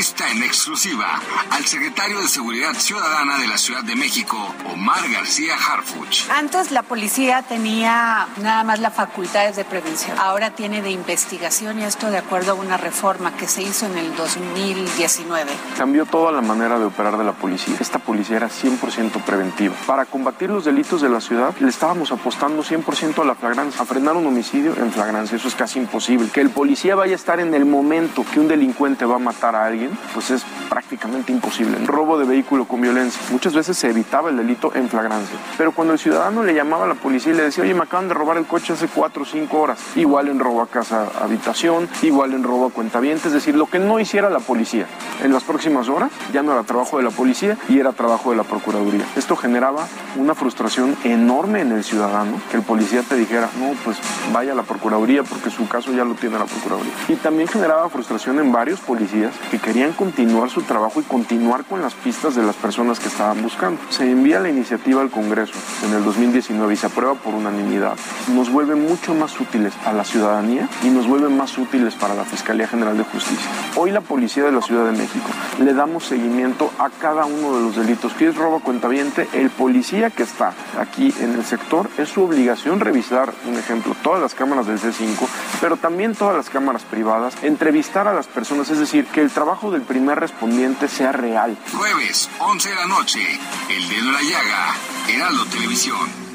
Entrevista 0.00 0.30
en 0.30 0.42
exclusiva 0.42 1.20
al 1.50 1.64
secretario 1.66 2.22
de 2.22 2.28
Seguridad 2.28 2.72
Ciudadana 2.72 3.38
de 3.38 3.46
la 3.46 3.58
Ciudad 3.58 3.84
de 3.84 3.94
México, 3.94 4.38
Omar 4.72 5.06
García 5.10 5.54
Harfuch. 5.54 6.30
Antes 6.30 6.70
la 6.70 6.82
policía 6.82 7.42
tenía 7.42 8.26
nada 8.40 8.64
más 8.64 8.80
las 8.80 8.94
facultades 8.94 9.56
de 9.56 9.64
prevención, 9.66 10.18
ahora 10.18 10.52
tiene 10.52 10.80
de 10.80 10.90
investigación 10.90 11.80
y 11.80 11.84
esto 11.84 12.10
de 12.10 12.16
acuerdo 12.16 12.52
a 12.52 12.54
una 12.54 12.78
reforma 12.78 13.36
que 13.36 13.46
se 13.46 13.60
hizo 13.60 13.84
en 13.84 13.98
el 13.98 14.16
2019. 14.16 15.50
Cambió 15.76 16.06
toda 16.06 16.32
la 16.32 16.40
manera 16.40 16.78
de 16.78 16.86
operar 16.86 17.18
de 17.18 17.24
la 17.24 17.32
policía. 17.32 17.76
Esta 17.78 17.98
policía 17.98 18.38
era 18.38 18.48
100% 18.48 19.22
preventiva. 19.22 19.74
Para 19.86 20.06
combatir 20.06 20.48
los 20.48 20.64
delitos 20.64 21.02
de 21.02 21.10
la 21.10 21.20
ciudad 21.20 21.54
le 21.60 21.68
estábamos 21.68 22.10
apostando 22.10 22.62
100% 22.62 23.20
a 23.20 23.24
la 23.26 23.34
flagrancia, 23.34 23.82
a 23.82 23.84
frenar 23.84 24.16
un 24.16 24.26
homicidio 24.26 24.74
en 24.78 24.92
flagrancia. 24.92 25.36
Eso 25.36 25.48
es 25.48 25.54
casi 25.54 25.78
imposible. 25.78 26.30
Que 26.32 26.40
el 26.40 26.48
policía 26.48 26.94
vaya 26.94 27.12
a 27.12 27.16
estar 27.16 27.38
en 27.38 27.52
el 27.52 27.66
momento 27.66 28.24
que 28.32 28.40
un 28.40 28.48
delincuente 28.48 29.04
va 29.04 29.16
a 29.16 29.18
matar 29.18 29.54
a 29.54 29.66
alguien, 29.66 29.89
pues 30.14 30.30
es 30.30 30.44
prácticamente 30.68 31.32
imposible. 31.32 31.78
Robo 31.86 32.18
de 32.18 32.24
vehículo 32.24 32.66
con 32.66 32.80
violencia. 32.80 33.20
Muchas 33.30 33.54
veces 33.54 33.76
se 33.76 33.88
evitaba 33.88 34.30
el 34.30 34.36
delito 34.36 34.72
en 34.74 34.88
flagrancia. 34.88 35.38
Pero 35.56 35.72
cuando 35.72 35.92
el 35.92 35.98
ciudadano 35.98 36.42
le 36.42 36.54
llamaba 36.54 36.84
a 36.84 36.88
la 36.88 36.94
policía 36.94 37.32
y 37.32 37.36
le 37.36 37.42
decía, 37.44 37.64
oye, 37.64 37.74
me 37.74 37.82
acaban 37.82 38.08
de 38.08 38.14
robar 38.14 38.36
el 38.36 38.46
coche 38.46 38.72
hace 38.72 38.88
cuatro 38.88 39.22
o 39.22 39.26
cinco 39.26 39.60
horas, 39.60 39.78
igual 39.96 40.28
en 40.28 40.38
robo 40.38 40.62
a 40.62 40.66
casa 40.66 41.08
habitación, 41.20 41.88
igual 42.02 42.32
en 42.34 42.42
robo 42.42 42.66
a 42.66 42.70
cuentavientes, 42.70 43.26
es 43.26 43.32
decir, 43.32 43.54
lo 43.54 43.66
que 43.66 43.78
no 43.78 43.98
hiciera 43.98 44.30
la 44.30 44.40
policía 44.40 44.86
en 45.22 45.32
las 45.32 45.44
próximas 45.44 45.88
horas 45.88 46.10
ya 46.32 46.42
no 46.42 46.52
era 46.52 46.62
trabajo 46.62 46.98
de 46.98 47.04
la 47.04 47.10
policía 47.10 47.56
y 47.68 47.78
era 47.78 47.92
trabajo 47.92 48.30
de 48.30 48.36
la 48.36 48.44
Procuraduría. 48.44 49.04
Esto 49.16 49.36
generaba 49.36 49.86
una 50.16 50.34
frustración 50.34 50.96
enorme 51.04 51.60
en 51.60 51.72
el 51.72 51.84
ciudadano, 51.84 52.40
que 52.50 52.56
el 52.56 52.62
policía 52.62 53.02
te 53.02 53.16
dijera, 53.16 53.48
no, 53.58 53.72
pues 53.84 53.98
vaya 54.32 54.52
a 54.52 54.54
la 54.54 54.62
Procuraduría 54.62 55.22
porque 55.22 55.50
su 55.50 55.68
caso 55.68 55.92
ya 55.92 56.04
lo 56.04 56.14
tiene 56.14 56.38
la 56.38 56.44
Procuraduría. 56.44 56.92
Y 57.08 57.14
también 57.16 57.48
generaba 57.48 57.88
frustración 57.88 58.38
en 58.38 58.52
varios 58.52 58.80
policías 58.80 59.34
que 59.50 59.58
querían 59.58 59.79
continuar 59.88 60.50
su 60.50 60.62
trabajo 60.62 61.00
y 61.00 61.04
continuar 61.04 61.64
con 61.64 61.80
las 61.80 61.94
pistas 61.94 62.34
de 62.34 62.42
las 62.42 62.54
personas 62.56 63.00
que 63.00 63.08
estaban 63.08 63.42
buscando. 63.42 63.80
Se 63.88 64.10
envía 64.10 64.38
la 64.38 64.50
iniciativa 64.50 65.00
al 65.00 65.10
Congreso 65.10 65.54
en 65.86 65.94
el 65.94 66.04
2019 66.04 66.74
y 66.74 66.76
se 66.76 66.86
aprueba 66.86 67.14
por 67.14 67.34
unanimidad. 67.34 67.96
Nos 68.34 68.52
vuelve 68.52 68.74
mucho 68.74 69.14
más 69.14 69.40
útiles 69.40 69.72
a 69.86 69.92
la 69.92 70.04
ciudadanía 70.04 70.68
y 70.84 70.88
nos 70.88 71.06
vuelve 71.06 71.30
más 71.30 71.56
útiles 71.56 71.94
para 71.94 72.14
la 72.14 72.24
Fiscalía 72.24 72.68
General 72.68 72.96
de 72.96 73.04
Justicia. 73.04 73.50
Hoy 73.76 73.90
la 73.90 74.02
Policía 74.02 74.44
de 74.44 74.52
la 74.52 74.60
Ciudad 74.60 74.84
de 74.84 74.92
México 74.92 75.30
le 75.58 75.72
damos 75.72 76.04
seguimiento 76.04 76.70
a 76.78 76.90
cada 76.90 77.24
uno 77.24 77.56
de 77.56 77.62
los 77.62 77.76
delitos. 77.76 78.12
¿Qué 78.12 78.28
es 78.28 78.36
robo 78.36 78.60
cuentaviente? 78.60 79.28
El 79.32 79.48
policía 79.48 80.10
que 80.10 80.24
está 80.24 80.52
aquí 80.78 81.14
en 81.20 81.32
el 81.32 81.44
sector 81.44 81.88
es 81.96 82.10
su 82.10 82.22
obligación 82.22 82.80
revisar, 82.80 83.32
un 83.48 83.56
ejemplo, 83.56 83.96
todas 84.02 84.20
las 84.20 84.34
cámaras 84.34 84.66
del 84.66 84.78
C5, 84.78 85.26
pero 85.60 85.78
también 85.78 86.14
todas 86.14 86.36
las 86.36 86.50
cámaras 86.50 86.82
privadas, 86.82 87.34
entrevistar 87.42 88.08
a 88.08 88.12
las 88.12 88.26
personas, 88.26 88.68
es 88.70 88.78
decir, 88.78 89.06
que 89.06 89.22
el 89.22 89.30
trabajo 89.30 89.69
del 89.70 89.82
primer 89.82 90.18
respondiente 90.18 90.88
sea 90.88 91.12
real. 91.12 91.56
Jueves, 91.72 92.28
11 92.40 92.68
de 92.68 92.74
la 92.74 92.86
noche, 92.86 93.20
El 93.68 93.88
Dedo 93.88 94.06
en 94.08 94.12
la 94.12 94.22
Llaga, 94.22 94.74
Heraldo 95.08 95.44
Televisión. 95.46 96.30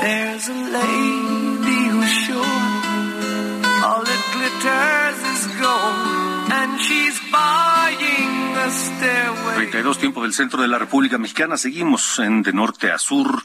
There's 0.00 0.48
a 0.48 0.54
lady 0.54 1.88
who's 1.88 2.10
sure 2.26 2.38
all 3.82 4.04
that 4.04 4.22
glitters 4.32 5.18
is 5.34 5.46
gold, 5.60 6.52
and 6.52 6.80
she's 6.80 7.20
buying 7.32 8.56
a 8.56 8.70
stairway. 8.70 9.54
32 9.70 9.98
tiempo 9.98 10.22
del 10.22 10.32
centro 10.32 10.62
de 10.62 10.68
la 10.68 10.78
República 10.78 11.18
Mexicana. 11.18 11.56
Seguimos 11.56 12.18
en 12.20 12.42
de 12.42 12.52
norte 12.52 12.92
a 12.92 12.98
sur 12.98 13.42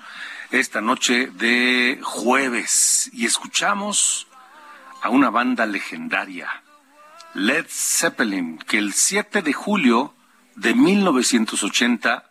esta 0.59 0.81
noche 0.81 1.31
de 1.33 1.99
jueves 2.03 3.09
y 3.11 3.25
escuchamos 3.25 4.27
a 5.01 5.09
una 5.09 5.31
banda 5.31 5.65
legendaria, 5.65 6.47
Led 7.33 7.65
Zeppelin, 7.67 8.59
que 8.59 8.77
el 8.77 8.93
7 8.93 9.41
de 9.41 9.51
julio 9.51 10.13
de 10.55 10.75
1980 10.75 12.29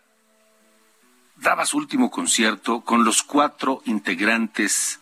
daba 1.34 1.66
su 1.66 1.76
último 1.76 2.12
concierto 2.12 2.82
con 2.82 3.04
los 3.04 3.24
cuatro 3.24 3.82
integrantes 3.86 5.00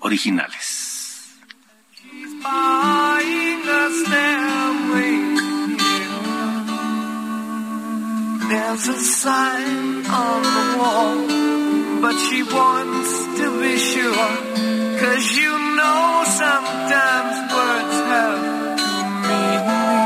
originales. 0.00 1.38
But 12.00 12.16
she 12.16 12.42
wants 12.42 13.10
to 13.38 13.60
be 13.60 13.76
sure. 13.78 14.30
Cause 15.00 15.26
you 15.36 15.52
know 15.76 16.24
sometimes 16.26 17.34
words 17.52 17.96
have 18.12 18.40
meanings. 19.26 20.00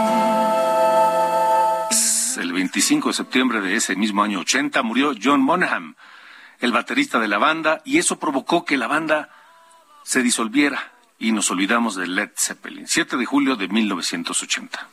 25 2.75 3.09
de 3.09 3.15
septiembre 3.15 3.61
de 3.61 3.77
ese 3.77 3.95
mismo 3.95 4.23
año 4.23 4.41
80 4.41 4.83
murió 4.83 5.15
John 5.21 5.41
Monaghan, 5.41 5.97
el 6.61 6.73
baterista 6.73 7.21
de 7.21 7.29
la 7.29 7.39
banda, 7.39 7.83
y 7.85 7.99
eso 7.99 8.19
provocó 8.19 8.65
que 8.65 8.77
la 8.77 8.89
banda 8.89 9.29
se 10.03 10.23
disolviera 10.23 10.93
y 11.19 11.33
nos 11.33 11.51
olvidamos 11.51 11.95
de 11.95 12.07
Led 12.07 12.31
Zeppelin. 12.37 12.89
7 12.89 13.17
de 13.17 13.25
julio 13.27 13.57
de 13.57 13.69
1980. 13.69 14.89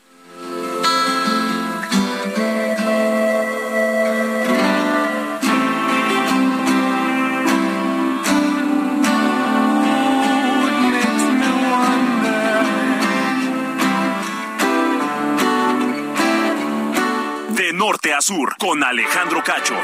Norte 17.82 18.14
a 18.14 18.22
sur, 18.22 18.56
con 18.60 18.84
Alejandro 18.84 19.44
Cacho. 19.44 19.76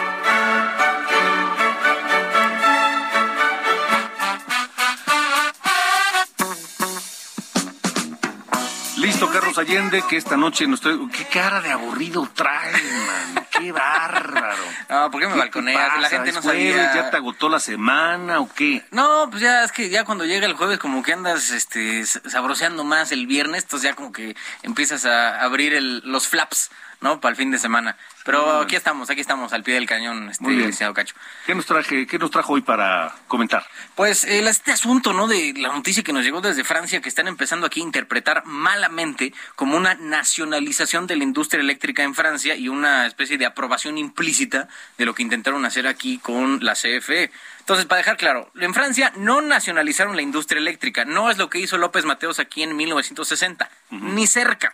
Listo, 8.97 9.29
Carlos 9.31 9.57
Allende, 9.57 10.03
que 10.07 10.17
esta 10.17 10.37
noche 10.37 10.67
nos 10.67 10.81
trae... 10.81 10.97
¿Qué 11.11 11.25
cara 11.25 11.61
de 11.61 11.71
aburrido 11.71 12.27
trae, 12.33 12.71
man? 12.71 13.47
¡Qué 13.51 13.71
bárbaro! 13.71 14.63
No, 14.89 15.11
¿por 15.11 15.21
qué 15.21 15.27
me 15.27 15.35
balconeas? 15.35 16.01
La 16.01 16.09
gente 16.09 16.31
no 16.31 16.39
¿Es 16.39 16.45
jueves? 16.45 16.75
sabía. 16.75 16.95
¿Ya 16.95 17.09
te 17.11 17.17
agotó 17.17 17.47
la 17.47 17.59
semana 17.59 18.39
o 18.39 18.49
qué? 18.53 18.83
No, 18.91 19.27
pues 19.29 19.41
ya 19.41 19.63
es 19.63 19.71
que 19.71 19.89
ya 19.89 20.03
cuando 20.03 20.25
llega 20.25 20.45
el 20.47 20.53
jueves 20.53 20.79
como 20.79 21.03
que 21.03 21.13
andas 21.13 21.51
este 21.51 22.05
sabroseando 22.05 22.83
más 22.83 23.11
el 23.11 23.27
viernes, 23.27 23.63
entonces 23.63 23.89
ya 23.89 23.95
como 23.95 24.11
que 24.11 24.35
empiezas 24.63 25.05
a 25.05 25.41
abrir 25.41 25.73
el, 25.75 25.99
los 25.99 26.27
flaps, 26.27 26.71
¿no? 27.01 27.19
Para 27.21 27.31
el 27.31 27.35
fin 27.37 27.51
de 27.51 27.59
semana. 27.59 27.97
Pero 28.25 28.59
aquí 28.59 28.75
estamos, 28.75 29.09
aquí 29.09 29.21
estamos 29.21 29.53
al 29.53 29.63
pie 29.63 29.75
del 29.75 29.85
cañón, 29.85 30.29
este 30.29 30.49
licenciado 30.49 30.93
Cacho. 30.93 31.15
¿Qué 31.45 31.55
nos, 31.55 31.65
traje, 31.65 32.07
¿Qué 32.07 32.19
nos 32.19 32.31
trajo 32.31 32.53
hoy 32.53 32.61
para 32.61 33.15
comentar? 33.27 33.65
Pues 33.95 34.23
eh, 34.23 34.47
este 34.47 34.71
asunto, 34.71 35.13
¿no? 35.13 35.27
De 35.27 35.53
la 35.55 35.69
noticia 35.69 36.03
que 36.03 36.13
nos 36.13 36.23
llegó 36.23 36.41
desde 36.41 36.63
Francia, 36.63 37.01
que 37.01 37.09
están 37.09 37.27
empezando 37.27 37.67
aquí 37.67 37.79
a 37.79 37.83
interpretar 37.83 38.43
malamente 38.45 39.33
como 39.55 39.77
una 39.77 39.95
nacionalización 39.95 41.07
de 41.07 41.15
la 41.15 41.23
industria 41.23 41.61
eléctrica 41.61 42.03
en 42.03 42.15
Francia 42.15 42.55
y 42.55 42.67
una 42.67 43.05
especie 43.05 43.37
de 43.37 43.45
aprobación 43.45 43.97
implícita 43.97 44.67
de 44.97 45.05
lo 45.05 45.13
que 45.13 45.23
intentaron 45.23 45.63
hacer 45.65 45.87
aquí 45.87 46.17
con 46.17 46.63
la 46.63 46.73
CFE. 46.73 47.31
Entonces, 47.59 47.85
para 47.85 47.99
dejar 47.99 48.17
claro, 48.17 48.51
en 48.55 48.73
Francia 48.73 49.11
no 49.17 49.41
nacionalizaron 49.41 50.15
la 50.15 50.21
industria 50.21 50.59
eléctrica, 50.59 51.05
no 51.05 51.29
es 51.29 51.37
lo 51.37 51.49
que 51.49 51.59
hizo 51.59 51.77
López 51.77 52.05
Mateos 52.05 52.39
aquí 52.39 52.63
en 52.63 52.75
1960, 52.75 53.69
ni 53.91 54.25
cerca. 54.27 54.73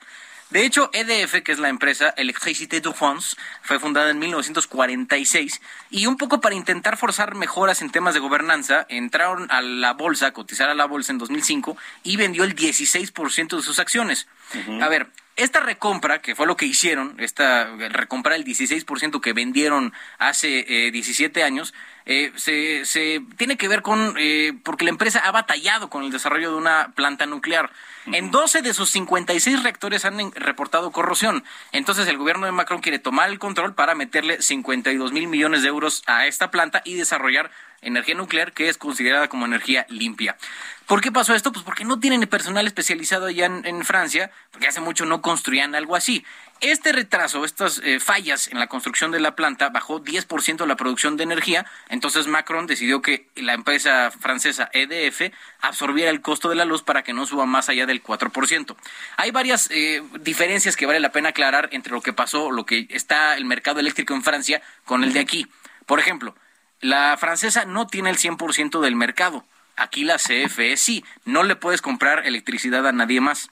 De 0.54 0.68
hecho, 0.68 0.92
EDF, 0.94 1.42
que 1.42 1.52
es 1.52 1.58
la 1.58 1.70
empresa 1.70 2.14
Electricité 2.16 2.80
de 2.80 2.94
France, 2.94 3.36
fue 3.64 3.80
fundada 3.80 4.12
en 4.12 4.20
1946 4.20 5.60
y 5.90 6.06
un 6.06 6.16
poco 6.16 6.42
para 6.42 6.54
intentar 6.54 6.96
forzar 6.96 7.34
mejoras 7.34 7.82
en 7.82 7.90
temas 7.90 8.14
de 8.14 8.20
gobernanza, 8.20 8.86
entraron 8.88 9.50
a 9.50 9.64
la 9.64 9.94
bolsa, 9.94 10.28
a 10.28 10.32
cotizar 10.32 10.70
a 10.70 10.76
la 10.76 10.86
bolsa 10.86 11.12
en 11.12 11.18
2005 11.18 11.76
y 12.04 12.18
vendió 12.18 12.44
el 12.44 12.56
16% 12.56 13.56
de 13.56 13.64
sus 13.64 13.80
acciones. 13.80 14.28
A 14.80 14.88
ver, 14.90 15.08
esta 15.38 15.60
recompra, 15.60 16.22
que 16.22 16.36
fue 16.36 16.46
lo 16.46 16.56
que 16.56 16.68
hicieron, 16.68 17.16
esta 17.18 17.76
recomprar 17.90 18.36
el 18.36 18.46
16% 18.46 19.22
que 19.22 19.34
vendieron 19.34 19.92
hace 20.20 20.88
eh, 20.88 20.92
17 20.92 21.42
años, 21.42 21.74
eh, 22.06 22.32
se, 22.36 22.86
se 22.86 23.22
tiene 23.38 23.58
que 23.58 23.68
ver 23.68 23.82
con, 23.82 24.16
eh, 24.18 24.54
porque 24.64 24.84
la 24.84 24.92
empresa 24.92 25.20
ha 25.20 25.32
batallado 25.32 25.90
con 25.90 26.04
el 26.04 26.12
desarrollo 26.12 26.52
de 26.52 26.58
una 26.58 26.92
planta 26.96 27.26
nuclear. 27.26 27.72
En 28.08 28.32
12 28.32 28.62
de 28.62 28.74
sus 28.74 28.90
56 28.90 29.64
reactores 29.64 30.04
han 30.04 30.32
reportado 30.34 30.92
corrosión. 30.92 31.44
Entonces 31.72 32.08
el 32.08 32.18
gobierno 32.18 32.46
de 32.46 32.52
Macron 32.52 32.82
quiere 32.82 33.00
tomar 33.00 33.30
el 33.30 33.40
control 33.40 33.76
para 33.76 33.96
meterle 33.96 34.42
52 34.42 35.14
mil 35.14 35.28
millones 35.28 35.62
de 35.62 35.70
euros 35.70 36.04
a 36.06 36.28
esta 36.28 36.52
planta 36.52 36.82
y 36.84 36.96
desarrollar 36.96 37.52
energía 37.82 38.16
nuclear 38.16 38.54
que 38.54 38.70
es 38.70 38.78
considerada 38.78 39.30
como 39.30 39.46
energía 39.46 39.86
limpia. 39.90 40.38
¿Por 40.86 41.00
qué 41.00 41.12
pasó 41.12 41.34
esto? 41.34 41.54
Pues 41.54 41.64
porque 41.64 41.86
no 41.86 42.00
tienen 42.00 42.28
personal 42.28 42.68
especializado 42.68 43.28
allá 43.28 43.46
en, 43.46 43.66
en 43.66 43.86
Francia, 43.86 44.32
porque 44.52 44.68
hace 44.68 44.82
mucho 44.82 45.06
no 45.06 45.22
construían 45.22 45.76
algo 45.76 45.96
así. 45.96 46.26
Este 46.64 46.94
retraso, 46.94 47.44
estas 47.44 47.82
eh, 47.84 48.00
fallas 48.00 48.48
en 48.48 48.58
la 48.58 48.68
construcción 48.68 49.12
de 49.12 49.20
la 49.20 49.36
planta 49.36 49.68
bajó 49.68 50.02
10% 50.02 50.66
la 50.66 50.78
producción 50.78 51.18
de 51.18 51.24
energía, 51.24 51.66
entonces 51.90 52.28
Macron 52.28 52.68
decidió 52.68 53.02
que 53.02 53.28
la 53.36 53.52
empresa 53.52 54.12
francesa 54.12 54.70
EDF 54.72 55.34
absorbiera 55.60 56.10
el 56.10 56.22
costo 56.22 56.48
de 56.48 56.56
la 56.56 56.64
luz 56.64 56.82
para 56.82 57.04
que 57.04 57.12
no 57.12 57.26
suba 57.26 57.46
más 57.46 57.68
allá 57.68 57.86
del 57.86 58.02
4%. 58.02 58.78
Hay 59.18 59.32
varias 59.32 59.70
eh, 59.72 60.02
diferencias 60.22 60.78
que 60.78 60.86
vale 60.86 61.02
la 61.02 61.12
pena 61.12 61.30
aclarar 61.30 61.68
entre 61.74 61.92
lo 61.92 62.00
que 62.00 62.14
pasó, 62.14 62.50
lo 62.50 62.66
que 62.66 62.88
está 62.92 63.36
el 63.36 63.44
mercado 63.44 63.82
eléctrico 63.82 64.14
en 64.14 64.24
Francia 64.24 64.62
con 64.86 65.04
el 65.04 65.12
de 65.12 65.20
aquí. 65.20 65.46
Por 65.86 66.00
ejemplo, 66.00 66.34
la 66.80 67.18
francesa 67.18 67.66
no 67.66 67.88
tiene 67.88 68.10
el 68.10 68.18
100% 68.18 68.80
del 68.80 68.96
mercado. 68.96 69.44
Aquí 69.76 70.06
la 70.06 70.16
CFE 70.16 70.78
sí, 70.78 71.04
no 71.26 71.44
le 71.44 71.58
puedes 71.58 71.82
comprar 71.82 72.26
electricidad 72.26 72.88
a 72.88 72.94
nadie 72.94 73.20
más. 73.20 73.50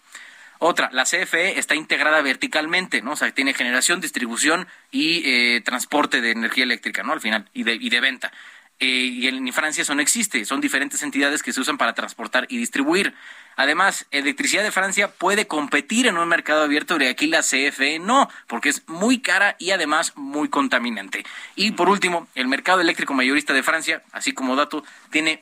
Otra, 0.63 0.91
la 0.93 1.05
CFE 1.05 1.57
está 1.57 1.73
integrada 1.73 2.21
verticalmente, 2.21 3.01
¿no? 3.01 3.13
O 3.13 3.15
sea, 3.15 3.31
tiene 3.31 3.55
generación, 3.55 3.99
distribución 3.99 4.67
y 4.91 5.23
eh, 5.25 5.61
transporte 5.61 6.21
de 6.21 6.29
energía 6.29 6.65
eléctrica, 6.65 7.01
¿no? 7.01 7.13
Al 7.13 7.19
final, 7.19 7.49
y 7.51 7.63
de, 7.63 7.73
y 7.73 7.89
de 7.89 7.99
venta. 7.99 8.31
Eh, 8.79 8.85
y 8.85 9.27
en 9.27 9.51
Francia 9.53 9.81
eso 9.81 9.95
no 9.95 10.03
existe, 10.03 10.45
son 10.45 10.61
diferentes 10.61 11.01
entidades 11.01 11.41
que 11.41 11.51
se 11.51 11.61
usan 11.61 11.79
para 11.79 11.93
transportar 11.93 12.45
y 12.47 12.57
distribuir. 12.57 13.15
Además, 13.55 14.05
Electricidad 14.11 14.61
de 14.61 14.71
Francia 14.71 15.07
puede 15.11 15.47
competir 15.47 16.05
en 16.05 16.19
un 16.19 16.27
mercado 16.27 16.61
abierto 16.61 16.95
y 17.01 17.07
aquí 17.07 17.25
la 17.25 17.41
CFE 17.41 17.97
no, 17.97 18.29
porque 18.45 18.69
es 18.69 18.87
muy 18.87 19.19
cara 19.19 19.55
y 19.57 19.71
además 19.71 20.13
muy 20.15 20.47
contaminante. 20.47 21.25
Y 21.55 21.71
por 21.71 21.89
último, 21.89 22.27
el 22.35 22.47
mercado 22.47 22.81
eléctrico 22.81 23.15
mayorista 23.15 23.53
de 23.53 23.63
Francia, 23.63 24.03
así 24.11 24.31
como 24.31 24.55
dato, 24.55 24.83
tiene 25.09 25.39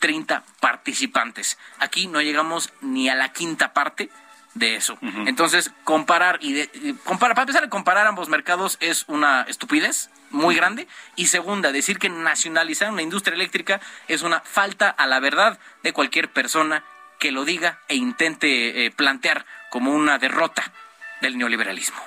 1.530 0.00 0.42
participantes. 0.60 1.58
Aquí 1.78 2.06
no 2.06 2.20
llegamos 2.20 2.72
ni 2.80 3.08
a 3.08 3.14
la 3.14 3.32
quinta 3.32 3.72
parte 3.72 4.10
de 4.54 4.76
eso. 4.76 4.98
Entonces, 5.26 5.70
comparar 5.84 6.38
y, 6.42 6.52
de- 6.54 6.70
y 6.74 6.92
comparar, 7.04 7.34
para 7.36 7.42
empezar 7.44 7.64
a 7.64 7.68
comparar 7.68 8.06
ambos 8.06 8.28
mercados 8.28 8.76
es 8.80 9.04
una 9.06 9.42
estupidez 9.42 10.10
muy 10.30 10.54
grande 10.56 10.88
y 11.16 11.26
segunda, 11.26 11.70
decir 11.72 11.98
que 11.98 12.08
nacionalizar 12.08 12.90
una 12.90 13.02
industria 13.02 13.34
eléctrica 13.34 13.80
es 14.08 14.22
una 14.22 14.40
falta 14.40 14.88
a 14.90 15.06
la 15.06 15.20
verdad 15.20 15.58
de 15.82 15.92
cualquier 15.92 16.30
persona 16.32 16.82
que 17.20 17.30
lo 17.32 17.44
diga 17.44 17.78
e 17.88 17.94
intente 17.96 18.86
eh, 18.86 18.90
plantear 18.90 19.44
como 19.70 19.92
una 19.92 20.18
derrota 20.18 20.72
del 21.20 21.38
neoliberalismo. 21.38 21.98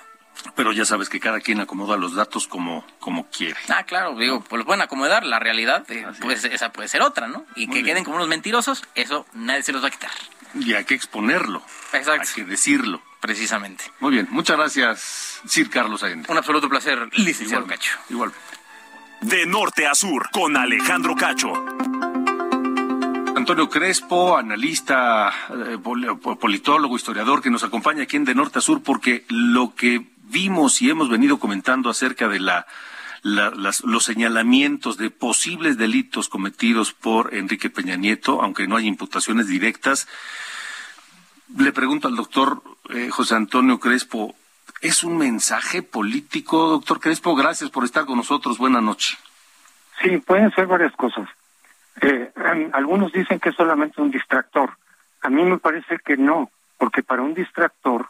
Pero 0.55 0.71
ya 0.71 0.85
sabes 0.85 1.07
que 1.09 1.19
cada 1.19 1.39
quien 1.39 1.59
acomoda 1.59 1.97
los 1.97 2.15
datos 2.15 2.47
como, 2.47 2.85
como 2.99 3.27
quiere. 3.29 3.55
Ah, 3.69 3.83
claro, 3.83 4.15
digo, 4.17 4.41
pues 4.41 4.57
los 4.59 4.65
pueden 4.65 4.81
acomodar, 4.81 5.23
la 5.25 5.39
realidad, 5.39 5.85
eh, 5.91 6.05
pues 6.21 6.43
esa 6.45 6.71
puede 6.71 6.87
ser 6.87 7.01
otra, 7.01 7.27
¿no? 7.27 7.45
Y 7.55 7.67
Muy 7.67 7.75
que 7.77 7.83
bien. 7.83 7.85
queden 7.95 8.03
como 8.03 8.17
unos 8.17 8.27
mentirosos, 8.27 8.83
eso 8.95 9.25
nadie 9.33 9.63
se 9.63 9.71
los 9.71 9.83
va 9.83 9.87
a 9.87 9.91
quitar. 9.91 10.11
Y 10.55 10.73
hay 10.73 10.83
que 10.85 10.95
exponerlo. 10.95 11.61
Exacto. 11.93 12.27
Hay 12.27 12.35
que 12.43 12.49
decirlo. 12.49 13.01
Precisamente. 13.21 13.83
Muy 13.99 14.13
bien, 14.13 14.27
muchas 14.31 14.57
gracias, 14.57 15.39
Sir 15.45 15.69
Carlos 15.69 16.01
Allende. 16.01 16.25
Un 16.31 16.37
absoluto 16.39 16.67
placer, 16.67 17.07
licenciado 17.17 17.67
Cacho. 17.67 17.91
Igual. 18.09 18.31
De 19.21 19.45
norte 19.45 19.85
a 19.85 19.93
sur, 19.93 20.27
con 20.31 20.57
Alejandro 20.57 21.15
Cacho. 21.15 21.53
Antonio 23.35 23.69
Crespo, 23.69 24.37
analista, 24.37 25.31
eh, 25.49 25.77
pol- 25.81 26.19
po- 26.19 26.37
politólogo, 26.37 26.95
historiador, 26.95 27.41
que 27.41 27.49
nos 27.49 27.63
acompaña 27.63 28.03
aquí 28.03 28.15
en 28.17 28.25
De 28.25 28.35
Norte 28.35 28.59
a 28.59 28.61
Sur, 28.61 28.81
porque 28.83 29.25
lo 29.29 29.73
que 29.75 30.01
vimos 30.31 30.81
y 30.81 30.89
hemos 30.89 31.09
venido 31.09 31.39
comentando 31.39 31.89
acerca 31.89 32.27
de 32.27 32.39
la, 32.39 32.65
los 33.23 34.03
señalamientos 34.03 34.97
de 34.97 35.09
posibles 35.09 35.77
delitos 35.77 36.29
cometidos 36.29 36.93
por 36.93 37.33
Enrique 37.33 37.69
Peña 37.69 37.95
Nieto, 37.95 38.41
aunque 38.41 38.67
no 38.67 38.77
hay 38.77 38.87
imputaciones 38.87 39.47
directas, 39.47 40.07
le 41.57 41.71
pregunto 41.71 42.07
al 42.07 42.15
doctor 42.15 42.63
eh, 42.89 43.09
José 43.09 43.35
Antonio 43.35 43.79
Crespo, 43.79 44.35
¿es 44.81 45.03
un 45.03 45.17
mensaje 45.17 45.83
político, 45.83 46.69
doctor 46.69 46.99
Crespo? 46.99 47.35
Gracias 47.35 47.69
por 47.69 47.83
estar 47.83 48.05
con 48.05 48.17
nosotros. 48.17 48.57
Buenas 48.57 48.81
noches. 48.81 49.17
Sí, 50.01 50.17
pueden 50.17 50.51
ser 50.51 50.67
varias 50.67 50.93
cosas. 50.93 51.27
Eh, 52.01 52.31
algunos 52.73 53.11
dicen 53.11 53.39
que 53.39 53.49
es 53.49 53.55
solamente 53.55 54.01
un 54.01 54.09
distractor. 54.11 54.71
A 55.21 55.29
mí 55.29 55.43
me 55.43 55.59
parece 55.59 55.99
que 56.03 56.17
no, 56.17 56.49
porque 56.77 57.03
para 57.03 57.21
un 57.21 57.33
distractor 57.33 58.09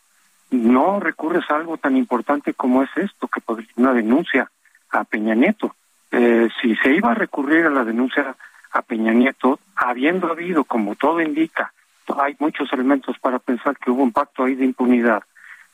no 0.51 0.99
recurres 0.99 1.49
a 1.49 1.55
algo 1.55 1.77
tan 1.77 1.97
importante 1.97 2.53
como 2.53 2.83
es 2.83 2.89
esto, 2.95 3.27
que 3.27 3.41
podría 3.41 3.67
ser 3.67 3.75
una 3.77 3.93
denuncia 3.93 4.51
a 4.91 5.03
Peña 5.05 5.33
Nieto. 5.33 5.75
Eh, 6.11 6.49
si 6.61 6.75
se 6.75 6.93
iba 6.93 7.11
a 7.11 7.15
recurrir 7.15 7.65
a 7.65 7.69
la 7.69 7.83
denuncia 7.83 8.35
a 8.73 8.81
Peña 8.81 9.13
Nieto, 9.13 9.59
habiendo 9.75 10.29
habido, 10.29 10.65
como 10.65 10.95
todo 10.95 11.21
indica, 11.21 11.73
hay 12.19 12.35
muchos 12.39 12.71
elementos 12.73 13.17
para 13.19 13.39
pensar 13.39 13.77
que 13.77 13.91
hubo 13.91 14.03
un 14.03 14.11
pacto 14.11 14.43
ahí 14.43 14.55
de 14.55 14.65
impunidad, 14.65 15.23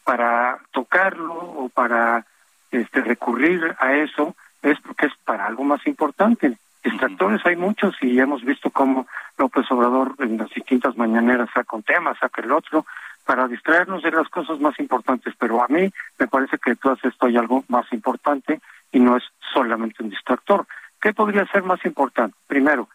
para 0.03 0.59
tocarlo 0.71 1.33
o 1.33 1.69
para 1.69 2.25
este, 2.71 3.01
recurrir 3.01 3.75
a 3.79 3.93
eso, 3.93 4.35
es 4.61 4.79
porque 4.81 5.07
es 5.07 5.13
para 5.25 5.47
algo 5.47 5.63
más 5.63 5.85
importante. 5.87 6.57
Distractores 6.83 7.45
hay 7.45 7.55
muchos 7.55 7.95
y 8.01 8.19
hemos 8.19 8.43
visto 8.43 8.69
cómo 8.69 9.07
López 9.37 9.65
Obrador 9.71 10.15
en 10.19 10.37
las 10.37 10.49
distintas 10.51 10.95
mañaneras 10.95 11.49
saca 11.53 11.75
un 11.75 11.83
tema, 11.83 12.15
saca 12.19 12.41
el 12.41 12.51
otro, 12.51 12.85
para 13.27 13.49
distraernos 13.49 14.01
de 14.03 14.11
las 14.11 14.29
cosas 14.29 14.57
más 14.61 14.79
importantes, 14.79 15.33
pero 15.37 15.61
a 15.61 15.67
mí 15.67 15.91
me 16.17 16.27
parece 16.27 16.57
que 16.57 16.77
tú 16.77 16.89
haces 16.89 17.11
esto 17.11 17.25
hay 17.25 17.35
algo 17.35 17.65
más 17.67 17.85
importante 17.91 18.61
y 18.93 19.01
no 19.01 19.17
es 19.17 19.23
solamente 19.53 20.01
un 20.01 20.09
distractor. 20.09 20.65
¿Qué 21.01 21.13
podría 21.13 21.45
ser 21.47 21.63
más 21.63 21.83
importante? 21.85 22.37
Primero, 22.47 22.87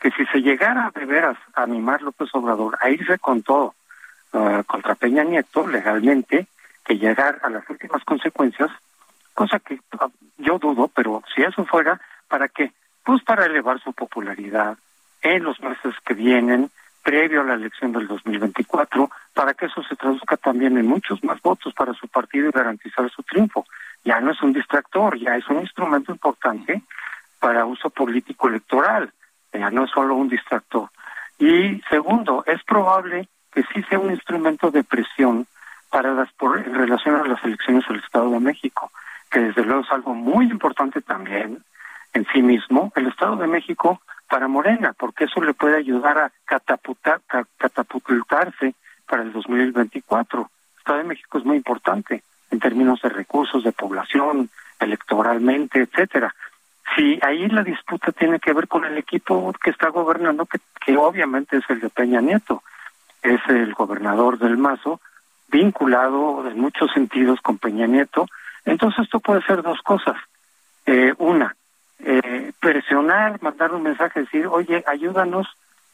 que 0.00 0.10
si 0.10 0.26
se 0.26 0.42
llegara 0.42 0.90
de 0.92 1.06
veras 1.06 1.38
a 1.54 1.62
animar 1.62 2.02
López 2.02 2.28
Obrador 2.32 2.76
a 2.80 2.90
irse 2.90 3.20
con 3.20 3.44
todo 3.44 3.76
uh, 4.32 4.64
contra 4.64 4.96
Peña 4.96 5.22
Nieto 5.22 5.68
legalmente, 5.68 6.48
que 6.84 6.98
llegar 6.98 7.38
a 7.44 7.48
las 7.48 7.70
últimas 7.70 8.02
consecuencias, 8.02 8.70
cosa 9.34 9.60
que 9.60 9.74
uh, 9.74 10.10
yo 10.38 10.58
dudo, 10.58 10.88
pero 10.88 11.22
si 11.32 11.42
eso 11.42 11.64
fuera, 11.64 12.00
¿para 12.26 12.48
qué? 12.48 12.72
Pues 13.04 13.22
para 13.22 13.46
elevar 13.46 13.80
su 13.80 13.92
popularidad 13.92 14.76
en 15.22 15.44
los 15.44 15.60
meses 15.60 15.94
que 16.04 16.14
vienen, 16.14 16.70
previo 17.06 17.42
a 17.42 17.44
la 17.44 17.54
elección 17.54 17.92
del 17.92 18.08
2024, 18.08 19.08
para 19.32 19.54
que 19.54 19.66
eso 19.66 19.80
se 19.84 19.94
traduzca 19.94 20.36
también 20.36 20.76
en 20.76 20.88
muchos 20.88 21.22
más 21.22 21.40
votos 21.40 21.72
para 21.72 21.94
su 21.94 22.08
partido 22.08 22.48
y 22.48 22.50
garantizar 22.50 23.08
su 23.10 23.22
triunfo. 23.22 23.64
Ya 24.04 24.20
no 24.20 24.32
es 24.32 24.42
un 24.42 24.52
distractor, 24.52 25.16
ya 25.16 25.36
es 25.36 25.46
un 25.48 25.60
instrumento 25.60 26.10
importante 26.10 26.82
para 27.38 27.64
uso 27.64 27.90
político 27.90 28.48
electoral, 28.48 29.12
ya 29.52 29.70
no 29.70 29.84
es 29.84 29.90
solo 29.92 30.16
un 30.16 30.28
distractor. 30.28 30.90
Y 31.38 31.80
segundo, 31.88 32.42
es 32.44 32.60
probable 32.64 33.28
que 33.52 33.62
sí 33.72 33.84
sea 33.84 34.00
un 34.00 34.10
instrumento 34.10 34.72
de 34.72 34.82
presión 34.82 35.46
para 35.90 36.12
las 36.12 36.32
por, 36.32 36.58
en 36.58 36.74
relación 36.74 37.14
a 37.14 37.24
las 37.24 37.42
elecciones 37.44 37.86
del 37.86 38.00
Estado 38.00 38.30
de 38.30 38.40
México, 38.40 38.90
que 39.30 39.38
desde 39.38 39.62
luego 39.62 39.82
es 39.82 39.92
algo 39.92 40.12
muy 40.12 40.46
importante 40.46 41.00
también 41.02 41.62
en 42.16 42.26
sí 42.32 42.42
mismo. 42.42 42.92
El 42.96 43.08
Estado 43.08 43.36
de 43.36 43.46
México 43.46 44.00
para 44.28 44.48
Morena, 44.48 44.94
porque 44.98 45.24
eso 45.24 45.42
le 45.42 45.52
puede 45.52 45.76
ayudar 45.76 46.18
a 46.18 46.32
catapultar, 46.46 47.20
catapultarse 47.58 48.74
para 49.06 49.22
el 49.22 49.32
2024. 49.32 50.40
El 50.40 50.78
Estado 50.78 50.98
de 50.98 51.04
México 51.04 51.38
es 51.38 51.44
muy 51.44 51.58
importante 51.58 52.22
en 52.50 52.58
términos 52.58 53.02
de 53.02 53.10
recursos, 53.10 53.62
de 53.62 53.72
población, 53.72 54.48
electoralmente, 54.80 55.80
etcétera. 55.80 56.34
Si 56.94 57.18
ahí 57.22 57.48
la 57.48 57.62
disputa 57.62 58.12
tiene 58.12 58.40
que 58.40 58.54
ver 58.54 58.66
con 58.66 58.84
el 58.84 58.96
equipo 58.96 59.52
que 59.62 59.70
está 59.70 59.88
gobernando, 59.88 60.46
que, 60.46 60.58
que 60.84 60.96
obviamente 60.96 61.58
es 61.58 61.64
el 61.68 61.80
de 61.80 61.90
Peña 61.90 62.22
Nieto, 62.22 62.62
es 63.22 63.40
el 63.48 63.74
gobernador 63.74 64.38
del 64.38 64.56
Mazo, 64.56 65.00
vinculado 65.48 66.48
en 66.48 66.58
muchos 66.58 66.90
sentidos 66.92 67.40
con 67.42 67.58
Peña 67.58 67.86
Nieto, 67.86 68.26
entonces 68.64 69.04
esto 69.04 69.20
puede 69.20 69.42
ser 69.42 69.62
dos 69.62 69.82
cosas. 69.82 70.16
Eh, 70.86 71.12
una, 71.18 71.54
eh, 71.98 72.52
presionar, 72.60 73.40
mandar 73.42 73.72
un 73.72 73.82
mensaje, 73.82 74.20
decir, 74.20 74.46
oye, 74.46 74.84
ayúdanos 74.86 75.46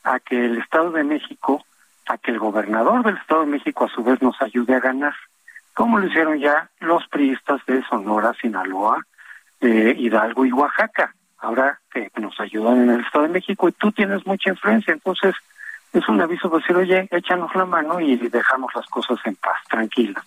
a 0.05 0.19
que 0.21 0.45
el 0.45 0.59
Estado 0.59 0.91
de 0.91 1.05
México, 1.05 1.65
a 2.07 2.19
que 2.19 2.33
el 2.33 2.39
gobernador 2.39 3.05
del 3.05 3.17
Estado 3.17 3.43
de 3.43 3.53
México 3.53 3.85
a 3.85 3.89
su 3.89 4.03
vez 4.03 4.21
nos 4.21 4.41
ayude 4.43 4.75
a 4.75 4.81
ganar, 4.81 5.15
como 5.75 5.99
lo 5.99 6.07
hicieron 6.07 6.39
ya 6.39 6.69
los 6.81 7.07
priistas 7.09 7.65
de 7.67 7.83
Sonora, 7.85 8.35
Sinaloa, 8.41 9.07
eh, 9.61 9.95
Hidalgo 9.97 10.45
y 10.45 10.53
Oaxaca. 10.53 11.15
Ahora 11.39 11.81
que 11.91 12.11
nos 12.19 12.39
ayudan 12.41 12.83
en 12.83 12.91
el 12.91 13.01
Estado 13.01 13.25
de 13.25 13.33
México 13.33 13.69
y 13.69 13.73
tú 13.73 13.91
tienes 13.91 14.25
mucha 14.27 14.51
influencia, 14.51 14.93
entonces 14.93 15.35
es 15.93 16.09
un 16.09 16.21
aviso 16.21 16.49
para 16.49 16.61
decir, 16.61 16.77
oye, 16.77 17.09
échanos 17.11 17.55
la 17.55 17.65
mano 17.65 18.01
y 18.01 18.17
dejamos 18.17 18.73
las 18.75 18.87
cosas 18.87 19.19
en 19.25 19.35
paz, 19.37 19.57
tranquilas. 19.69 20.25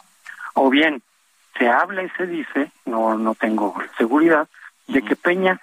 O 0.54 0.70
bien, 0.70 1.02
se 1.58 1.70
habla 1.70 2.04
y 2.04 2.10
se 2.12 2.28
dice, 2.28 2.72
no, 2.86 3.18
no 3.18 3.34
tengo 3.36 3.76
seguridad, 3.98 4.48
de 4.88 5.02
que 5.02 5.16
Peña 5.16 5.60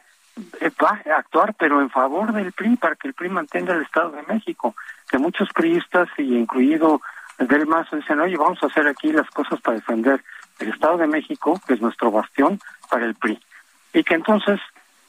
va 0.83 1.01
a 1.13 1.19
actuar, 1.19 1.55
pero 1.55 1.81
en 1.81 1.91
favor 1.91 2.33
del 2.33 2.53
PRI, 2.53 2.77
para 2.77 2.97
que 2.97 3.09
el 3.09 3.15
PRI 3.15 3.29
mantenga 3.29 3.75
el 3.75 3.83
Estado 3.83 4.11
de 4.13 4.23
México. 4.23 4.75
Que 5.11 5.19
muchos 5.19 5.49
priistas, 5.53 6.09
y 6.19 6.37
incluido 6.37 7.01
del 7.39 7.67
Mazo, 7.67 7.97
dicen, 7.97 8.21
oye, 8.21 8.37
vamos 8.37 8.63
a 8.63 8.67
hacer 8.67 8.87
aquí 8.87 9.13
las 9.13 9.29
cosas 9.31 9.61
para 9.61 9.77
defender 9.77 10.23
el 10.59 10.69
Estado 10.69 10.99
de 10.99 11.07
México, 11.07 11.61
que 11.67 11.75
es 11.75 11.81
nuestro 11.81 12.11
bastión, 12.11 12.61
para 12.89 13.05
el 13.05 13.15
PRI. 13.15 13.41
Y 13.93 14.05
que 14.05 14.15
entonces, 14.15 14.61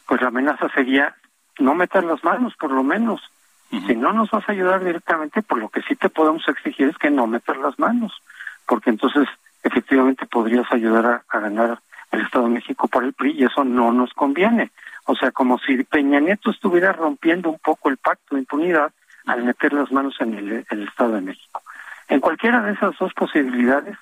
pues 0.07 0.21
la 0.21 0.28
amenaza 0.28 0.69
sería 0.69 1.15
no 1.59 1.76
meter 1.76 2.03
las 2.03 2.24
manos, 2.24 2.53
por 2.59 2.71
lo 2.71 2.84
menos. 2.84 3.21
Si 3.88 3.95
no 3.95 4.13
nos 4.13 4.30
vas 4.30 4.47
a 4.47 4.51
ayudar 4.51 4.84
directamente, 4.84 5.41
por 5.41 5.57
lo 5.57 5.69
que 5.69 5.82
sí 5.82 5.95
te 5.95 6.09
podemos 6.09 6.47
exigir 6.47 6.89
es 6.89 6.97
que 6.97 7.09
no 7.09 7.26
metas 7.26 7.57
las 7.57 7.80
manos, 7.80 8.13
porque 8.67 8.91
entonces 8.91 9.28
efectivamente 9.63 10.28
podrías 10.28 10.71
ayudar 10.71 11.24
a 11.28 11.39
ganar 11.39 11.80
el 12.14 12.22
Estado 12.22 12.45
de 12.45 12.51
México 12.51 12.88
por 12.88 13.03
el 13.03 13.14
PRI 13.14 13.32
y 13.32 13.43
eso 13.45 13.64
no 13.64 13.91
nos 13.91 14.14
conviene. 14.14 14.72
O 15.05 15.16
sea, 15.16 15.32
como 15.32 15.57
si 15.59 15.84
Peña 15.84 16.20
Nieto 16.20 16.51
estuviera 16.51 16.93
rompiendo 16.93 17.49
un 17.49 17.59
poco 17.59 17.89
el 17.89 17.97
pacto 17.97 18.36
de 18.36 18.41
impunidad 18.41 18.91
al 19.26 19.43
meter 19.43 19.74
las 19.74 19.91
manos 19.91 20.16
en 20.20 20.34
el, 20.34 20.84
Estado 20.88 21.14
de 21.14 21.22
México. 21.22 21.61
En 22.07 22.20
cualquiera 22.20 22.61
de 22.61 22.74
esas 22.74 22.97
dos 22.97 23.14
posibilidades, 23.14 23.97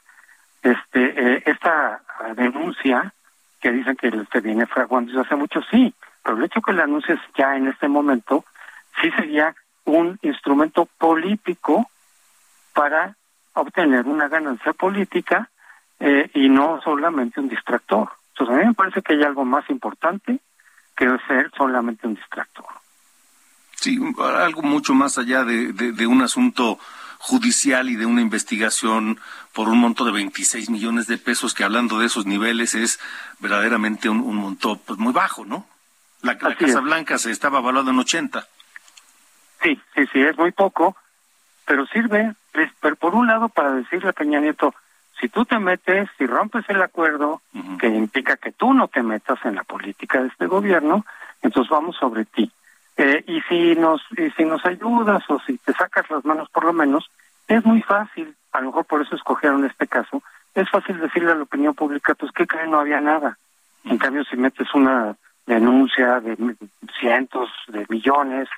este, 0.61 1.35
eh, 1.35 1.43
esta 1.45 2.01
denuncia 2.35 3.13
que 3.59 3.71
dicen 3.71 3.95
que 3.95 4.11
se 4.31 4.41
viene 4.41 4.65
fraguando 4.65 5.11
desde 5.11 5.25
hace 5.25 5.35
mucho, 5.35 5.61
sí, 5.69 5.93
pero 6.23 6.37
el 6.37 6.43
hecho 6.43 6.61
que 6.61 6.73
la 6.73 6.83
anuncies 6.83 7.19
ya 7.37 7.55
en 7.55 7.67
este 7.67 7.87
momento, 7.87 8.43
sí 9.01 9.11
sería 9.11 9.55
un 9.85 10.19
instrumento 10.21 10.87
político 10.97 11.89
para 12.73 13.15
obtener 13.53 14.05
una 14.05 14.27
ganancia 14.27 14.73
política 14.73 15.49
eh, 16.01 16.29
y 16.33 16.49
no 16.49 16.81
solamente 16.83 17.39
un 17.39 17.47
distractor. 17.47 18.09
Entonces 18.29 18.55
a 18.55 18.59
mí 18.59 18.65
me 18.67 18.73
parece 18.73 19.01
que 19.01 19.13
hay 19.13 19.23
algo 19.23 19.45
más 19.45 19.69
importante 19.69 20.39
que 20.95 21.07
ser 21.27 21.51
solamente 21.55 22.07
un 22.07 22.15
distractor. 22.15 22.65
Sí, 23.75 23.99
algo 24.19 24.61
mucho 24.61 24.93
más 24.93 25.17
allá 25.17 25.43
de, 25.43 25.73
de, 25.73 26.07
un 26.07 26.21
asunto 26.21 26.77
judicial 27.17 27.89
y 27.89 27.95
de 27.95 28.05
una 28.05 28.21
investigación 28.21 29.19
por 29.53 29.69
un 29.69 29.79
monto 29.79 30.05
de 30.05 30.11
26 30.11 30.69
millones 30.69 31.07
de 31.07 31.17
pesos, 31.17 31.55
que 31.55 31.63
hablando 31.63 31.97
de 31.97 32.05
esos 32.05 32.27
niveles 32.27 32.75
es 32.75 32.99
verdaderamente 33.39 34.09
un, 34.09 34.19
un 34.19 34.35
monto 34.35 34.77
pues, 34.77 34.99
muy 34.99 35.13
bajo, 35.13 35.45
¿no? 35.45 35.65
La, 36.21 36.37
Casa 36.37 36.81
Blanca 36.81 37.17
se 37.17 37.31
estaba 37.31 37.59
evaluando 37.59 37.89
en 37.89 37.99
80. 37.99 38.47
Sí, 39.63 39.81
sí, 39.95 40.05
sí, 40.13 40.21
es 40.21 40.37
muy 40.37 40.51
poco, 40.51 40.95
pero 41.65 41.87
sirve, 41.87 42.35
pero 42.79 42.95
por 42.95 43.15
un 43.15 43.27
lado 43.27 43.49
para 43.49 43.73
decirle 43.73 44.09
a 44.09 44.13
Peña 44.13 44.39
Nieto, 44.39 44.75
si 45.21 45.29
tú 45.29 45.45
te 45.45 45.59
metes, 45.59 46.09
si 46.17 46.25
rompes 46.25 46.65
el 46.67 46.81
acuerdo, 46.81 47.41
que 47.79 47.87
implica 47.87 48.37
que 48.37 48.51
tú 48.51 48.73
no 48.73 48.87
te 48.87 49.03
metas 49.03 49.39
en 49.45 49.55
la 49.55 49.63
política 49.63 50.21
de 50.21 50.29
este 50.29 50.47
gobierno, 50.47 51.05
entonces 51.43 51.69
vamos 51.69 51.95
sobre 51.95 52.25
ti. 52.25 52.51
Eh, 52.97 53.23
y 53.27 53.39
si 53.41 53.75
nos 53.75 54.01
y 54.17 54.31
si 54.31 54.43
nos 54.43 54.65
ayudas 54.65 55.23
o 55.29 55.39
si 55.39 55.57
te 55.59 55.73
sacas 55.73 56.09
las 56.09 56.25
manos 56.25 56.49
por 56.49 56.65
lo 56.65 56.73
menos, 56.73 57.09
es 57.47 57.63
muy 57.63 57.81
fácil, 57.81 58.35
a 58.51 58.59
lo 58.59 58.67
mejor 58.67 58.85
por 58.85 59.01
eso 59.01 59.15
escogieron 59.15 59.63
este 59.63 59.87
caso, 59.87 60.21
es 60.55 60.69
fácil 60.69 60.99
decirle 60.99 61.31
a 61.31 61.35
la 61.35 61.43
opinión 61.43 61.73
pública, 61.75 62.15
pues 62.15 62.31
que 62.31 62.47
creen, 62.47 62.71
no 62.71 62.79
había 62.79 62.99
nada. 62.99 63.37
En 63.85 63.97
cambio, 63.97 64.23
si 64.25 64.35
metes 64.35 64.73
una 64.73 65.15
denuncia 65.45 66.19
de 66.19 66.55
cientos 66.99 67.49
de 67.67 67.85
millones, 67.89 68.49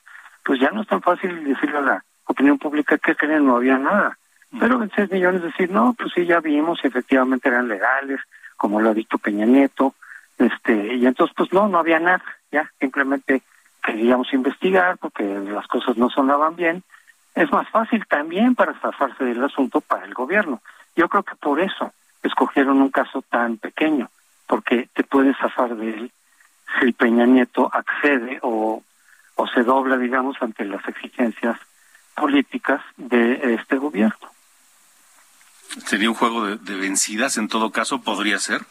pues 0.43 0.59
ya 0.59 0.72
no 0.72 0.82
es 0.82 0.88
tan 0.88 1.01
fácil 1.01 1.43
decirle 1.43 1.78
a 1.78 1.82
la 1.82 2.05
opinión 2.26 2.57
pública 2.57 2.97
que 2.97 3.16
creen, 3.16 3.45
no 3.45 3.57
había 3.57 3.78
nada. 3.78 4.18
Pero 4.60 4.78
26 4.78 5.12
millones 5.12 5.41
decir, 5.41 5.72
no, 5.72 5.93
pues 5.93 6.12
sí, 6.14 6.26
ya 6.26 6.39
vimos, 6.39 6.80
efectivamente 6.84 7.49
eran 7.49 7.68
legales, 7.68 8.20
como 8.56 8.80
lo 8.80 8.89
ha 8.89 8.93
dicho 8.93 9.18
Peña 9.18 9.45
Nieto, 9.45 9.95
este, 10.38 10.95
y 10.95 11.06
entonces 11.06 11.36
pues 11.36 11.51
no, 11.51 11.68
no 11.68 11.80
había 11.80 11.99
nada, 11.99 12.24
ya, 12.51 12.72
simplemente 12.80 13.41
queríamos 13.84 14.32
investigar 14.34 14.97
porque 14.97 15.24
las 15.24 15.68
cosas 15.68 15.97
no 15.97 16.10
sonaban 16.10 16.56
bien. 16.56 16.84
Es 17.36 17.51
más 17.51 17.68
fácil 17.70 18.06
también 18.08 18.56
para 18.56 18.80
zafarse 18.80 19.24
del 19.24 19.43
asunto 19.43 19.82
para 19.82 20.06
el 20.06 20.14
gobierno. 20.14 20.62
Yo 20.95 21.10
creo 21.10 21.24
que 21.24 21.36
por 21.36 21.60
eso 21.60 21.91
escogieron 22.22 22.82
un 22.82 22.89
caso 22.89 23.24
tan 23.24 23.58
pequeño, 23.58 24.10
porque 24.47 24.88
te 24.93 25.04
puedes 25.04 25.36
zafar 25.38 25.76
de 25.76 25.89
él 25.89 26.12
si 26.80 26.91
Peña 26.91 27.26
Nieto 27.26 27.70
accede 27.74 28.39
o, 28.41 28.84
o 29.36 29.47
se 29.47 29.64
dobla, 29.64 29.97
digamos, 29.97 30.38
ante 30.41 30.66
las 30.66 30.88
exigencias 30.88 31.60
políticas 32.16 32.82
de 32.97 33.56
este 33.56 33.78
gobierno. 33.78 34.32
¿Sería 35.86 36.09
un 36.09 36.15
juego 36.15 36.45
de, 36.45 36.76
vencidas 36.76 37.38
en 37.38 37.47
todo 37.47 37.71
caso? 37.71 38.01
¿Podría 38.01 38.39
ser? 38.39 38.61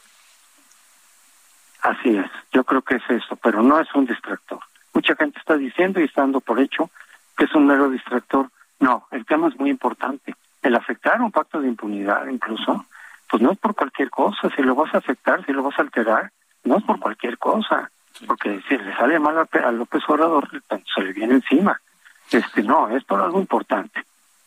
Así 1.83 2.17
es, 2.17 2.31
yo 2.53 2.63
creo 2.63 2.83
que 2.83 2.97
es 2.97 3.03
eso, 3.09 3.37
pero 3.37 3.63
no 3.63 3.81
es 3.81 3.93
un 3.95 4.07
distractor. 4.07 4.61
Mucha 4.95 5.17
gente 5.17 5.39
está 5.39 5.57
diciendo 5.57 6.01
y 6.01 6.05
está 6.05 6.21
dando 6.21 6.41
por 6.41 6.61
hecho 6.61 6.91
que 7.37 7.45
es 7.45 7.55
un 7.55 7.67
mero 7.67 7.91
distractor. 7.91 8.51
No, 8.79 9.07
el 9.11 9.25
tema 9.27 9.49
es 9.49 9.59
muy 9.59 9.71
importante. 9.71 10.35
El 10.63 10.77
afectar 10.77 11.21
un 11.21 11.33
pacto 11.33 11.61
de 11.61 11.69
impunidad 11.69 12.27
incluso, 12.29 12.87
pues 13.29 13.43
no 13.43 13.53
es 13.53 13.59
por 13.59 13.75
cualquier 13.75 14.11
cosa. 14.11 14.49
Si 14.55 14.63
lo 14.63 14.75
vas 14.75 14.95
a 14.95 14.99
afectar, 14.99 15.45
si 15.45 15.53
lo 15.53 15.63
vas 15.63 15.79
a 15.79 15.83
alterar, 15.83 16.31
no 16.65 16.77
es 16.77 16.85
por 16.85 17.01
cualquier 17.01 17.39
cosa. 17.39 17.91
Porque 18.27 18.63
si 18.69 18.77
le 18.77 18.95
sale 18.95 19.19
mal 19.19 19.39
a 19.39 19.73
López 19.73 20.03
Obrador, 20.07 20.49
se 20.95 21.03
le 21.03 21.13
viene 21.13 21.35
encima. 21.35 21.81
Este, 22.31 22.63
no, 22.63 22.89
es 22.89 23.03
por 23.05 23.21
algo 23.21 23.41
importante. 23.41 24.05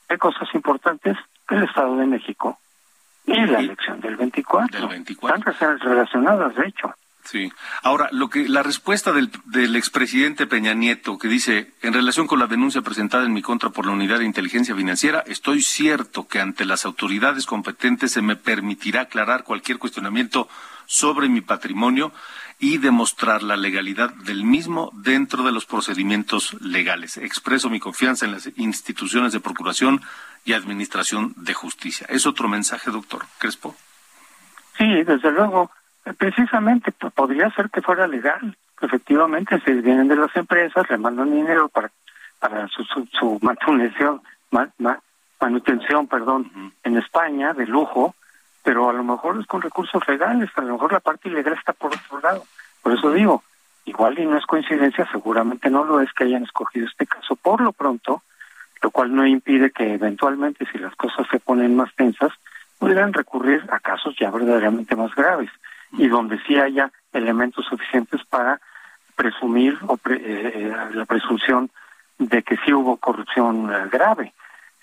¿Qué 0.07 0.17
cosas 0.17 0.47
importantes? 0.53 1.17
El 1.49 1.63
Estado 1.63 1.95
de 1.97 2.05
México 2.05 2.57
y 3.25 3.45
la 3.45 3.59
elección 3.59 3.99
del 4.01 4.15
24. 4.15 4.91
Están 4.91 5.79
relacionadas, 5.79 6.55
de 6.55 6.67
hecho. 6.67 6.93
Sí. 7.25 7.51
Ahora, 7.81 8.07
lo 8.11 8.29
que 8.29 8.47
la 8.47 8.61
respuesta 8.61 9.11
del, 9.11 9.31
del 9.45 9.75
expresidente 9.75 10.45
Peña 10.45 10.75
Nieto, 10.75 11.17
que 11.17 11.27
dice, 11.27 11.71
en 11.81 11.93
relación 11.93 12.27
con 12.27 12.37
la 12.37 12.45
denuncia 12.45 12.83
presentada 12.83 13.25
en 13.25 13.33
mi 13.33 13.41
contra 13.41 13.71
por 13.71 13.87
la 13.87 13.93
Unidad 13.93 14.19
de 14.19 14.25
Inteligencia 14.25 14.75
Financiera, 14.75 15.23
estoy 15.25 15.63
cierto 15.63 16.27
que 16.27 16.39
ante 16.39 16.65
las 16.65 16.85
autoridades 16.85 17.47
competentes 17.47 18.11
se 18.11 18.21
me 18.21 18.35
permitirá 18.35 19.01
aclarar 19.01 19.43
cualquier 19.43 19.79
cuestionamiento 19.79 20.47
sobre 20.85 21.27
mi 21.27 21.41
patrimonio 21.41 22.11
y 22.59 22.77
demostrar 22.77 23.43
la 23.43 23.57
legalidad 23.57 24.13
del 24.13 24.43
mismo 24.43 24.91
dentro 24.93 25.43
de 25.43 25.51
los 25.51 25.65
procedimientos 25.65 26.53
legales. 26.61 27.17
Expreso 27.17 27.69
mi 27.69 27.79
confianza 27.79 28.25
en 28.25 28.31
las 28.31 28.49
instituciones 28.57 29.33
de 29.33 29.39
procuración 29.39 30.01
y 30.45 30.53
administración 30.53 31.33
de 31.37 31.53
justicia. 31.53 32.07
¿Es 32.09 32.25
otro 32.25 32.47
mensaje, 32.47 32.91
doctor 32.91 33.25
Crespo? 33.37 33.75
Sí, 34.77 35.03
desde 35.03 35.31
luego. 35.31 35.71
Precisamente 36.17 36.91
podría 36.91 37.49
ser 37.51 37.69
que 37.71 37.81
fuera 37.81 38.07
legal. 38.07 38.55
Efectivamente, 38.79 39.59
si 39.65 39.71
vienen 39.73 40.07
de 40.07 40.15
las 40.15 40.35
empresas, 40.35 40.87
le 40.89 40.97
mandan 40.97 41.31
dinero 41.31 41.67
para 41.69 41.89
para 42.39 42.67
su, 42.67 42.83
su, 42.83 43.39
manutención, 43.41 44.21
manutención, 45.39 46.07
perdón, 46.07 46.73
en 46.83 46.97
España 46.97 47.53
de 47.53 47.65
lujo, 47.65 48.15
pero 48.65 48.89
a 48.89 48.93
lo 48.93 49.03
mejor 49.03 49.39
es 49.39 49.45
con 49.45 49.61
recursos 49.61 50.01
legales, 50.07 50.49
a 50.55 50.61
lo 50.61 50.73
mejor 50.73 50.91
la 50.91 50.99
parte 50.99 51.29
ilegal 51.29 51.53
está 51.53 51.71
por 51.71 51.93
otro 51.93 52.19
lado. 52.19 52.43
Por 52.81 52.93
eso 52.93 53.11
digo, 53.11 53.43
igual 53.85 54.17
y 54.17 54.25
no 54.25 54.37
es 54.37 54.45
coincidencia, 54.47 55.07
seguramente 55.11 55.69
no 55.69 55.85
lo 55.85 56.01
es 56.01 56.11
que 56.13 56.23
hayan 56.23 56.43
escogido 56.43 56.87
este 56.87 57.05
caso 57.05 57.35
por 57.35 57.61
lo 57.61 57.71
pronto, 57.73 58.23
lo 58.81 58.89
cual 58.89 59.15
no 59.15 59.25
impide 59.25 59.69
que 59.69 59.93
eventualmente, 59.93 60.65
si 60.71 60.79
las 60.79 60.95
cosas 60.95 61.27
se 61.29 61.39
ponen 61.39 61.75
más 61.75 61.93
tensas, 61.95 62.31
pudieran 62.79 63.13
recurrir 63.13 63.63
a 63.71 63.79
casos 63.79 64.15
ya 64.19 64.31
verdaderamente 64.31 64.95
más 64.95 65.13
graves 65.13 65.51
y 65.93 66.07
donde 66.07 66.39
sí 66.47 66.57
haya 66.57 66.91
elementos 67.13 67.65
suficientes 67.65 68.25
para 68.25 68.59
presumir 69.15 69.77
o 69.87 69.95
eh, 70.09 70.19
eh, 70.19 70.73
la 70.91 71.05
presunción 71.05 71.69
de 72.17 72.41
que 72.41 72.57
sí 72.65 72.73
hubo 72.73 72.97
corrupción 72.97 73.71
eh, 73.71 73.89
grave. 73.91 74.33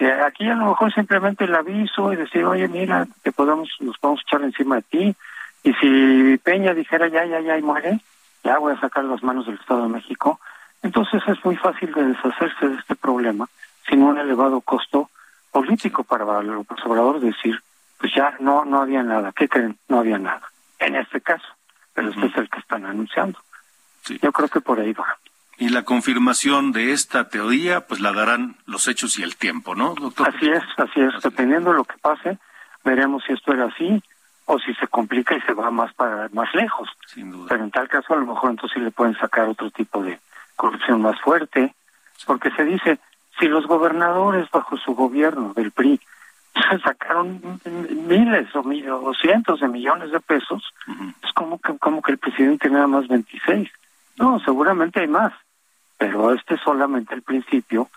Aquí 0.07 0.49
a 0.49 0.55
lo 0.55 0.67
mejor 0.67 0.93
simplemente 0.93 1.45
el 1.45 1.55
aviso 1.55 2.13
y 2.13 2.17
decir, 2.17 2.45
oye, 2.45 2.69
mira, 2.69 3.07
que 3.23 3.33
podemos, 3.33 3.69
nos 3.81 3.99
podemos 3.99 4.23
echar 4.27 4.43
encima 4.43 4.77
de 4.77 4.83
ti. 4.83 5.17
Y 5.65 5.73
si 5.75 6.39
Peña 6.39 6.75
dijera, 6.75 7.09
ya, 7.09 7.25
ya, 7.25 7.41
ya, 7.41 7.59
y 7.59 7.63
muere, 7.63 8.01
ya 8.43 8.59
voy 8.59 8.73
a 8.73 8.81
sacar 8.81 9.05
las 9.05 9.23
manos 9.23 9.47
del 9.47 9.57
Estado 9.57 9.83
de 9.83 9.89
México, 9.89 10.41
entonces 10.83 11.23
es 11.27 11.45
muy 11.45 11.57
fácil 11.57 11.93
de 11.93 12.05
deshacerse 12.05 12.69
de 12.69 12.77
este 12.77 12.97
problema 12.97 13.47
sin 13.89 14.03
un 14.03 14.19
elevado 14.19 14.61
costo 14.61 15.11
político 15.51 16.03
para 16.03 16.25
el 16.41 16.51
Obrador 16.85 17.21
decir, 17.21 17.61
pues 17.99 18.13
ya 18.15 18.35
no, 18.41 18.65
no 18.65 18.83
había 18.83 19.03
nada. 19.03 19.33
¿Qué 19.33 19.49
creen? 19.49 19.79
No 19.89 20.01
había 20.01 20.19
nada 20.19 20.43
en 20.81 20.97
este 20.97 21.21
caso, 21.21 21.47
pero 21.95 22.11
este 22.11 22.27
es 22.27 22.37
el 22.37 22.51
que 22.51 22.59
están 22.59 22.85
anunciando. 22.85 23.39
Yo 24.21 24.33
creo 24.33 24.49
que 24.49 24.61
por 24.61 24.81
ahí 24.81 24.93
va. 24.93 25.17
Y 25.63 25.69
la 25.69 25.85
confirmación 25.85 26.73
de 26.73 26.91
esta 26.91 27.29
teoría, 27.29 27.87
pues 27.87 28.01
la 28.01 28.13
darán 28.13 28.57
los 28.67 28.89
hechos 28.89 29.17
y 29.21 29.23
el 29.23 29.37
tiempo, 29.37 29.77
¿no, 29.77 29.95
doctor? 29.95 30.29
Así 30.29 30.49
es, 30.49 30.65
así 30.77 31.01
es. 31.01 31.23
Dependiendo 31.23 31.71
de 31.71 31.77
lo 31.77 31.85
que 31.85 31.97
pase, 31.99 32.37
veremos 32.83 33.23
si 33.25 33.33
esto 33.33 33.53
era 33.53 33.67
así 33.67 34.03
o 34.47 34.59
si 34.59 34.75
se 34.75 34.89
complica 34.89 35.37
y 35.37 35.41
se 35.43 35.55
va 35.55 35.71
más 35.71 35.95
para 35.95 36.29
más 36.33 36.53
lejos. 36.53 36.89
Sin 37.07 37.31
duda. 37.31 37.47
Pero 37.49 37.63
en 37.63 37.71
tal 37.71 37.87
caso, 37.87 38.13
a 38.13 38.17
lo 38.17 38.27
mejor 38.27 38.51
entonces 38.51 38.75
sí 38.75 38.81
le 38.81 38.91
pueden 38.91 39.15
sacar 39.15 39.49
otro 39.49 39.71
tipo 39.71 40.03
de 40.03 40.19
corrupción 40.57 41.01
más 41.01 41.21
fuerte, 41.21 41.73
porque 42.27 42.51
se 42.51 42.65
dice, 42.65 42.99
si 43.39 43.47
los 43.47 43.65
gobernadores 43.69 44.51
bajo 44.51 44.77
su 44.79 44.97
gobierno 44.97 45.53
del 45.55 45.71
PRI 45.71 46.01
sacaron 46.83 47.41
miles 48.09 48.49
o, 48.57 49.15
cientos 49.15 49.61
de 49.61 49.69
millones 49.69 50.11
de 50.11 50.19
pesos, 50.19 50.75
es 51.23 51.33
como 51.35 51.61
que, 51.61 51.79
como 51.79 52.03
que 52.03 52.11
el 52.11 52.19
presidente 52.19 52.69
nada 52.69 52.89
más 52.89 53.07
26. 53.07 53.71
No, 54.19 54.41
seguramente 54.41 54.99
hay 54.99 55.07
más, 55.07 55.33
pero 56.03 56.35
este 56.35 56.55
es 56.55 56.61
solamente 56.63 57.15
el 57.15 57.23
principio, 57.23 57.89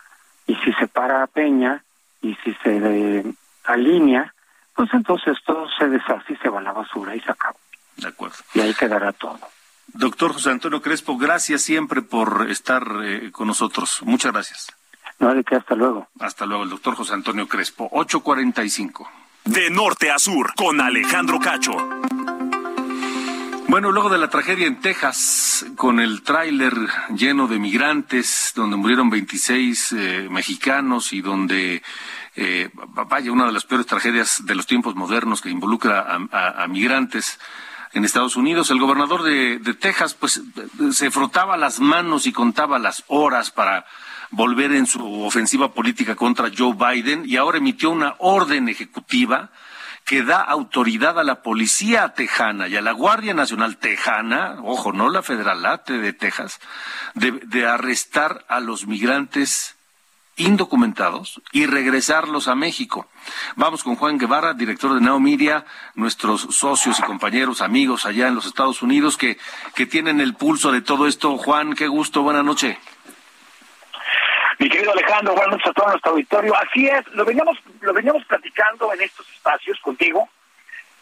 y 0.46 0.54
si 0.58 0.72
se 0.74 0.88
para 0.88 1.24
a 1.24 1.28
Peña 1.28 1.84
y 2.22 2.36
si 2.44 2.54
se 2.62 3.24
alinea, 3.64 4.32
pues 4.76 4.94
entonces 4.94 5.36
todo 5.44 5.68
se 5.80 5.90
deshace 5.90 6.34
y 6.34 6.36
se 6.36 6.50
va 6.50 6.60
a 6.60 6.62
la 6.62 6.72
basura 6.72 7.16
y 7.16 7.20
se 7.22 7.32
acaba. 7.32 7.56
De 7.98 8.08
acuerdo. 8.08 8.36
Y 8.54 8.60
ahí 8.60 8.76
quedará 8.76 9.12
todo. 9.12 9.40
Doctor 9.88 10.34
José 10.34 10.52
Antonio 10.52 10.84
Crespo, 10.84 11.18
gracias 11.18 11.64
siempre 11.64 12.04
por 12.04 12.48
estar 12.48 12.86
eh, 13.04 13.32
con 13.32 13.48
nosotros. 13.48 14.02
Muchas 14.04 14.34
gracias. 14.34 14.72
No, 15.18 15.34
de 15.34 15.44
que 15.44 15.56
hasta 15.56 15.74
luego. 15.74 16.08
Hasta 16.20 16.46
luego, 16.46 16.64
el 16.64 16.70
doctor 16.70 16.94
José 16.94 17.16
Antonio 17.16 17.48
Crespo, 17.48 17.90
845. 17.92 19.10
De 19.46 19.72
norte 19.72 20.12
a 20.12 20.20
sur, 20.20 20.54
con 20.56 20.80
Alejandro 20.80 21.40
Cacho. 21.40 21.76
Bueno, 23.76 23.92
luego 23.92 24.10
de 24.10 24.18
la 24.18 24.30
tragedia 24.30 24.68
en 24.68 24.80
Texas, 24.80 25.66
con 25.76 26.00
el 26.00 26.22
tráiler 26.22 26.74
lleno 27.10 27.46
de 27.46 27.60
migrantes, 27.60 28.54
donde 28.56 28.78
murieron 28.78 29.10
26 29.10 29.92
eh, 29.92 30.28
mexicanos 30.32 31.12
y 31.12 31.20
donde, 31.20 31.84
eh, 32.38 32.70
vaya, 33.10 33.34
una 33.34 33.48
de 33.48 33.52
las 33.52 33.66
peores 33.66 33.86
tragedias 33.86 34.46
de 34.46 34.56
los 34.56 34.66
tiempos 34.66 34.96
modernos 34.96 35.42
que 35.42 35.50
involucra 35.50 36.08
a, 36.08 36.66
migrantes 36.70 37.38
en 37.92 38.06
Estados 38.06 38.38
Unidos, 38.38 38.72
el 38.72 38.80
gobernador 38.80 39.24
de, 39.24 39.60
de 39.60 39.74
Texas, 39.74 40.14
pues, 40.14 40.42
se 40.92 41.12
frotaba 41.12 41.58
las 41.58 41.82
manos 41.82 42.28
y 42.28 42.32
contaba 42.32 42.80
las 42.80 43.04
horas 43.08 43.52
para 43.52 43.86
volver 44.32 44.72
en 44.72 44.86
su 44.86 45.04
ofensiva 45.22 45.74
política 45.74 46.16
contra 46.16 46.50
Joe 46.58 46.76
Biden 46.76 47.24
y 47.26 47.36
ahora 47.36 47.58
emitió 47.58 47.90
una 47.90 48.16
orden 48.20 48.70
ejecutiva 48.70 49.52
que 50.06 50.22
da 50.22 50.40
autoridad 50.40 51.20
a 51.20 51.24
la 51.24 51.42
policía 51.42 52.10
tejana 52.10 52.68
y 52.68 52.76
a 52.76 52.82
la 52.82 52.92
Guardia 52.92 53.34
Nacional 53.34 53.78
tejana, 53.78 54.58
ojo, 54.64 54.94
no 54.94 55.10
la 55.10 55.24
federalate 55.24 55.98
de 55.98 56.14
Texas, 56.14 56.60
de, 57.16 57.66
arrestar 57.66 58.46
a 58.48 58.60
los 58.60 58.86
migrantes 58.86 59.76
indocumentados 60.38 61.42
y 61.52 61.66
regresarlos 61.66 62.48
a 62.48 62.56
México. 62.56 63.08
Vamos 63.56 63.84
con 63.84 63.96
Juan 63.96 64.20
Guevara, 64.20 64.54
director 64.54 64.94
de 64.94 65.02
Now 65.02 65.20
Media, 65.20 65.66
nuestros 65.96 66.42
socios 66.52 67.00
y 67.00 67.02
compañeros, 67.02 67.62
amigos 67.62 68.06
allá 68.06 68.28
en 68.28 68.36
los 68.36 68.46
Estados 68.46 68.84
Unidos 68.84 69.18
que, 69.18 69.40
que 69.74 69.88
tienen 69.88 70.22
el 70.22 70.36
pulso 70.36 70.72
de 70.72 70.82
todo 70.82 71.08
esto. 71.08 71.36
Juan, 71.38 71.74
qué 71.74 71.88
gusto, 71.88 72.22
buena 72.22 72.44
noche. 72.44 72.78
Mi 74.58 74.70
querido 74.70 74.94
Alejandro, 74.94 75.34
buenas 75.34 75.52
noches 75.52 75.68
a 75.68 75.74
todo 75.74 75.90
nuestro 75.90 76.12
auditorio. 76.12 76.56
Así 76.56 76.88
es, 76.88 77.06
lo 77.14 77.26
veníamos, 77.26 77.58
lo 77.82 77.94
veníamos 77.94 78.24
platicando 78.26 78.94
en 78.94 79.02
estos 79.02 79.30
espacios 79.30 79.78
contigo 79.82 80.30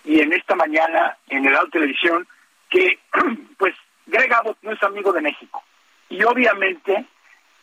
y 0.04 0.22
en 0.22 0.34
esta 0.34 0.56
mañana 0.56 1.18
en 1.30 1.46
el 1.46 1.56
Auto 1.56 1.72
Televisión 1.72 2.28
que, 2.70 3.00
pues, 3.58 3.76
Greg 4.08 4.34
Abbott 4.34 4.58
no 4.64 4.72
es 4.72 4.82
amigo 4.82 5.14
de 5.14 5.22
México. 5.22 5.64
Y 6.10 6.24
obviamente, 6.24 7.06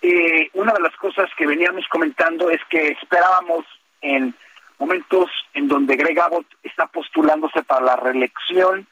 eh, 0.03 0.51
una 0.55 0.73
de 0.73 0.81
las 0.81 0.95
cosas 0.97 1.29
que 1.37 1.47
veníamos 1.47 1.87
comentando 1.89 2.51
es 2.51 2.61
que 2.69 2.89
esperábamos 2.89 3.65
en 4.01 4.35
momentos 4.79 5.29
en 5.55 5.67
donde 5.67 5.97
Greg 5.97 6.19
Abbott 6.21 6.47
está 6.63 6.87
postulándose 6.87 7.63
para 7.65 7.85
la 7.85 7.97
reelección 7.97 8.87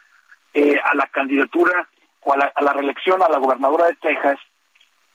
eh, 0.53 0.81
a 0.85 0.97
la 0.97 1.07
candidatura 1.07 1.89
o 2.23 2.33
a 2.33 2.37
la, 2.37 2.53
a 2.55 2.63
la 2.63 2.73
reelección 2.73 3.23
a 3.23 3.29
la 3.29 3.39
gobernadora 3.39 3.87
de 3.87 3.95
Texas, 3.95 4.39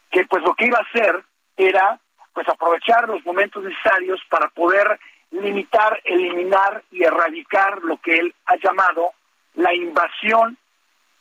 que 0.10 0.26
pues 0.26 0.42
lo 0.44 0.56
que 0.56 0.68
iba 0.68 0.78
a 0.78 0.88
hacer 0.90 1.24
era 1.58 2.00
pues 2.34 2.48
aprovechar 2.50 3.08
los 3.08 3.24
momentos 3.26 3.64
necesarios 3.64 4.20
para 4.30 4.50
poder 4.50 5.00
limitar, 5.32 6.00
eliminar 6.04 6.84
y 6.92 7.04
erradicar 7.04 7.82
lo 7.84 7.98
que 7.98 8.16
él 8.16 8.36
ha 8.46 8.56
llamado 8.58 9.12
la 9.56 9.74
invasión 9.74 10.58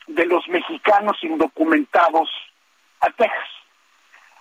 de 0.06 0.26
los 0.26 0.46
mexicanos 0.48 1.16
indocumentados 1.22 2.30
a 3.00 3.10
Texas. 3.10 3.48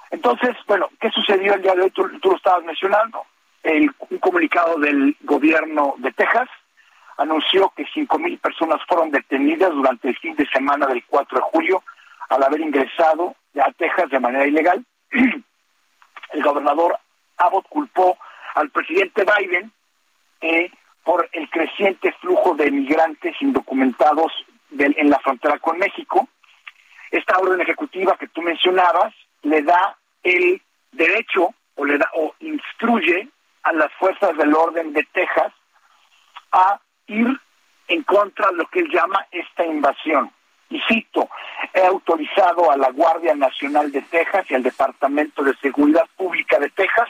Entonces, 0.09 0.55
bueno, 0.67 0.89
¿qué 0.99 1.09
sucedió 1.11 1.53
el 1.53 1.61
día 1.61 1.73
de 1.73 1.83
hoy? 1.83 1.91
Tú, 1.91 2.05
lo 2.05 2.35
estabas 2.35 2.63
mencionando. 2.63 3.23
El, 3.63 3.91
un 4.09 4.17
comunicado 4.17 4.77
del 4.79 5.15
gobierno 5.21 5.95
de 5.97 6.11
Texas 6.11 6.49
anunció 7.17 7.71
que 7.75 7.85
cinco 7.93 8.17
mil 8.17 8.37
personas 8.39 8.81
fueron 8.87 9.11
detenidas 9.11 9.71
durante 9.71 10.09
el 10.09 10.17
fin 10.17 10.35
de 10.35 10.47
semana 10.47 10.87
del 10.87 11.03
4 11.05 11.37
de 11.37 11.43
julio 11.43 11.83
al 12.29 12.43
haber 12.43 12.61
ingresado 12.61 13.35
a 13.61 13.71
Texas 13.73 14.09
de 14.09 14.19
manera 14.19 14.47
ilegal. 14.47 14.83
el 16.33 16.43
gobernador 16.43 16.97
Abbott 17.37 17.67
culpó 17.67 18.17
al 18.55 18.69
presidente 18.69 19.25
Biden 19.25 19.71
eh, 20.41 20.71
por 21.03 21.27
el 21.31 21.49
creciente 21.49 22.11
flujo 22.21 22.53
de 22.55 22.69
migrantes 22.71 23.35
indocumentados 23.41 24.31
en 24.77 25.09
la 25.09 25.19
frontera 25.19 25.59
con 25.59 25.77
México. 25.77 26.27
Esta 27.09 27.37
orden 27.37 27.59
ejecutiva 27.61 28.17
que 28.17 28.27
tú 28.27 28.41
mencionabas 28.41 29.13
le 29.41 29.63
da 29.63 29.97
el 30.23 30.61
derecho 30.91 31.53
o 31.75 31.85
le 31.85 31.97
da 31.97 32.09
o 32.13 32.33
instruye 32.39 33.27
a 33.63 33.73
las 33.73 33.91
fuerzas 33.93 34.37
del 34.37 34.53
orden 34.53 34.93
de 34.93 35.03
Texas 35.11 35.51
a 36.51 36.79
ir 37.07 37.27
en 37.87 38.03
contra 38.03 38.49
de 38.49 38.57
lo 38.57 38.65
que 38.67 38.79
él 38.79 38.89
llama 38.91 39.27
esta 39.31 39.65
invasión. 39.65 40.31
Y 40.71 40.81
cito, 40.87 41.29
he 41.73 41.85
autorizado 41.85 42.71
a 42.71 42.77
la 42.77 42.89
Guardia 42.91 43.35
Nacional 43.35 43.91
de 43.91 44.01
Texas 44.03 44.45
y 44.49 44.55
al 44.55 44.63
Departamento 44.63 45.43
de 45.43 45.53
Seguridad 45.57 46.05
Pública 46.15 46.57
de 46.59 46.69
Texas 46.69 47.09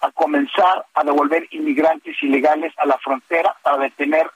a 0.00 0.10
comenzar 0.10 0.86
a 0.94 1.04
devolver 1.04 1.46
inmigrantes 1.50 2.16
ilegales 2.22 2.72
a 2.78 2.86
la 2.86 2.96
frontera 2.98 3.54
para 3.62 3.78
detener 3.78 4.30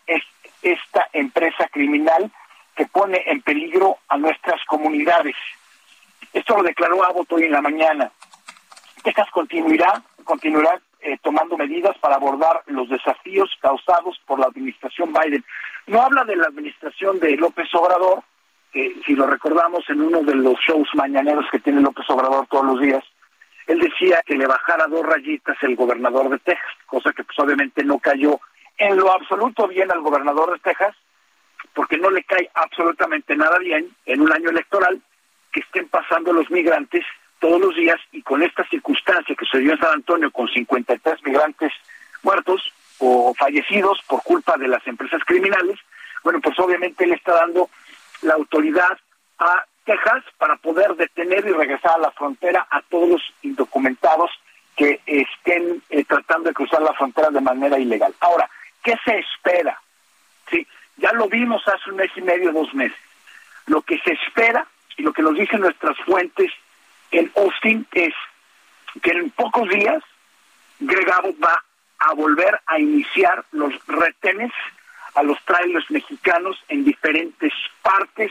esta 0.63 1.09
empresa 1.15 1.67
criminal 1.69 2.31
que 2.77 2.87
pone 2.87 3.23
en 3.27 3.41
peligro 3.41 3.97
a 4.09 4.19
nuestras 4.19 4.63
comunidades. 4.67 5.35
Esto 6.33 6.57
lo 6.57 6.63
declaró 6.63 7.03
Abbott 7.05 7.33
hoy 7.33 7.45
en 7.45 7.53
la 7.53 7.63
mañana. 7.63 8.13
Texas 9.03 9.29
continuará, 9.31 10.03
continuará 10.25 10.79
eh, 11.01 11.17
tomando 11.23 11.57
medidas 11.57 11.97
para 11.99 12.17
abordar 12.17 12.63
los 12.67 12.89
desafíos 12.89 13.51
causados 13.61 14.21
por 14.27 14.39
la 14.39 14.47
administración 14.47 15.13
Biden. 15.13 15.45
No 15.87 16.03
habla 16.03 16.25
de 16.25 16.37
la 16.37 16.49
administración 16.49 17.19
de 17.19 17.37
López 17.37 17.73
Obrador, 17.75 18.23
que 18.73 18.95
si 19.07 19.15
lo 19.15 19.27
recordamos 19.27 19.89
en 19.89 20.01
uno 20.01 20.23
de 20.23 20.35
los 20.35 20.59
shows 20.61 20.89
mañaneros 20.95 21.47
que 21.51 21.61
tiene 21.61 21.81
López 21.81 22.09
Obrador 22.09 22.47
todos 22.49 22.67
los 22.67 22.81
días, 22.81 23.05
él 23.67 23.79
decía 23.81 24.23
que 24.27 24.37
le 24.37 24.47
bajara 24.47 24.87
dos 24.87 25.05
rayitas 25.05 25.57
el 25.63 25.77
gobernador 25.77 26.31
de 26.31 26.39
Texas, 26.39 26.73
cosa 26.87 27.13
que 27.13 27.25
pues 27.25 27.39
obviamente 27.39 27.85
no 27.85 27.99
cayó 27.99 28.41
en 28.79 28.97
lo 28.97 29.13
absoluto 29.13 29.69
bien 29.69 29.91
al 29.91 30.01
gobernador 30.01 30.53
de 30.53 30.59
Texas, 30.61 30.95
porque 31.75 31.99
no 31.99 32.11
le 32.11 32.25
cae 32.25 32.51
absolutamente 32.55 33.37
nada 33.37 33.59
bien 33.59 33.89
en 34.07 34.21
un 34.21 34.33
año 34.33 34.51
electoral 34.51 35.01
que 35.53 35.61
estén 35.61 35.89
pasando 35.89 36.33
los 36.33 36.51
migrantes 36.51 37.05
todos 37.41 37.61
los 37.61 37.75
días 37.75 37.99
y 38.13 38.23
con 38.23 38.43
esta 38.43 38.67
circunstancia 38.69 39.35
que 39.35 39.47
se 39.47 39.59
dio 39.59 39.73
en 39.73 39.79
San 39.79 39.93
Antonio 39.93 40.31
con 40.31 40.49
53 40.49 41.25
migrantes 41.25 41.73
muertos 42.23 42.73
o 42.99 43.33
fallecidos 43.35 44.01
por 44.09 44.23
culpa 44.23 44.57
de 44.57 44.69
las 44.69 44.85
empresas 44.87 45.23
criminales, 45.25 45.79
bueno, 46.25 46.41
pues 46.41 46.59
obviamente 46.59 47.07
le 47.07 47.15
está 47.15 47.35
dando 47.35 47.71
la 48.23 48.35
autoridad 48.35 48.99
a 49.39 49.65
Texas 49.85 50.25
para 50.37 50.57
poder 50.57 50.95
detener 50.97 51.47
y 51.47 51.53
regresar 51.53 51.93
a 51.97 51.99
la 51.99 52.11
frontera 52.11 52.67
a 52.71 52.83
todos 52.83 53.09
los 53.09 53.23
indocumentados 53.43 54.31
que 54.77 55.01
estén 55.07 55.83
eh, 55.91 56.05
tratando 56.05 56.49
de 56.49 56.55
cruzar 56.55 56.83
la 56.83 56.93
frontera 56.93 57.31
de 57.31 57.41
manera 57.41 57.79
ilegal. 57.79 58.15
Ahora, 58.21 58.49
¿qué 58.83 58.95
se 59.05 59.19
espera? 59.19 59.81
Sí, 60.51 60.67
ya 60.97 61.13
lo 61.13 61.29
vimos 61.29 61.67
hace 61.67 61.91
un 61.91 61.97
mes 61.97 62.11
y 62.17 62.21
medio, 62.21 62.53
dos 62.53 62.73
meses. 62.75 62.99
Lo 63.67 63.83
que 63.83 63.99
se 63.99 64.13
espera 64.13 64.67
y 64.97 65.03
lo 65.03 65.13
que 65.13 65.23
nos 65.23 65.35
dicen 65.35 65.61
nuestras 65.61 65.97
fuentes 66.07 66.53
en 67.11 67.31
Austin 67.37 67.87
es 67.93 68.15
que 69.03 69.11
en 69.11 69.31
pocos 69.31 69.69
días 69.69 70.03
Greg 70.81 71.09
va 71.43 71.65
a 71.99 72.15
volver 72.15 72.61
a 72.67 72.79
iniciar 72.79 73.45
los 73.53 73.75
retenes 73.87 74.53
a 75.19 75.23
los 75.25 75.37
trailers 75.45 75.91
mexicanos 75.91 76.57
en 76.69 76.85
diferentes 76.85 77.53
partes 77.83 78.31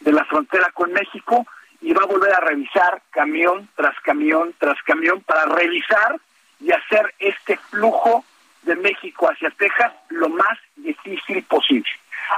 de 0.00 0.12
la 0.12 0.26
frontera 0.26 0.70
con 0.74 0.92
México 0.92 1.46
y 1.80 1.94
va 1.94 2.02
a 2.02 2.06
volver 2.06 2.34
a 2.34 2.40
revisar 2.40 3.00
camión 3.10 3.66
tras 3.74 3.98
camión 4.00 4.54
tras 4.58 4.76
camión 4.82 5.22
para 5.22 5.46
revisar 5.46 6.20
y 6.60 6.70
hacer 6.70 7.14
este 7.18 7.56
flujo 7.70 8.26
de 8.62 8.76
México 8.76 9.30
hacia 9.30 9.48
Texas 9.52 9.90
lo 10.10 10.28
más 10.28 10.58
difícil 10.76 11.42
posible. 11.44 11.88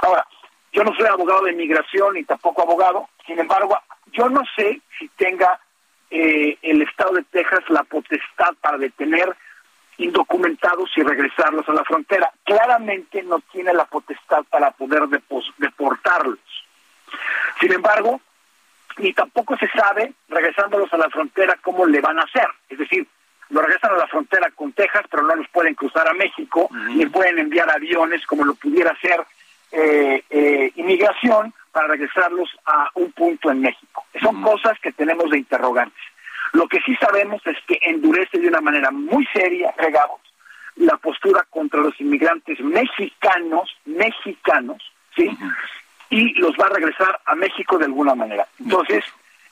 Ahora, 0.01 0.25
yo 0.71 0.85
no 0.85 0.95
soy 0.95 1.07
abogado 1.07 1.43
de 1.43 1.51
inmigración 1.51 2.13
ni 2.13 2.23
tampoco 2.23 2.61
abogado, 2.61 3.09
sin 3.27 3.39
embargo, 3.39 3.77
yo 4.13 4.29
no 4.29 4.41
sé 4.55 4.79
si 4.97 5.09
tenga 5.09 5.59
eh, 6.09 6.57
el 6.61 6.81
Estado 6.83 7.15
de 7.15 7.23
Texas 7.23 7.63
la 7.67 7.83
potestad 7.83 8.53
para 8.61 8.77
detener 8.77 9.35
indocumentados 10.03 10.89
y 10.95 11.03
regresarlos 11.03 11.67
a 11.69 11.73
la 11.73 11.83
frontera. 11.83 12.31
Claramente 12.43 13.23
no 13.23 13.39
tiene 13.51 13.73
la 13.73 13.85
potestad 13.85 14.43
para 14.49 14.71
poder 14.71 15.03
deportarlos. 15.57 16.39
Sin 17.59 17.71
embargo, 17.71 18.19
ni 18.97 19.13
tampoco 19.13 19.57
se 19.57 19.67
sabe, 19.69 20.13
regresándolos 20.29 20.91
a 20.93 20.97
la 20.97 21.09
frontera, 21.09 21.57
cómo 21.61 21.85
le 21.85 22.01
van 22.01 22.19
a 22.19 22.23
hacer. 22.23 22.47
Es 22.69 22.77
decir, 22.77 23.07
lo 23.49 23.61
regresan 23.61 23.91
a 23.91 23.97
la 23.97 24.07
frontera 24.07 24.49
con 24.51 24.71
Texas, 24.73 25.05
pero 25.09 25.23
no 25.23 25.35
los 25.35 25.47
pueden 25.49 25.75
cruzar 25.75 26.07
a 26.07 26.13
México, 26.13 26.69
ni 26.89 27.05
pueden 27.05 27.39
enviar 27.39 27.69
aviones 27.69 28.25
como 28.25 28.45
lo 28.45 28.55
pudiera 28.55 28.91
hacer 28.91 29.21
eh, 29.71 30.23
eh, 30.29 30.71
inmigración 30.75 31.53
para 31.71 31.87
regresarlos 31.87 32.49
a 32.65 32.89
un 32.95 33.11
punto 33.11 33.51
en 33.51 33.61
México. 33.61 34.05
Son 34.21 34.41
cosas 34.41 34.77
que 34.79 34.91
tenemos 34.91 35.29
de 35.29 35.37
interrogantes. 35.37 36.01
Lo 36.53 36.67
que 36.67 36.79
sí 36.81 36.95
sabemos 36.95 37.41
es 37.45 37.57
que 37.67 37.79
endurece 37.81 38.39
de 38.39 38.47
una 38.47 38.61
manera 38.61 38.91
muy 38.91 39.25
seria, 39.33 39.73
regamos, 39.77 40.19
la 40.75 40.97
postura 40.97 41.45
contra 41.49 41.81
los 41.81 41.99
inmigrantes 41.99 42.59
mexicanos, 42.59 43.69
mexicanos, 43.85 44.81
¿sí? 45.15 45.29
Y 46.09 46.33
los 46.39 46.51
va 46.51 46.65
a 46.65 46.73
regresar 46.73 47.19
a 47.25 47.35
México 47.35 47.77
de 47.77 47.85
alguna 47.85 48.15
manera. 48.15 48.47
Entonces, 48.59 49.03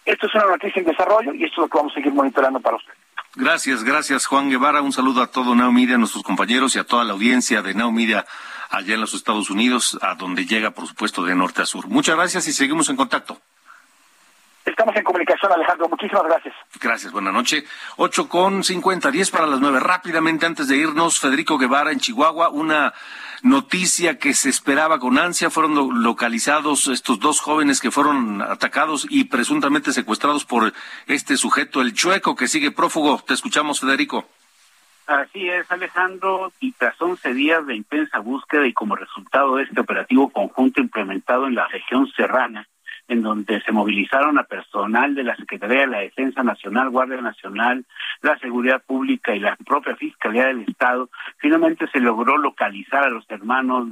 esto 0.06 0.28
es 0.28 0.36
una 0.36 0.46
noticia 0.46 0.80
en 0.80 0.86
desarrollo 0.86 1.34
y 1.34 1.44
esto 1.44 1.54
es 1.54 1.58
lo 1.58 1.68
que 1.70 1.78
vamos 1.78 1.92
a 1.94 1.96
seguir 1.96 2.14
monitoreando 2.14 2.60
para 2.60 2.78
usted. 2.78 2.94
Gracias, 3.36 3.84
gracias 3.84 4.26
Juan 4.26 4.50
Guevara. 4.50 4.82
Un 4.82 4.92
saludo 4.92 5.22
a 5.22 5.28
todo 5.28 5.56
Now 5.56 5.72
Media, 5.72 5.96
a 5.96 5.98
nuestros 6.00 6.24
compañeros 6.24 6.76
y 6.76 6.80
a 6.80 6.84
toda 6.84 7.04
la 7.04 7.14
audiencia 7.14 7.62
de 7.62 7.76
Now 7.76 7.92
Media 7.92 8.26
allá 8.70 8.96
en 8.96 9.02
los 9.02 9.14
Estados 9.14 9.50
Unidos, 9.50 9.98
a 10.02 10.16
donde 10.16 10.46
llega, 10.46 10.72
por 10.72 10.88
supuesto, 10.88 11.24
de 11.24 11.36
norte 11.36 11.62
a 11.62 11.66
sur. 11.66 11.88
Muchas 11.88 12.16
gracias 12.16 12.48
y 12.48 12.54
seguimos 12.54 12.90
en 12.90 12.96
contacto. 12.96 13.40
Estamos 14.66 14.95
en 14.95 15.03
comunicación, 15.03 15.51
Alejandro. 15.51 15.89
Muchísimas 15.89 16.24
gracias. 16.24 16.55
Gracias, 16.80 17.12
buena 17.12 17.32
noche. 17.32 17.64
Ocho 17.97 18.30
con 18.30 18.64
cincuenta, 18.64 19.10
diez 19.12 19.32
para 19.32 19.47
las 19.47 19.60
nueve. 19.60 19.80
Rápidamente, 19.80 20.45
antes 20.45 20.68
de 20.68 20.78
irnos, 20.78 21.20
Federico 21.20 21.57
Guevara 21.57 21.91
en 21.91 21.99
Chihuahua, 21.99 22.49
una 22.49 22.93
noticia 23.41 24.20
que 24.20 24.34
se 24.34 24.49
esperaba 24.49 24.99
con 24.99 25.18
ansia. 25.18 25.49
Fueron 25.49 26.03
localizados 26.03 26.88
estos 26.88 27.20
dos 27.20 27.39
jóvenes 27.39 27.82
que 27.82 27.91
fueron 27.91 28.41
atacados 28.41 29.07
y 29.10 29.26
presuntamente 29.26 29.93
secuestrados 29.93 30.45
por 30.45 30.74
este 31.07 31.38
sujeto, 31.38 31.82
el 31.82 31.93
chueco, 31.93 32.36
que 32.36 32.47
sigue 32.47 32.72
prófugo. 32.72 33.22
Te 33.26 33.34
escuchamos, 33.34 33.80
Federico. 33.80 34.28
Así 35.10 35.49
es, 35.49 35.70
Alejandro, 35.72 36.51
y 36.60 36.72
tras 36.74 37.01
11 37.01 37.34
días 37.34 37.66
de 37.66 37.76
intensa 37.76 38.20
búsqueda 38.20 38.68
y 38.68 38.74
como 38.74 38.95
resultado 38.95 39.55
de 39.55 39.64
este 39.64 39.82
operativo 39.82 40.30
conjunto 40.30 40.82
implementado 40.82 41.47
en 41.47 41.55
la 41.55 41.68
región 41.68 42.07
serrana, 42.16 42.68
en 43.10 43.24
donde 43.24 43.60
se 43.62 43.72
movilizaron 43.72 44.38
a 44.38 44.43
personal 44.43 45.16
de 45.16 45.24
la 45.24 45.36
Secretaría 45.36 45.82
de 45.82 45.88
la 45.88 45.99
Defensa 45.99 46.43
Nacional, 46.43 46.91
Guardia 46.91 47.20
Nacional, 47.22 47.84
la 48.22 48.38
Seguridad 48.38 48.84
Pública 48.86 49.36
y 49.36 49.39
la 49.39 49.57
propia 49.57 49.95
Fiscalía 49.95 50.45
del 50.45 50.62
Estado, 50.62 51.10
finalmente 51.38 51.88
se 51.91 51.99
logró 51.99 52.38
localizar 52.38 53.03
a 53.03 53.10
los 53.10 53.26
hermanos 53.30 53.88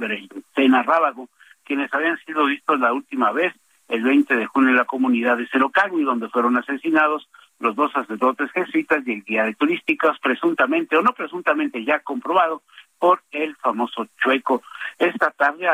Tena 0.54 0.84
Rábago, 0.84 1.28
quienes 1.64 1.92
habían 1.92 2.16
sido 2.24 2.46
vistos 2.46 2.78
la 2.78 2.92
última 2.92 3.32
vez 3.32 3.52
el 3.88 4.02
20 4.02 4.36
de 4.36 4.46
junio 4.46 4.70
en 4.70 4.76
la 4.76 4.84
comunidad 4.84 5.36
de 5.36 5.48
y 5.52 6.02
donde 6.02 6.28
fueron 6.28 6.56
asesinados 6.56 7.28
los 7.58 7.74
dos 7.74 7.90
sacerdotes 7.90 8.52
jesuitas 8.52 9.02
y 9.04 9.12
el 9.14 9.24
guía 9.24 9.44
de 9.44 9.54
turísticos, 9.54 10.16
presuntamente 10.20 10.96
o 10.96 11.02
no 11.02 11.12
presuntamente 11.12 11.84
ya 11.84 11.98
comprobado 12.00 12.62
por 13.00 13.22
el 13.32 13.56
famoso 13.56 14.06
Chueco. 14.22 14.62
Esta 14.98 15.30
tarde 15.30 15.66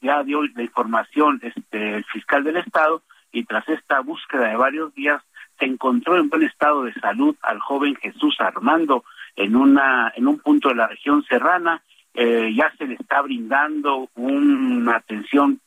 ya 0.00 0.22
dio 0.22 0.42
la 0.42 0.62
información 0.62 1.40
este, 1.42 1.96
el 1.96 2.04
fiscal 2.04 2.44
del 2.44 2.56
Estado 2.56 3.02
y 3.32 3.44
tras 3.44 3.68
esta 3.68 4.00
búsqueda 4.00 4.48
de 4.48 4.56
varios 4.56 4.94
días 4.94 5.22
se 5.58 5.66
encontró 5.66 6.16
en 6.16 6.28
buen 6.28 6.42
estado 6.42 6.84
de 6.84 6.94
salud 6.94 7.36
al 7.42 7.60
joven 7.60 7.94
Jesús 7.96 8.36
Armando 8.40 9.04
en 9.36 9.56
una 9.56 10.12
en 10.16 10.26
un 10.26 10.38
punto 10.38 10.70
de 10.70 10.74
la 10.74 10.88
región 10.88 11.22
serrana 11.24 11.82
eh, 12.14 12.52
ya 12.54 12.72
se 12.76 12.86
le 12.86 12.94
está 12.94 13.20
brindando 13.20 14.08
una 14.14 14.96
atención 14.96 15.60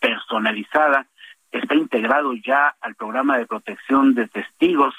personalizada 0.00 1.06
está 1.58 1.74
integrado 1.74 2.34
ya 2.34 2.74
al 2.80 2.94
programa 2.94 3.38
de 3.38 3.46
protección 3.46 4.14
de 4.14 4.26
testigos 4.26 4.94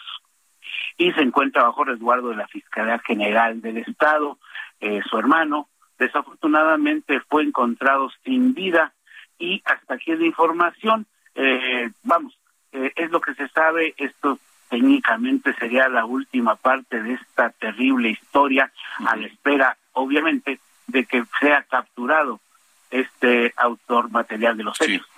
y 0.98 1.12
se 1.12 1.22
encuentra 1.22 1.64
bajo 1.64 1.84
resguardo 1.84 2.30
de 2.30 2.38
la 2.38 2.48
Fiscalía 2.48 3.00
General 3.00 3.62
del 3.62 3.78
Estado. 3.78 4.40
Eh, 4.80 5.02
su 5.10 5.18
hermano 5.18 5.68
desafortunadamente 5.98 7.20
fue 7.22 7.44
encontrado 7.44 8.12
sin 8.24 8.54
vida 8.54 8.94
y 9.38 9.62
hasta 9.66 9.96
aquí 9.96 10.12
es 10.12 10.20
la 10.20 10.26
información. 10.26 11.06
Eh, 11.36 11.90
vamos, 12.04 12.38
eh, 12.72 12.92
es 12.96 13.12
lo 13.12 13.22
que 13.22 13.34
se 13.36 13.48
sabe, 13.50 13.94
esto 13.98 14.40
técnicamente 14.70 15.54
sería 15.54 15.88
la 15.90 16.06
última 16.06 16.56
parte 16.56 17.02
de 17.02 17.14
esta 17.14 17.50
terrible 17.52 18.10
historia 18.10 18.72
a 19.06 19.16
la 19.16 19.28
espera, 19.28 19.78
obviamente, 19.94 20.60
de 20.88 21.06
que 21.06 21.24
sea 21.40 21.64
capturado 21.64 22.40
este 22.92 23.54
autor 23.58 24.10
material 24.12 24.58
de 24.58 24.64
los 24.64 24.80
hechos. 24.82 25.06
Sí, 25.06 25.15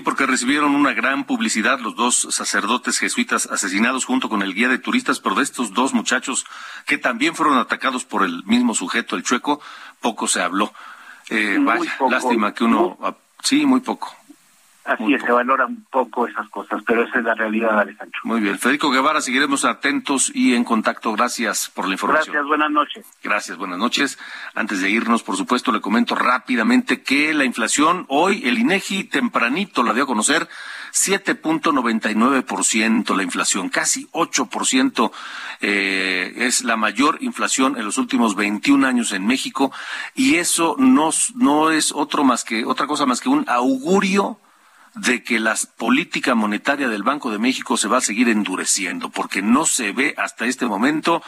porque 0.00 0.26
recibieron 0.26 0.74
una 0.74 0.92
gran 0.92 1.24
publicidad 1.24 1.80
los 1.80 1.96
dos 1.96 2.28
sacerdotes 2.30 2.98
jesuitas 2.98 3.46
asesinados 3.46 4.04
junto 4.04 4.28
con 4.28 4.42
el 4.42 4.54
guía 4.54 4.68
de 4.68 4.78
turistas, 4.78 5.20
pero 5.20 5.34
de 5.34 5.42
estos 5.42 5.72
dos 5.74 5.94
muchachos 5.94 6.44
que 6.86 6.98
también 6.98 7.34
fueron 7.34 7.58
atacados 7.58 8.04
por 8.04 8.24
el 8.24 8.44
mismo 8.44 8.74
sujeto, 8.74 9.16
el 9.16 9.22
chueco, 9.22 9.60
poco 10.00 10.28
se 10.28 10.42
habló. 10.42 10.72
Eh, 11.28 11.58
vaya, 11.60 11.96
lástima 12.08 12.54
que 12.54 12.64
uno... 12.64 12.98
Sí, 13.42 13.64
muy 13.64 13.80
poco. 13.80 14.14
Así 14.90 15.14
es, 15.14 15.22
se 15.22 15.30
valoran 15.30 15.68
un 15.68 15.84
poco 15.84 16.26
esas 16.26 16.48
cosas, 16.48 16.82
pero 16.84 17.04
esa 17.04 17.20
es 17.20 17.24
la 17.24 17.34
realidad, 17.34 17.78
Alejandro. 17.78 18.18
Muy 18.24 18.40
bien. 18.40 18.58
Federico 18.58 18.90
Guevara, 18.90 19.20
seguiremos 19.20 19.64
atentos 19.64 20.32
y 20.34 20.56
en 20.56 20.64
contacto. 20.64 21.12
Gracias 21.12 21.70
por 21.72 21.86
la 21.86 21.92
información. 21.92 22.32
Gracias, 22.32 22.48
buenas 22.48 22.72
noches. 22.72 23.06
Gracias, 23.22 23.56
buenas 23.56 23.78
noches. 23.78 24.18
Antes 24.56 24.80
de 24.80 24.90
irnos, 24.90 25.22
por 25.22 25.36
supuesto, 25.36 25.70
le 25.70 25.80
comento 25.80 26.16
rápidamente 26.16 27.02
que 27.02 27.32
la 27.34 27.44
inflación 27.44 28.04
hoy, 28.08 28.48
el 28.48 28.58
INEGI 28.58 29.04
tempranito 29.04 29.84
la 29.84 29.94
dio 29.94 30.02
a 30.02 30.08
conocer, 30.08 30.48
7.99% 30.92 33.14
la 33.14 33.22
inflación, 33.22 33.68
casi 33.68 34.08
8% 34.08 35.12
eh, 35.60 36.32
es 36.34 36.64
la 36.64 36.76
mayor 36.76 37.18
inflación 37.20 37.78
en 37.78 37.84
los 37.84 37.96
últimos 37.96 38.34
21 38.34 38.88
años 38.88 39.12
en 39.12 39.24
México 39.24 39.70
y 40.16 40.34
eso 40.34 40.74
no, 40.78 41.10
no 41.36 41.70
es 41.70 41.92
otro 41.92 42.24
más 42.24 42.42
que, 42.42 42.64
otra 42.64 42.88
cosa 42.88 43.06
más 43.06 43.20
que 43.20 43.28
un 43.28 43.44
augurio 43.46 44.40
de 44.94 45.22
que 45.22 45.38
la 45.38 45.56
política 45.76 46.34
monetaria 46.34 46.88
del 46.88 47.02
Banco 47.02 47.30
de 47.30 47.38
México 47.38 47.76
se 47.76 47.88
va 47.88 47.98
a 47.98 48.02
seguir 48.02 48.28
endureciendo, 48.28 49.10
porque 49.10 49.42
no 49.42 49.66
se 49.66 49.92
ve 49.92 50.14
hasta 50.16 50.46
este 50.46 50.66
momento 50.66 51.22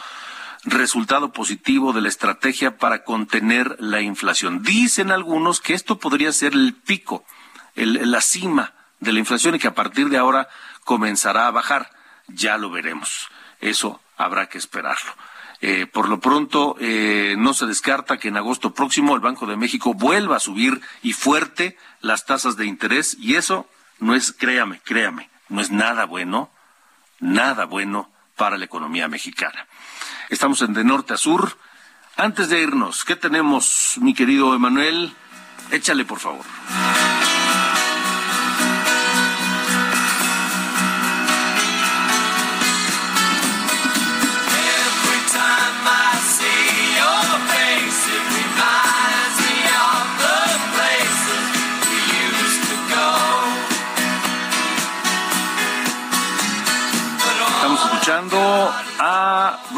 resultado 0.65 1.31
positivo 1.31 1.93
de 1.93 2.01
la 2.01 2.09
estrategia 2.09 2.77
para 2.77 3.03
contener 3.03 3.75
la 3.79 4.01
inflación. 4.01 4.63
Dicen 4.63 5.11
algunos 5.11 5.59
que 5.59 5.73
esto 5.73 5.99
podría 5.99 6.31
ser 6.31 6.53
el 6.53 6.73
pico, 6.73 7.25
la 7.75 8.21
cima 8.21 8.73
de 8.99 9.13
la 9.13 9.19
inflación 9.19 9.55
y 9.55 9.59
que 9.59 9.67
a 9.67 9.75
partir 9.75 10.09
de 10.09 10.17
ahora 10.17 10.47
comenzará 10.83 11.47
a 11.47 11.51
bajar. 11.51 11.89
Ya 12.27 12.57
lo 12.57 12.69
veremos. 12.69 13.27
Eso 13.59 14.01
habrá 14.17 14.47
que 14.47 14.57
esperarlo. 14.57 15.13
Eh, 15.65 15.87
por 15.87 16.09
lo 16.09 16.19
pronto, 16.19 16.75
eh, 16.81 17.35
no 17.37 17.53
se 17.53 17.65
descarta 17.65 18.17
que 18.17 18.27
en 18.27 18.35
agosto 18.35 18.73
próximo 18.73 19.15
el 19.15 19.21
Banco 19.21 19.45
de 19.45 19.55
México 19.55 19.93
vuelva 19.93 20.35
a 20.35 20.41
subir 20.41 20.81
y 21.01 21.13
fuerte 21.13 21.77
las 22.01 22.25
tasas 22.25 22.57
de 22.57 22.65
interés 22.65 23.15
y 23.17 23.35
eso 23.35 23.65
no 23.99 24.13
es, 24.13 24.33
créame, 24.33 24.81
créame, 24.83 25.29
no 25.47 25.61
es 25.61 25.71
nada 25.71 26.03
bueno, 26.03 26.51
nada 27.21 27.63
bueno 27.63 28.11
para 28.35 28.57
la 28.57 28.65
economía 28.65 29.07
mexicana. 29.07 29.65
Estamos 30.27 30.61
en 30.63 30.73
de 30.73 30.83
norte 30.83 31.13
a 31.13 31.17
sur. 31.17 31.57
Antes 32.17 32.49
de 32.49 32.61
irnos, 32.61 33.05
¿qué 33.05 33.15
tenemos, 33.15 33.95
mi 34.01 34.13
querido 34.13 34.53
Emanuel? 34.53 35.13
Échale, 35.71 36.03
por 36.03 36.19
favor. 36.19 36.43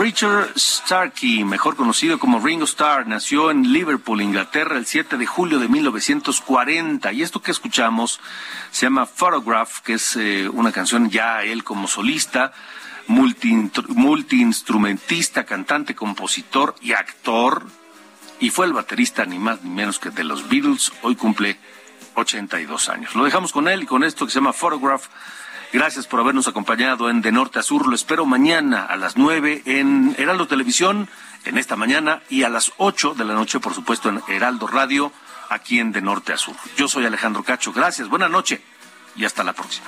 Richard 0.06 0.54
Starkey, 0.56 1.44
mejor 1.44 1.76
conocido 1.76 2.20
como 2.20 2.40
Ringo 2.40 2.66
Starr. 2.66 3.08
Nació 3.08 3.50
en 3.50 3.74
Liverpool, 3.74 4.22
Inglaterra, 4.22 4.78
el 4.78 4.86
7 4.86 5.18
de 5.18 5.26
julio 5.26 5.58
de 5.58 5.68
1940. 5.68 7.12
Y 7.12 7.24
esto 7.24 7.42
que 7.42 7.50
escuchamos 7.50 8.20
se 8.70 8.86
llama 8.86 9.08
Photograph, 9.08 9.80
que 9.80 9.94
es 9.94 10.16
eh, 10.16 10.48
una 10.48 10.72
canción 10.72 11.10
ya 11.10 11.42
él 11.42 11.64
como 11.64 11.88
solista, 11.88 12.54
multiinstrumentista, 13.08 15.44
cantante, 15.44 15.96
compositor 15.96 16.76
y 16.82 16.94
actor. 16.94 17.66
Y 18.40 18.52
fue 18.52 18.68
el 18.68 18.74
baterista 18.74 19.26
ni 19.26 19.40
más 19.40 19.64
ni 19.64 19.72
menos 19.72 19.98
que 19.98 20.12
de 20.12 20.24
los 20.24 20.48
Beatles. 20.48 20.94
Hoy 21.02 21.16
cumple 21.16 21.58
82 22.14 22.90
años. 22.90 23.16
Lo 23.16 23.24
dejamos 23.24 23.52
con 23.52 23.68
él 23.68 23.82
y 23.82 23.88
con 23.88 24.04
esto 24.04 24.28
que 24.28 24.32
se 24.32 24.38
llama 24.38 24.54
Photograph 24.54 25.08
Gracias 25.74 26.08
por 26.08 26.20
habernos 26.20 26.48
acompañado 26.48 27.10
en 27.10 27.22
De 27.22 27.32
Norte 27.32 27.60
a 27.60 27.64
Sur. 27.64 27.88
Lo 27.88 27.96
espero 27.96 28.26
mañana 28.26 28.86
a 28.86 28.96
las 28.96 29.18
nueve 29.18 29.62
en 29.66 30.16
Heraldo 30.18 30.48
Televisión, 30.48 31.10
en 31.44 31.58
esta 31.58 31.76
mañana, 31.76 32.22
y 32.30 32.44
a 32.44 32.50
las 32.50 32.72
ocho 32.78 33.14
de 33.14 33.26
la 33.26 33.34
noche, 33.34 33.60
por 33.60 33.74
supuesto, 33.74 34.10
en 34.10 34.22
Heraldo 34.28 34.68
Radio, 34.68 35.12
aquí 35.50 35.80
en 35.80 35.92
De 35.92 36.02
Norte 36.02 36.34
a 36.34 36.38
Sur. 36.38 36.56
Yo 36.78 36.88
soy 36.88 37.06
Alejandro 37.06 37.44
Cacho. 37.44 37.74
Gracias, 37.74 38.08
buena 38.08 38.30
noche 38.30 38.62
y 39.16 39.26
hasta 39.26 39.44
la 39.44 39.54
próxima. 39.54 39.88